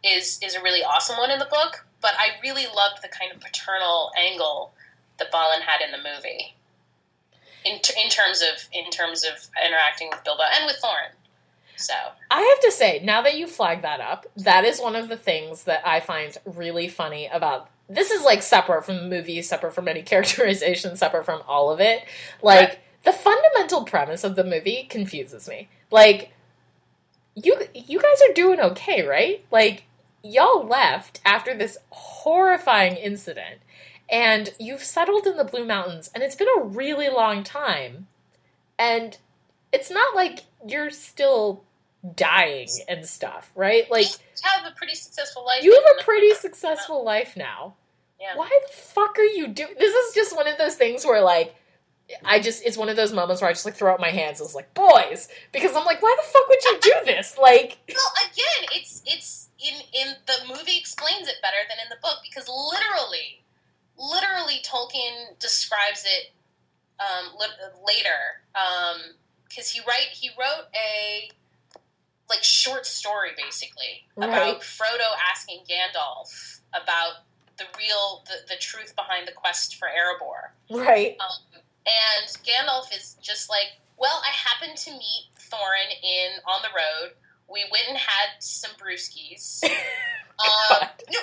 [0.05, 3.33] is is a really awesome one in the book, but I really loved the kind
[3.33, 4.75] of paternal angle
[5.23, 6.55] that Balin had in the movie.
[7.65, 9.35] In, in terms of in terms of
[9.65, 11.13] interacting with Bilbo and with Thorin,
[11.77, 11.95] so
[12.29, 15.17] I have to say, now that you flag that up, that is one of the
[15.17, 19.75] things that I find really funny about this is like separate from the movie, separate
[19.75, 22.03] from any characterization, separate from all of it.
[22.43, 22.79] Like Right.
[23.05, 25.69] the fundamental premise of the movie confuses me.
[25.93, 26.33] Like
[27.37, 29.45] you you guys are doing okay, right?
[29.53, 29.85] Like
[30.25, 33.61] y'all left after this horrifying incident
[34.13, 38.07] and you've settled in the Blue Mountains and it's been a really long time.
[38.79, 39.17] And
[39.73, 41.65] it's not like you're still
[42.15, 43.91] dying and stuff, right?
[43.91, 45.65] Like you have a pretty successful life.
[45.65, 47.75] you have a pretty successful life now.
[48.21, 48.37] Yeah.
[48.37, 49.75] Why the fuck are you doing?
[49.79, 51.57] This is just one of those things where like
[52.25, 54.41] I just it's one of those moments where I just like throw up my hands
[54.41, 57.37] and it's like boys because I'm like why the fuck would you do this?
[57.41, 61.97] Like Well, again, it's it's in in the movie explains it better than in the
[62.03, 63.42] book because literally,
[63.99, 66.33] literally Tolkien describes it
[67.01, 67.47] um, li-
[67.87, 68.43] later
[69.49, 71.31] because he write he wrote a
[72.31, 74.29] like short story basically Right.
[74.29, 77.25] about Frodo asking Gandalf about
[77.59, 80.81] the real the, the truth behind the quest for Erebor.
[80.85, 81.17] right.
[81.21, 83.67] Um, and Gandalf is just like,
[83.99, 87.13] well, I happened to meet Thorin in on the road.
[87.53, 89.63] We went and had some brewskis.
[89.65, 91.19] um, no,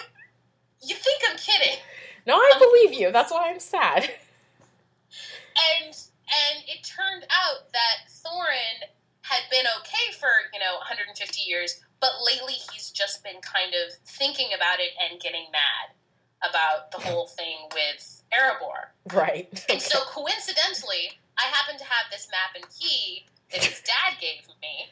[0.85, 1.77] you think I'm kidding?
[2.25, 3.11] No, I believe you.
[3.11, 4.09] That's why I'm sad.
[5.59, 8.87] And and it turned out that Thorin
[9.21, 13.97] had been okay for you know 150 years, but lately he's just been kind of
[14.05, 15.91] thinking about it and getting mad
[16.47, 18.95] about the whole thing with Erebor.
[19.11, 19.49] Right.
[19.69, 24.47] And so coincidentally, I happen to have this map and key that his dad gave
[24.61, 24.87] me.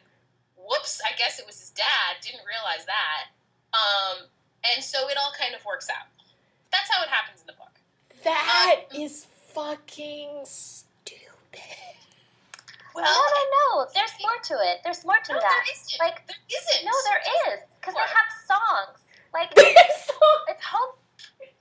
[0.57, 2.19] Whoops, I guess it was his dad.
[2.21, 3.31] Didn't realize that.
[3.71, 4.27] Um,
[4.73, 6.11] and so it all kind of works out.
[6.71, 7.73] That's how it happens in the book.
[8.23, 11.95] That um, is fucking stupid.
[12.95, 13.85] no, no, no.
[13.93, 14.81] There's more to it.
[14.83, 15.49] There's more to no, that.
[15.49, 15.99] there isn't.
[15.99, 16.85] Like, there isn't.
[16.85, 17.21] No, there
[17.53, 18.99] is because they have songs.
[19.33, 20.95] Like it's home.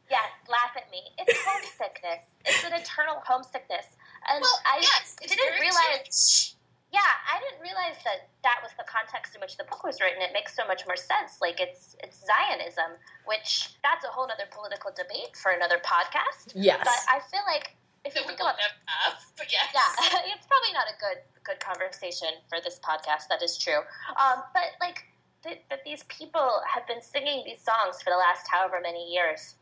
[0.09, 1.03] Yes, laugh at me.
[1.19, 2.23] It's homesickness.
[2.45, 3.87] It's an eternal homesickness,
[4.31, 6.55] and Well, I yes, it's didn't very realize.
[6.55, 6.56] true.
[6.95, 10.23] Yeah, I didn't realize that that was the context in which the book was written.
[10.23, 11.43] It makes so much more sense.
[11.43, 12.95] Like it's it's Zionism,
[13.27, 16.55] which that's a whole other political debate for another podcast.
[16.55, 16.79] Yes.
[16.87, 17.75] But I feel like
[18.07, 19.19] if you we think will about never have.
[19.51, 19.67] Yes.
[19.75, 23.27] yeah, it's probably not a good good conversation for this podcast.
[23.29, 23.83] That is true.
[24.15, 25.11] Um, but like
[25.43, 29.59] th- that, these people have been singing these songs for the last however many years,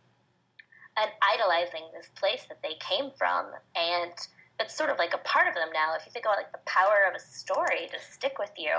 [1.01, 4.13] and idolizing this place that they came from, and
[4.61, 5.95] it's sort of like a part of them now.
[5.97, 8.73] If you think about like the power of a story to stick with you.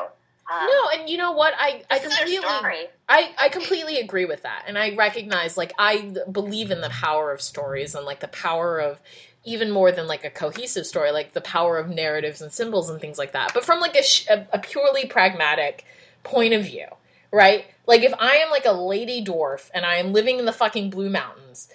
[0.48, 1.54] Um, no, and you know what?
[1.58, 2.88] I I this is their completely.
[3.10, 4.66] I, I completely agree with that.
[4.68, 8.80] And I recognize, like, I believe in the power of stories and, like, the power
[8.80, 9.00] of
[9.44, 13.02] even more than, like, a cohesive story, like, the power of narratives and symbols and
[13.02, 13.56] things like that.
[13.56, 15.84] But from, like, a, sh- a, a purely pragmatic
[16.22, 16.88] point of view,
[17.32, 17.66] right?
[17.88, 20.92] Like, if I am, like, a lady dwarf and I am living in the fucking
[20.92, 21.70] Blue Mountains,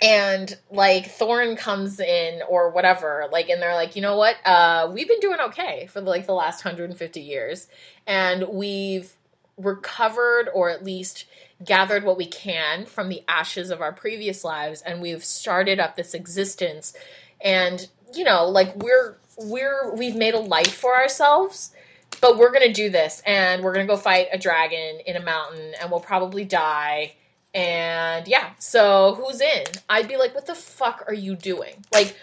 [0.00, 4.36] and like Thorin comes in or whatever, like, and they're like, you know what?
[4.46, 7.68] Uh, we've been doing okay for like the last 150 years,
[8.06, 9.12] and we've
[9.58, 11.26] recovered or at least
[11.62, 15.96] gathered what we can from the ashes of our previous lives, and we've started up
[15.96, 16.94] this existence,
[17.42, 21.72] and you know, like we're we're we've made a life for ourselves.
[22.20, 25.74] But we're gonna do this, and we're gonna go fight a dragon in a mountain,
[25.80, 27.14] and we'll probably die,
[27.54, 29.66] and yeah, so who's in?
[29.88, 31.84] I'd be like, what the fuck are you doing?
[31.92, 32.16] Like,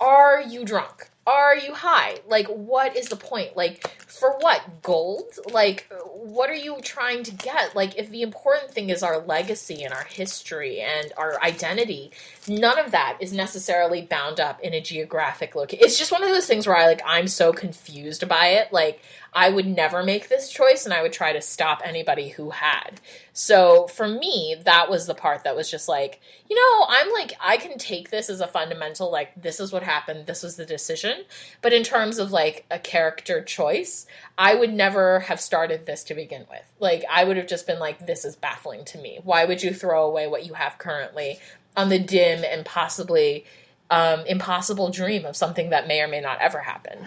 [0.00, 1.10] are you drunk?
[1.26, 2.18] Are you high?
[2.28, 3.56] Like, what is the point?
[3.56, 4.82] Like, for what?
[4.82, 5.38] Gold?
[5.50, 7.74] Like, what are you trying to get?
[7.74, 12.10] Like, if the important thing is our legacy and our history and our identity,
[12.48, 15.84] none of that is necessarily bound up in a geographic location.
[15.84, 18.72] It's just one of those things where I like, I'm so confused by it.
[18.72, 19.00] Like,
[19.36, 23.00] I would never make this choice and I would try to stop anybody who had.
[23.32, 27.32] So for me, that was the part that was just like, you know, I'm like,
[27.40, 30.64] I can take this as a fundamental, like, this is what happened, this was the
[30.64, 31.24] decision.
[31.62, 34.06] But in terms of like a character choice,
[34.38, 36.64] I would never have started this to begin with.
[36.78, 39.18] Like, I would have just been like, this is baffling to me.
[39.24, 41.40] Why would you throw away what you have currently
[41.76, 43.44] on the dim and possibly
[43.90, 47.06] um, impossible dream of something that may or may not ever happen?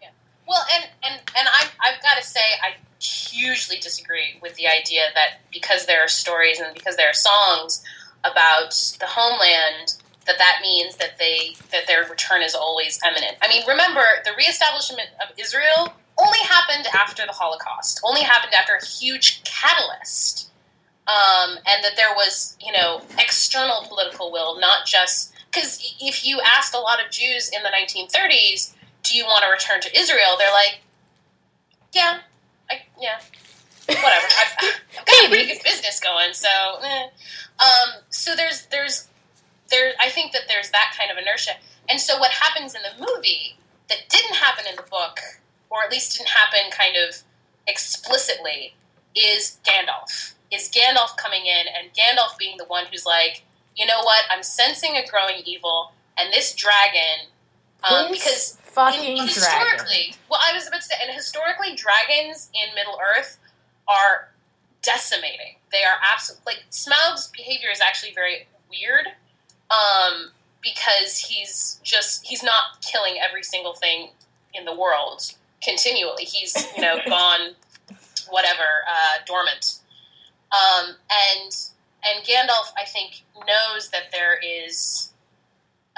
[0.00, 0.08] Yeah.
[0.46, 5.02] Well, and and and I I've got to say I hugely disagree with the idea
[5.14, 7.82] that because there are stories and because there are songs
[8.24, 9.94] about the homeland
[10.26, 13.36] that that means that they that their return is always imminent.
[13.40, 18.00] I mean, remember the reestablishment of Israel only happened after the Holocaust.
[18.04, 20.47] Only happened after a huge catalyst.
[21.08, 26.40] Um, and that there was, you know, external political will, not just because if you
[26.44, 30.36] asked a lot of Jews in the 1930s, do you want to return to Israel?
[30.38, 30.80] They're like,
[31.94, 32.18] yeah,
[32.70, 33.20] I, yeah,
[33.86, 34.26] whatever.
[34.38, 36.48] I've, I've got a pretty good business going, so.
[36.82, 37.06] Eh.
[37.60, 39.08] Um, so there's there's
[39.70, 39.92] there.
[40.00, 41.52] I think that there's that kind of inertia,
[41.88, 43.56] and so what happens in the movie
[43.88, 45.20] that didn't happen in the book,
[45.70, 47.22] or at least didn't happen kind of
[47.66, 48.74] explicitly,
[49.16, 50.34] is Gandalf.
[50.50, 53.42] Is Gandalf coming in and Gandalf being the one who's like,
[53.76, 54.24] you know what?
[54.30, 57.28] I'm sensing a growing evil, and this dragon.
[57.88, 59.28] Um, because fucking in- dragon.
[59.28, 63.38] historically, well, I was about to say, and historically, dragons in Middle Earth
[63.86, 64.28] are
[64.82, 65.56] decimating.
[65.70, 69.06] They are absolutely like Smaug's behavior is actually very weird,
[69.70, 70.30] um,
[70.62, 74.10] because he's just he's not killing every single thing
[74.54, 75.22] in the world
[75.62, 76.24] continually.
[76.24, 77.54] He's you know gone
[78.30, 79.78] whatever uh, dormant,
[80.52, 81.56] um, and
[82.06, 85.12] and Gandalf I think knows that there is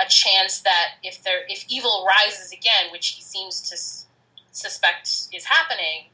[0.04, 4.06] a chance that if there if evil rises again, which he seems to s-
[4.52, 6.08] suspect is happening,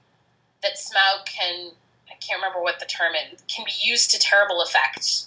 [0.62, 1.72] that Smaug can
[2.08, 5.26] I can't remember what the term is can be used to terrible effect.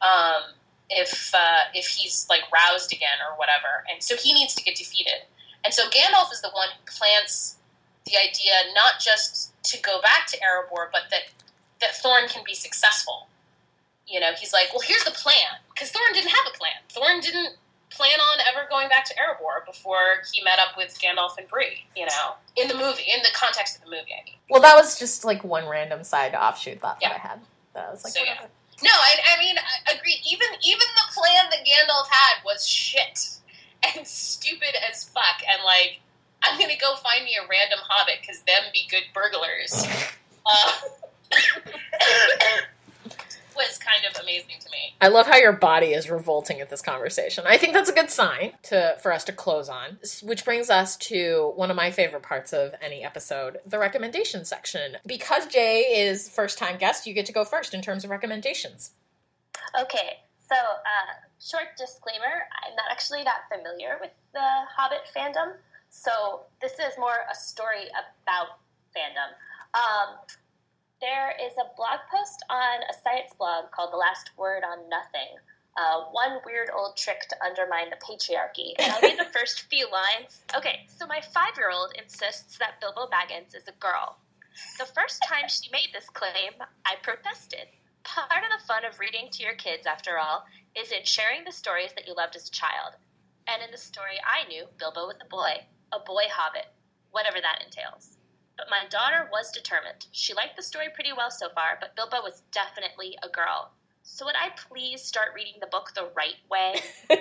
[0.00, 0.54] Um,
[0.88, 4.76] if uh, if he's like roused again or whatever, and so he needs to get
[4.76, 5.22] defeated.
[5.64, 7.56] And so Gandalf is the one who plants
[8.06, 11.22] the idea not just to go back to Erebor, but that
[11.80, 13.28] that Thorin can be successful.
[14.06, 16.72] You know, he's like, well, here's the plan because Thorin didn't have a plan.
[16.92, 17.54] Thorin didn't
[17.90, 21.84] plan on ever going back to Erebor before he met up with Gandalf and Bree.
[21.96, 24.34] You know, in the movie, in the context of the movie, I mean.
[24.48, 27.10] Well, that was just like one random side offshoot thought Yeah.
[27.10, 27.40] that I had.
[27.74, 28.46] That I was like, So, yeah.
[28.82, 30.16] No, I, I mean, I agree.
[30.30, 33.28] Even even the plan that Gandalf had was shit
[33.96, 35.42] and stupid as fuck.
[35.52, 36.00] And like,
[36.42, 39.86] I'm gonna go find me a random hobbit because them be good burglars.
[40.46, 40.72] Uh,
[43.68, 44.94] was kind of amazing to me.
[45.00, 47.44] I love how your body is revolting at this conversation.
[47.46, 49.98] I think that's a good sign to for us to close on.
[50.22, 54.96] Which brings us to one of my favorite parts of any episode, the recommendation section.
[55.06, 58.92] Because Jay is first time guest, you get to go first in terms of recommendations.
[59.78, 65.54] Okay, so uh, short disclaimer: I'm not actually not familiar with the Hobbit fandom,
[65.90, 67.88] so this is more a story
[68.22, 68.58] about
[68.96, 69.34] fandom.
[69.72, 70.16] Um,
[71.00, 75.40] there is a blog post on a science blog called "The Last Word on Nothing."
[75.76, 78.74] Uh, one weird old trick to undermine the patriarchy.
[78.78, 80.44] And I'll read the first few lines.
[80.54, 84.18] Okay, so my five year old insists that Bilbo Baggins is a girl.
[84.78, 86.52] The first time she made this claim,
[86.84, 87.68] I protested.
[88.04, 90.44] Part of the fun of reading to your kids, after all,
[90.76, 92.96] is in sharing the stories that you loved as a child.
[93.46, 96.66] And in the story, I knew Bilbo was a boy, a boy hobbit,
[97.10, 98.19] whatever that entails.
[98.60, 100.04] But my daughter was determined.
[100.12, 103.70] She liked the story pretty well so far, but Bilbo was definitely a girl.
[104.02, 106.74] So would I please start reading the book the right way?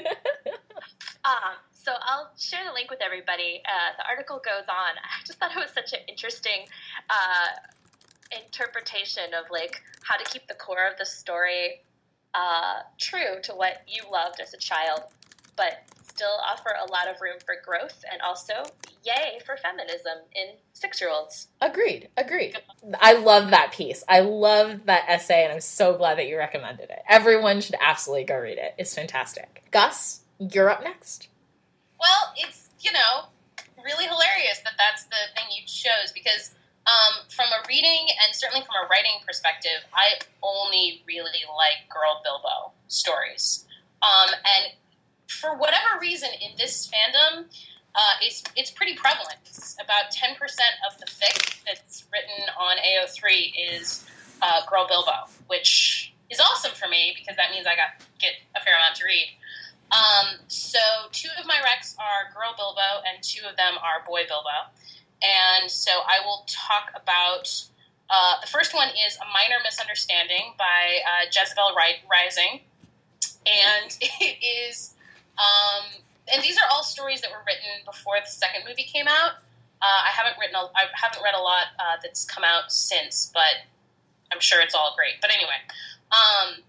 [1.23, 3.61] um, so I'll share the link with everybody.
[3.63, 4.97] Uh, the article goes on.
[4.99, 6.67] I just thought it was such an interesting
[7.09, 11.83] uh, interpretation of like how to keep the core of the story
[12.33, 15.03] uh, true to what you loved as a child,
[15.55, 15.83] but
[16.19, 18.53] still offer a lot of room for growth and also
[19.05, 21.47] yay for feminism in six year olds.
[21.61, 22.09] Agreed.
[22.17, 22.57] Agreed.
[22.99, 24.03] I love that piece.
[24.09, 26.99] I love that essay, and I'm so glad that you recommended it.
[27.07, 28.75] Everyone should absolutely go read it.
[28.77, 29.63] It's fantastic.
[29.71, 31.29] Gus, you're up next.
[32.01, 33.29] Well, it's, you know,
[33.81, 36.51] really hilarious that that's the thing you chose because
[36.83, 42.19] um, from a reading and certainly from a writing perspective, I only really like girl
[42.25, 43.65] Bilbo stories.
[44.01, 44.73] Um, and
[45.29, 47.45] for whatever reason, in this fandom,
[47.95, 49.37] uh, it's, it's pretty prevalent.
[49.45, 50.35] It's about 10%
[50.89, 54.05] of the fic that's written on AO3 is
[54.41, 58.61] uh, Girl Bilbo, which is awesome for me because that means I got get a
[58.61, 59.27] fair amount to read.
[59.91, 60.79] Um, so
[61.11, 64.69] two of my recs are Girl Bilbo, and two of them are Boy Bilbo.
[65.21, 67.49] And so I will talk about
[68.09, 71.75] uh, the first one is A Minor Misunderstanding by uh, Jezebel
[72.09, 72.61] Rising.
[73.45, 74.95] And it is,
[75.39, 79.39] um, and these are all stories that were written before the second movie came out.
[79.81, 83.31] Uh, I haven't written, a, I haven't read a lot uh, that's come out since,
[83.33, 83.63] but
[84.31, 85.21] I'm sure it's all great.
[85.21, 85.57] But anyway,
[86.11, 86.61] um,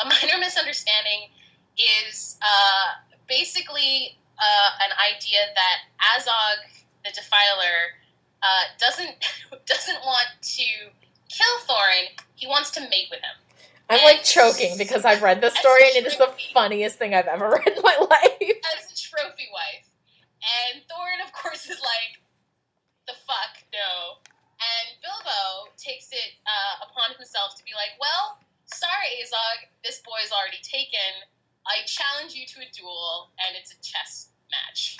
[0.00, 1.28] A Minor Misunderstanding
[1.76, 7.98] is uh, basically uh, an idea that Azog the Defiler
[8.42, 9.14] uh, doesn't
[9.66, 10.64] doesn't want to
[11.28, 12.08] kill Thorin.
[12.34, 13.36] He wants to mate with him.
[13.92, 17.26] I'm like choking because I've read this story and it is the funniest thing I've
[17.26, 18.40] ever read in my life.
[18.72, 19.86] As a trophy wife,
[20.72, 22.16] and Thorin, of course, is like,
[23.06, 24.16] "The fuck, no."
[24.62, 30.32] And Bilbo takes it uh, upon himself to be like, "Well, sorry, Azog, this boy's
[30.32, 31.28] already taken.
[31.68, 34.96] I challenge you to a duel, and it's a chess match."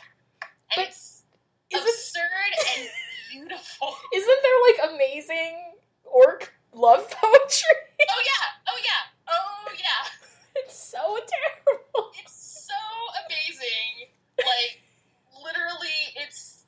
[0.76, 1.24] And but- it's
[1.72, 2.88] absurd and
[3.32, 3.96] beautiful.
[4.14, 5.72] Isn't there like amazing
[6.04, 7.76] orc love poetry?
[8.10, 10.02] Oh yeah, oh yeah, oh yeah.
[10.56, 12.12] It's so terrible.
[12.20, 12.76] It's so
[13.24, 14.12] amazing.
[14.38, 14.84] Like
[15.32, 16.64] literally, it's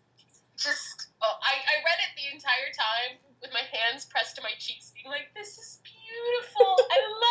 [0.57, 1.09] just.
[1.23, 4.93] Oh, I I read it the entire time with my hands pressed to my cheeks,
[4.97, 6.77] being like, "This is beautiful.
[6.91, 7.23] I love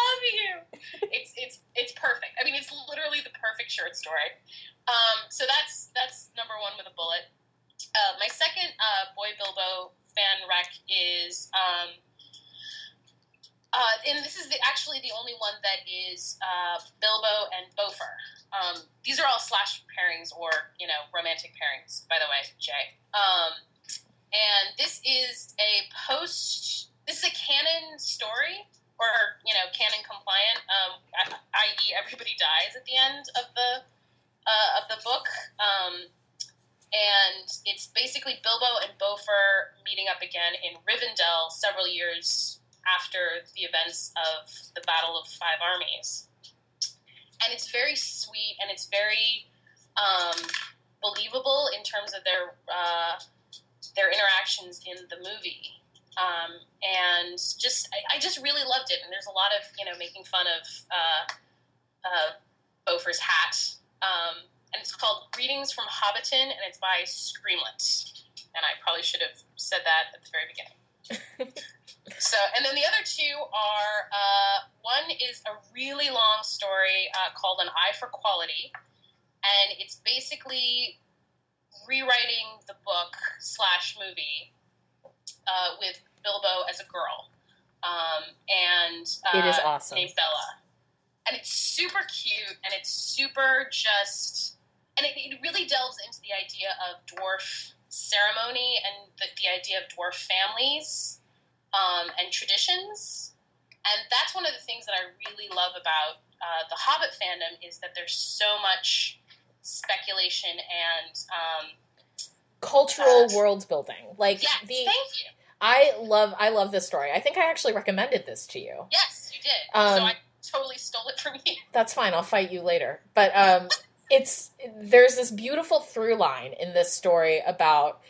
[113.24, 113.96] uh, world building.
[114.18, 115.30] Like yes, the, thank you.
[115.62, 117.12] I love I love this story.
[117.12, 118.86] I think I actually recommended this to you.
[118.92, 119.52] Yes, you did.
[119.74, 121.56] Um, so I totally stole it from you.
[121.72, 122.14] That's fine.
[122.14, 123.00] I'll fight you later.
[123.14, 123.70] But um,
[124.10, 128.02] it's there's this beautiful through line in this story about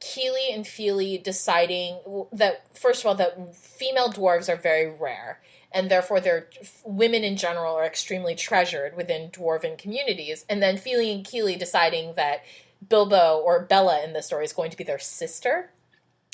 [0.00, 1.98] Kili and Fili deciding
[2.32, 5.40] that first of all that female dwarves are very rare
[5.72, 6.48] and therefore their
[6.84, 10.44] women in general are extremely treasured within dwarven communities.
[10.48, 12.42] And then Fili and Kili deciding that
[12.88, 15.70] Bilbo or Bella in the story is going to be their sister.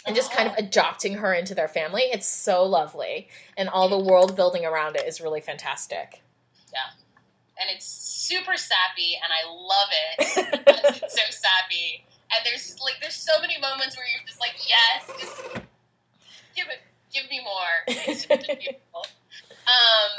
[0.07, 2.03] And just kind of adopting her into their family.
[2.03, 3.29] It's so lovely.
[3.57, 6.23] And all the world building around it is really fantastic.
[6.73, 6.95] Yeah.
[7.59, 10.65] And it's super sappy, and I love it.
[10.65, 12.05] because it's so sappy.
[12.31, 15.43] And there's just, like there's so many moments where you're just like, yes, just
[16.55, 16.83] give it,
[17.13, 17.75] give me more.
[18.07, 19.07] It's just beautiful.
[19.67, 20.11] Um,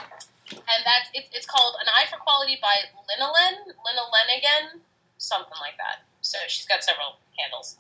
[0.52, 2.76] and that's it, it's called An Eye for Quality by
[3.08, 4.80] Linalen, Lina Lenigan,
[5.18, 6.07] something like that.
[6.28, 7.80] So she's got several handles.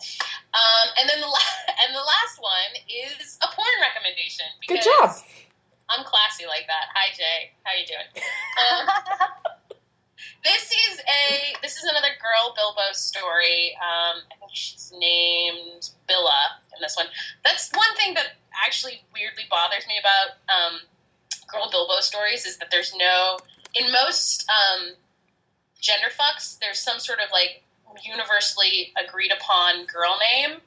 [0.55, 4.47] Um, and then the la- and the last one is a porn recommendation.
[4.67, 5.11] Good job.
[5.91, 6.91] I'm classy like that.
[6.95, 8.07] Hi Jay, how you doing?
[8.59, 8.83] Um,
[10.43, 13.75] this is a this is another girl Bilbo story.
[13.79, 17.07] Um, I think she's named Billa in this one.
[17.43, 20.79] That's one thing that actually weirdly bothers me about um,
[21.51, 23.37] girl Bilbo stories is that there's no
[23.75, 24.95] in most um,
[25.79, 26.59] gender fucks.
[26.59, 27.63] There's some sort of like
[28.03, 30.59] universally agreed upon girl name.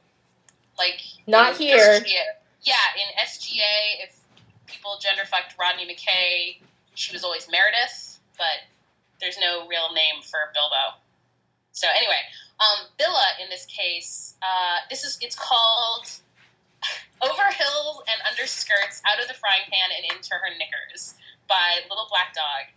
[0.79, 2.01] Like Not here.
[2.01, 4.21] SGA yeah, in SGA, if
[4.67, 6.61] people gender fucked Rodney McKay,
[6.95, 8.69] she was always Meredith, but
[9.21, 11.01] there's no real name for Bilbo.
[11.73, 12.21] So anyway,
[12.61, 16.11] um, Billa in this case, uh, this is it's called
[17.23, 21.15] Over Hills and Under Skirts, Out of the Frying Pan and Into Her Knickers
[21.49, 22.69] by Little Black Dog,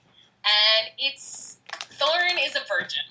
[0.46, 1.58] and it's
[2.00, 3.04] Thorin is a virgin,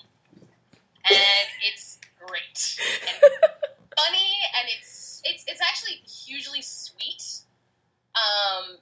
[1.09, 3.19] and it's great and
[3.97, 7.23] funny, and it's it's it's actually hugely sweet.
[8.13, 8.77] Um,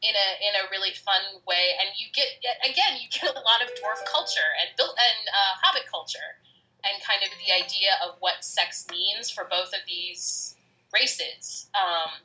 [0.00, 3.60] in a in a really fun way, and you get again you get a lot
[3.60, 6.40] of dwarf culture and built and uh, hobbit culture,
[6.84, 10.56] and kind of the idea of what sex means for both of these
[10.92, 11.68] races.
[11.76, 12.24] Um,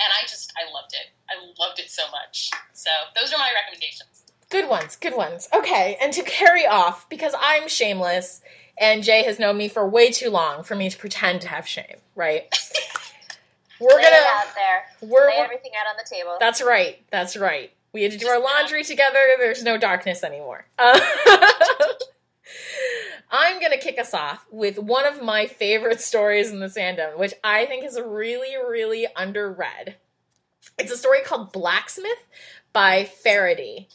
[0.00, 1.08] and I just I loved it.
[1.28, 2.50] I loved it so much.
[2.72, 4.19] So those are my recommendations.
[4.50, 5.48] Good ones, good ones.
[5.54, 8.42] Okay, and to carry off, because I'm shameless
[8.80, 11.68] and Jay has known me for way too long for me to pretend to have
[11.68, 12.52] shame, right?
[13.80, 15.08] We're Lay gonna out there.
[15.08, 16.36] we're Lay everything out on the table.
[16.38, 17.72] that's right, that's right.
[17.94, 20.66] We had to do our laundry together, there's no darkness anymore.
[20.78, 21.00] Uh,
[23.30, 27.32] I'm gonna kick us off with one of my favorite stories in the fandom, which
[27.42, 29.94] I think is really, really underread.
[30.78, 32.26] It's a story called Blacksmith
[32.74, 33.88] by Faraday.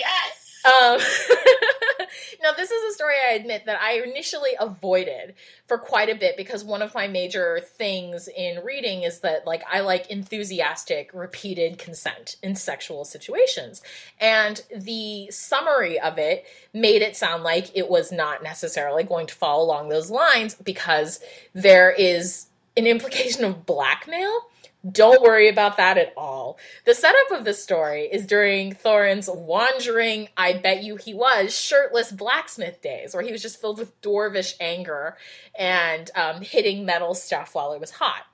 [0.00, 0.40] Yes.
[0.64, 0.98] Um,
[2.42, 5.34] now, this is a story I admit that I initially avoided
[5.66, 9.62] for quite a bit because one of my major things in reading is that, like,
[9.70, 13.82] I like enthusiastic, repeated consent in sexual situations.
[14.20, 16.44] And the summary of it
[16.74, 21.20] made it sound like it was not necessarily going to fall along those lines because
[21.54, 22.46] there is
[22.76, 24.40] an implication of blackmail.
[24.88, 26.58] Don't worry about that at all.
[26.86, 32.10] The setup of the story is during Thorin's wandering, I bet you he was, shirtless
[32.10, 35.18] blacksmith days, where he was just filled with dwarvish anger
[35.58, 38.24] and um, hitting metal stuff while it was hot.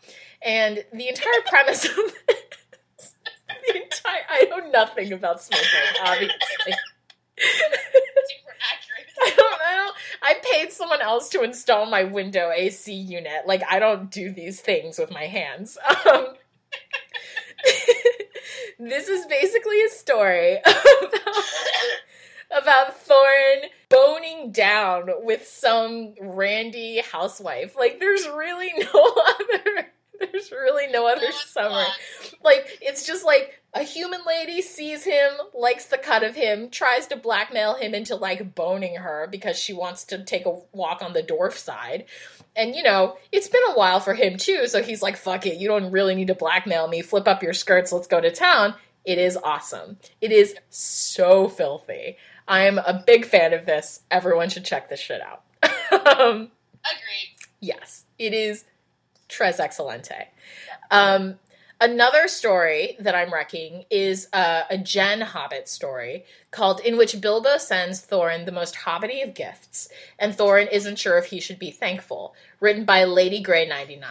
[0.40, 3.14] And the entire premise of this,
[3.66, 5.66] the entire, I know nothing about smoking,
[6.04, 6.74] obviously.
[9.22, 9.92] I don't know.
[10.22, 13.46] I paid someone else to install my window AC unit.
[13.46, 15.78] Like I don't do these things with my hands.
[16.06, 16.34] Um,
[18.78, 21.44] this is basically a story about,
[22.50, 27.76] about Thorin boning down with some randy housewife.
[27.76, 29.88] Like there's really no other.
[30.32, 31.86] There's really no other summary
[32.42, 37.06] like it's just like a human lady sees him likes the cut of him tries
[37.08, 41.12] to blackmail him into like boning her because she wants to take a walk on
[41.12, 42.06] the dwarf side.
[42.54, 45.56] And you know it's been a while for him too so he's like fuck it
[45.56, 47.02] you don't really need to blackmail me.
[47.02, 48.74] Flip up your skirts let's go to town.
[49.04, 49.98] It is awesome.
[50.20, 52.16] It is so filthy.
[52.48, 54.00] I'm a big fan of this.
[54.10, 55.42] Everyone should check this shit out.
[56.06, 56.50] Um,
[56.84, 57.36] Agreed.
[57.60, 58.64] Yes, it is
[59.28, 60.28] tres excelente.
[60.90, 61.38] Um,
[61.80, 67.58] another story that I'm wrecking is uh, a gen Hobbit story called In which Bilbo
[67.58, 69.88] sends Thorin the most hobbity of gifts,
[70.18, 72.34] and Thorin isn't sure if he should be thankful.
[72.60, 74.10] Written by Lady Grey 99.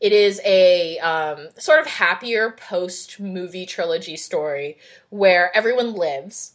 [0.00, 4.76] It is a um, sort of happier post movie trilogy story
[5.10, 6.54] where everyone lives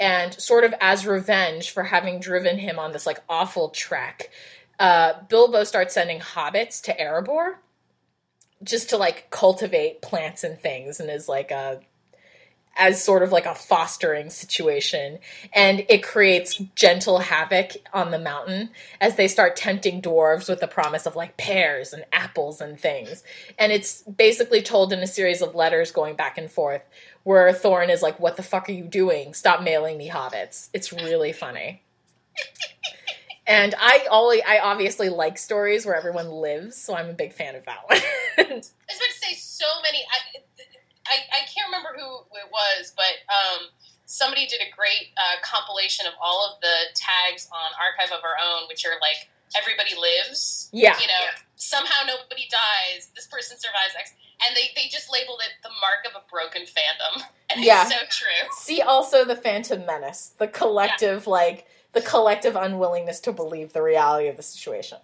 [0.00, 4.30] and sort of as revenge for having driven him on this like awful trek,
[4.78, 7.56] uh, Bilbo starts sending hobbits to Erebor
[8.62, 11.80] just to like cultivate plants and things, and is like a
[12.78, 15.18] as sort of like a fostering situation.
[15.52, 20.68] And it creates gentle havoc on the mountain as they start tempting dwarves with the
[20.68, 23.24] promise of like pears and apples and things.
[23.58, 26.82] And it's basically told in a series of letters going back and forth
[27.24, 29.34] where Thorin is like, What the fuck are you doing?
[29.34, 30.68] Stop mailing me hobbits.
[30.72, 31.82] It's really funny.
[33.48, 37.56] And I always, I obviously like stories where everyone lives, so I'm a big fan
[37.56, 37.98] of that one.
[38.38, 40.04] I was about to say so many.
[40.04, 40.38] I,
[41.08, 42.04] I, I can't remember who
[42.36, 43.72] it was, but um,
[44.04, 48.36] somebody did a great uh, compilation of all of the tags on Archive of Our
[48.36, 50.68] Own, which are like everybody lives.
[50.72, 50.98] Yeah.
[51.00, 51.24] You know,
[51.56, 53.08] somehow nobody dies.
[53.16, 53.96] This person survives.
[53.98, 54.12] X,
[54.46, 57.22] and they, they just labeled it the mark of a broken fandom.
[57.50, 57.86] And Yeah.
[57.86, 58.48] it's so true.
[58.58, 64.28] See also the Phantom Menace, the collective like the collective unwillingness to believe the reality
[64.28, 64.98] of the situation.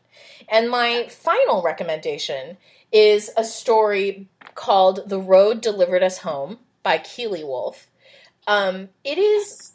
[0.49, 2.57] And my final recommendation
[2.93, 7.89] is a story called The Road Delivered Us Home by Keeley Wolf.
[8.47, 9.73] Um, it is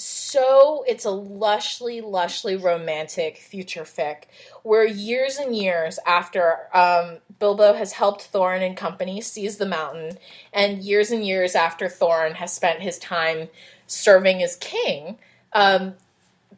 [0.00, 4.24] so it's a lushly, lushly romantic future fic
[4.62, 10.18] where years and years after um, Bilbo has helped Thorin and company seize the mountain,
[10.52, 13.48] and years and years after Thorin has spent his time
[13.88, 15.18] serving as king,
[15.52, 15.94] um,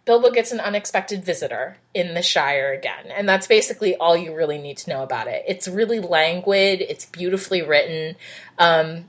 [0.04, 3.06] Bilbo gets an unexpected visitor in the Shire again.
[3.14, 5.44] And that's basically all you really need to know about it.
[5.46, 8.16] It's really languid, it's beautifully written.
[8.58, 9.06] Um,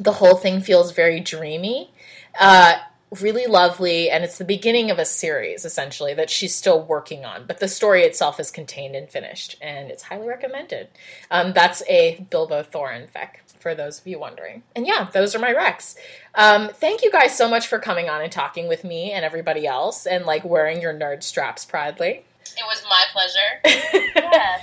[0.00, 1.90] the whole thing feels very dreamy.
[2.38, 2.74] Uh,
[3.20, 7.46] really lovely, and it's the beginning of a series essentially that she's still working on.
[7.46, 10.88] But the story itself is contained and finished, and it's highly recommended.
[11.30, 14.62] Um, that's a Bilbo Thorin fic for those of you wondering.
[14.76, 15.96] And yeah, those are my recs.
[16.34, 19.66] Um, thank you guys so much for coming on and talking with me and everybody
[19.66, 22.24] else, and like wearing your nerd straps proudly.
[22.44, 24.10] It was my pleasure.
[24.16, 24.60] Yeah.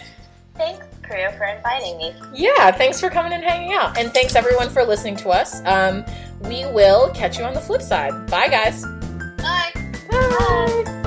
[0.55, 2.13] Thanks, crew, for inviting me.
[2.35, 5.65] yeah, thanks for coming and hanging out, and thanks everyone for listening to us.
[5.65, 6.05] Um,
[6.41, 8.27] we will catch you on the flip side.
[8.29, 8.85] Bye, guys.
[9.37, 9.71] Bye.
[10.09, 11.00] Bye.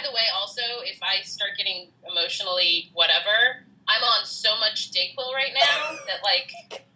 [0.00, 5.34] By the way, also, if I start getting emotionally whatever, I'm on so much Dayquil
[5.34, 6.86] right now that like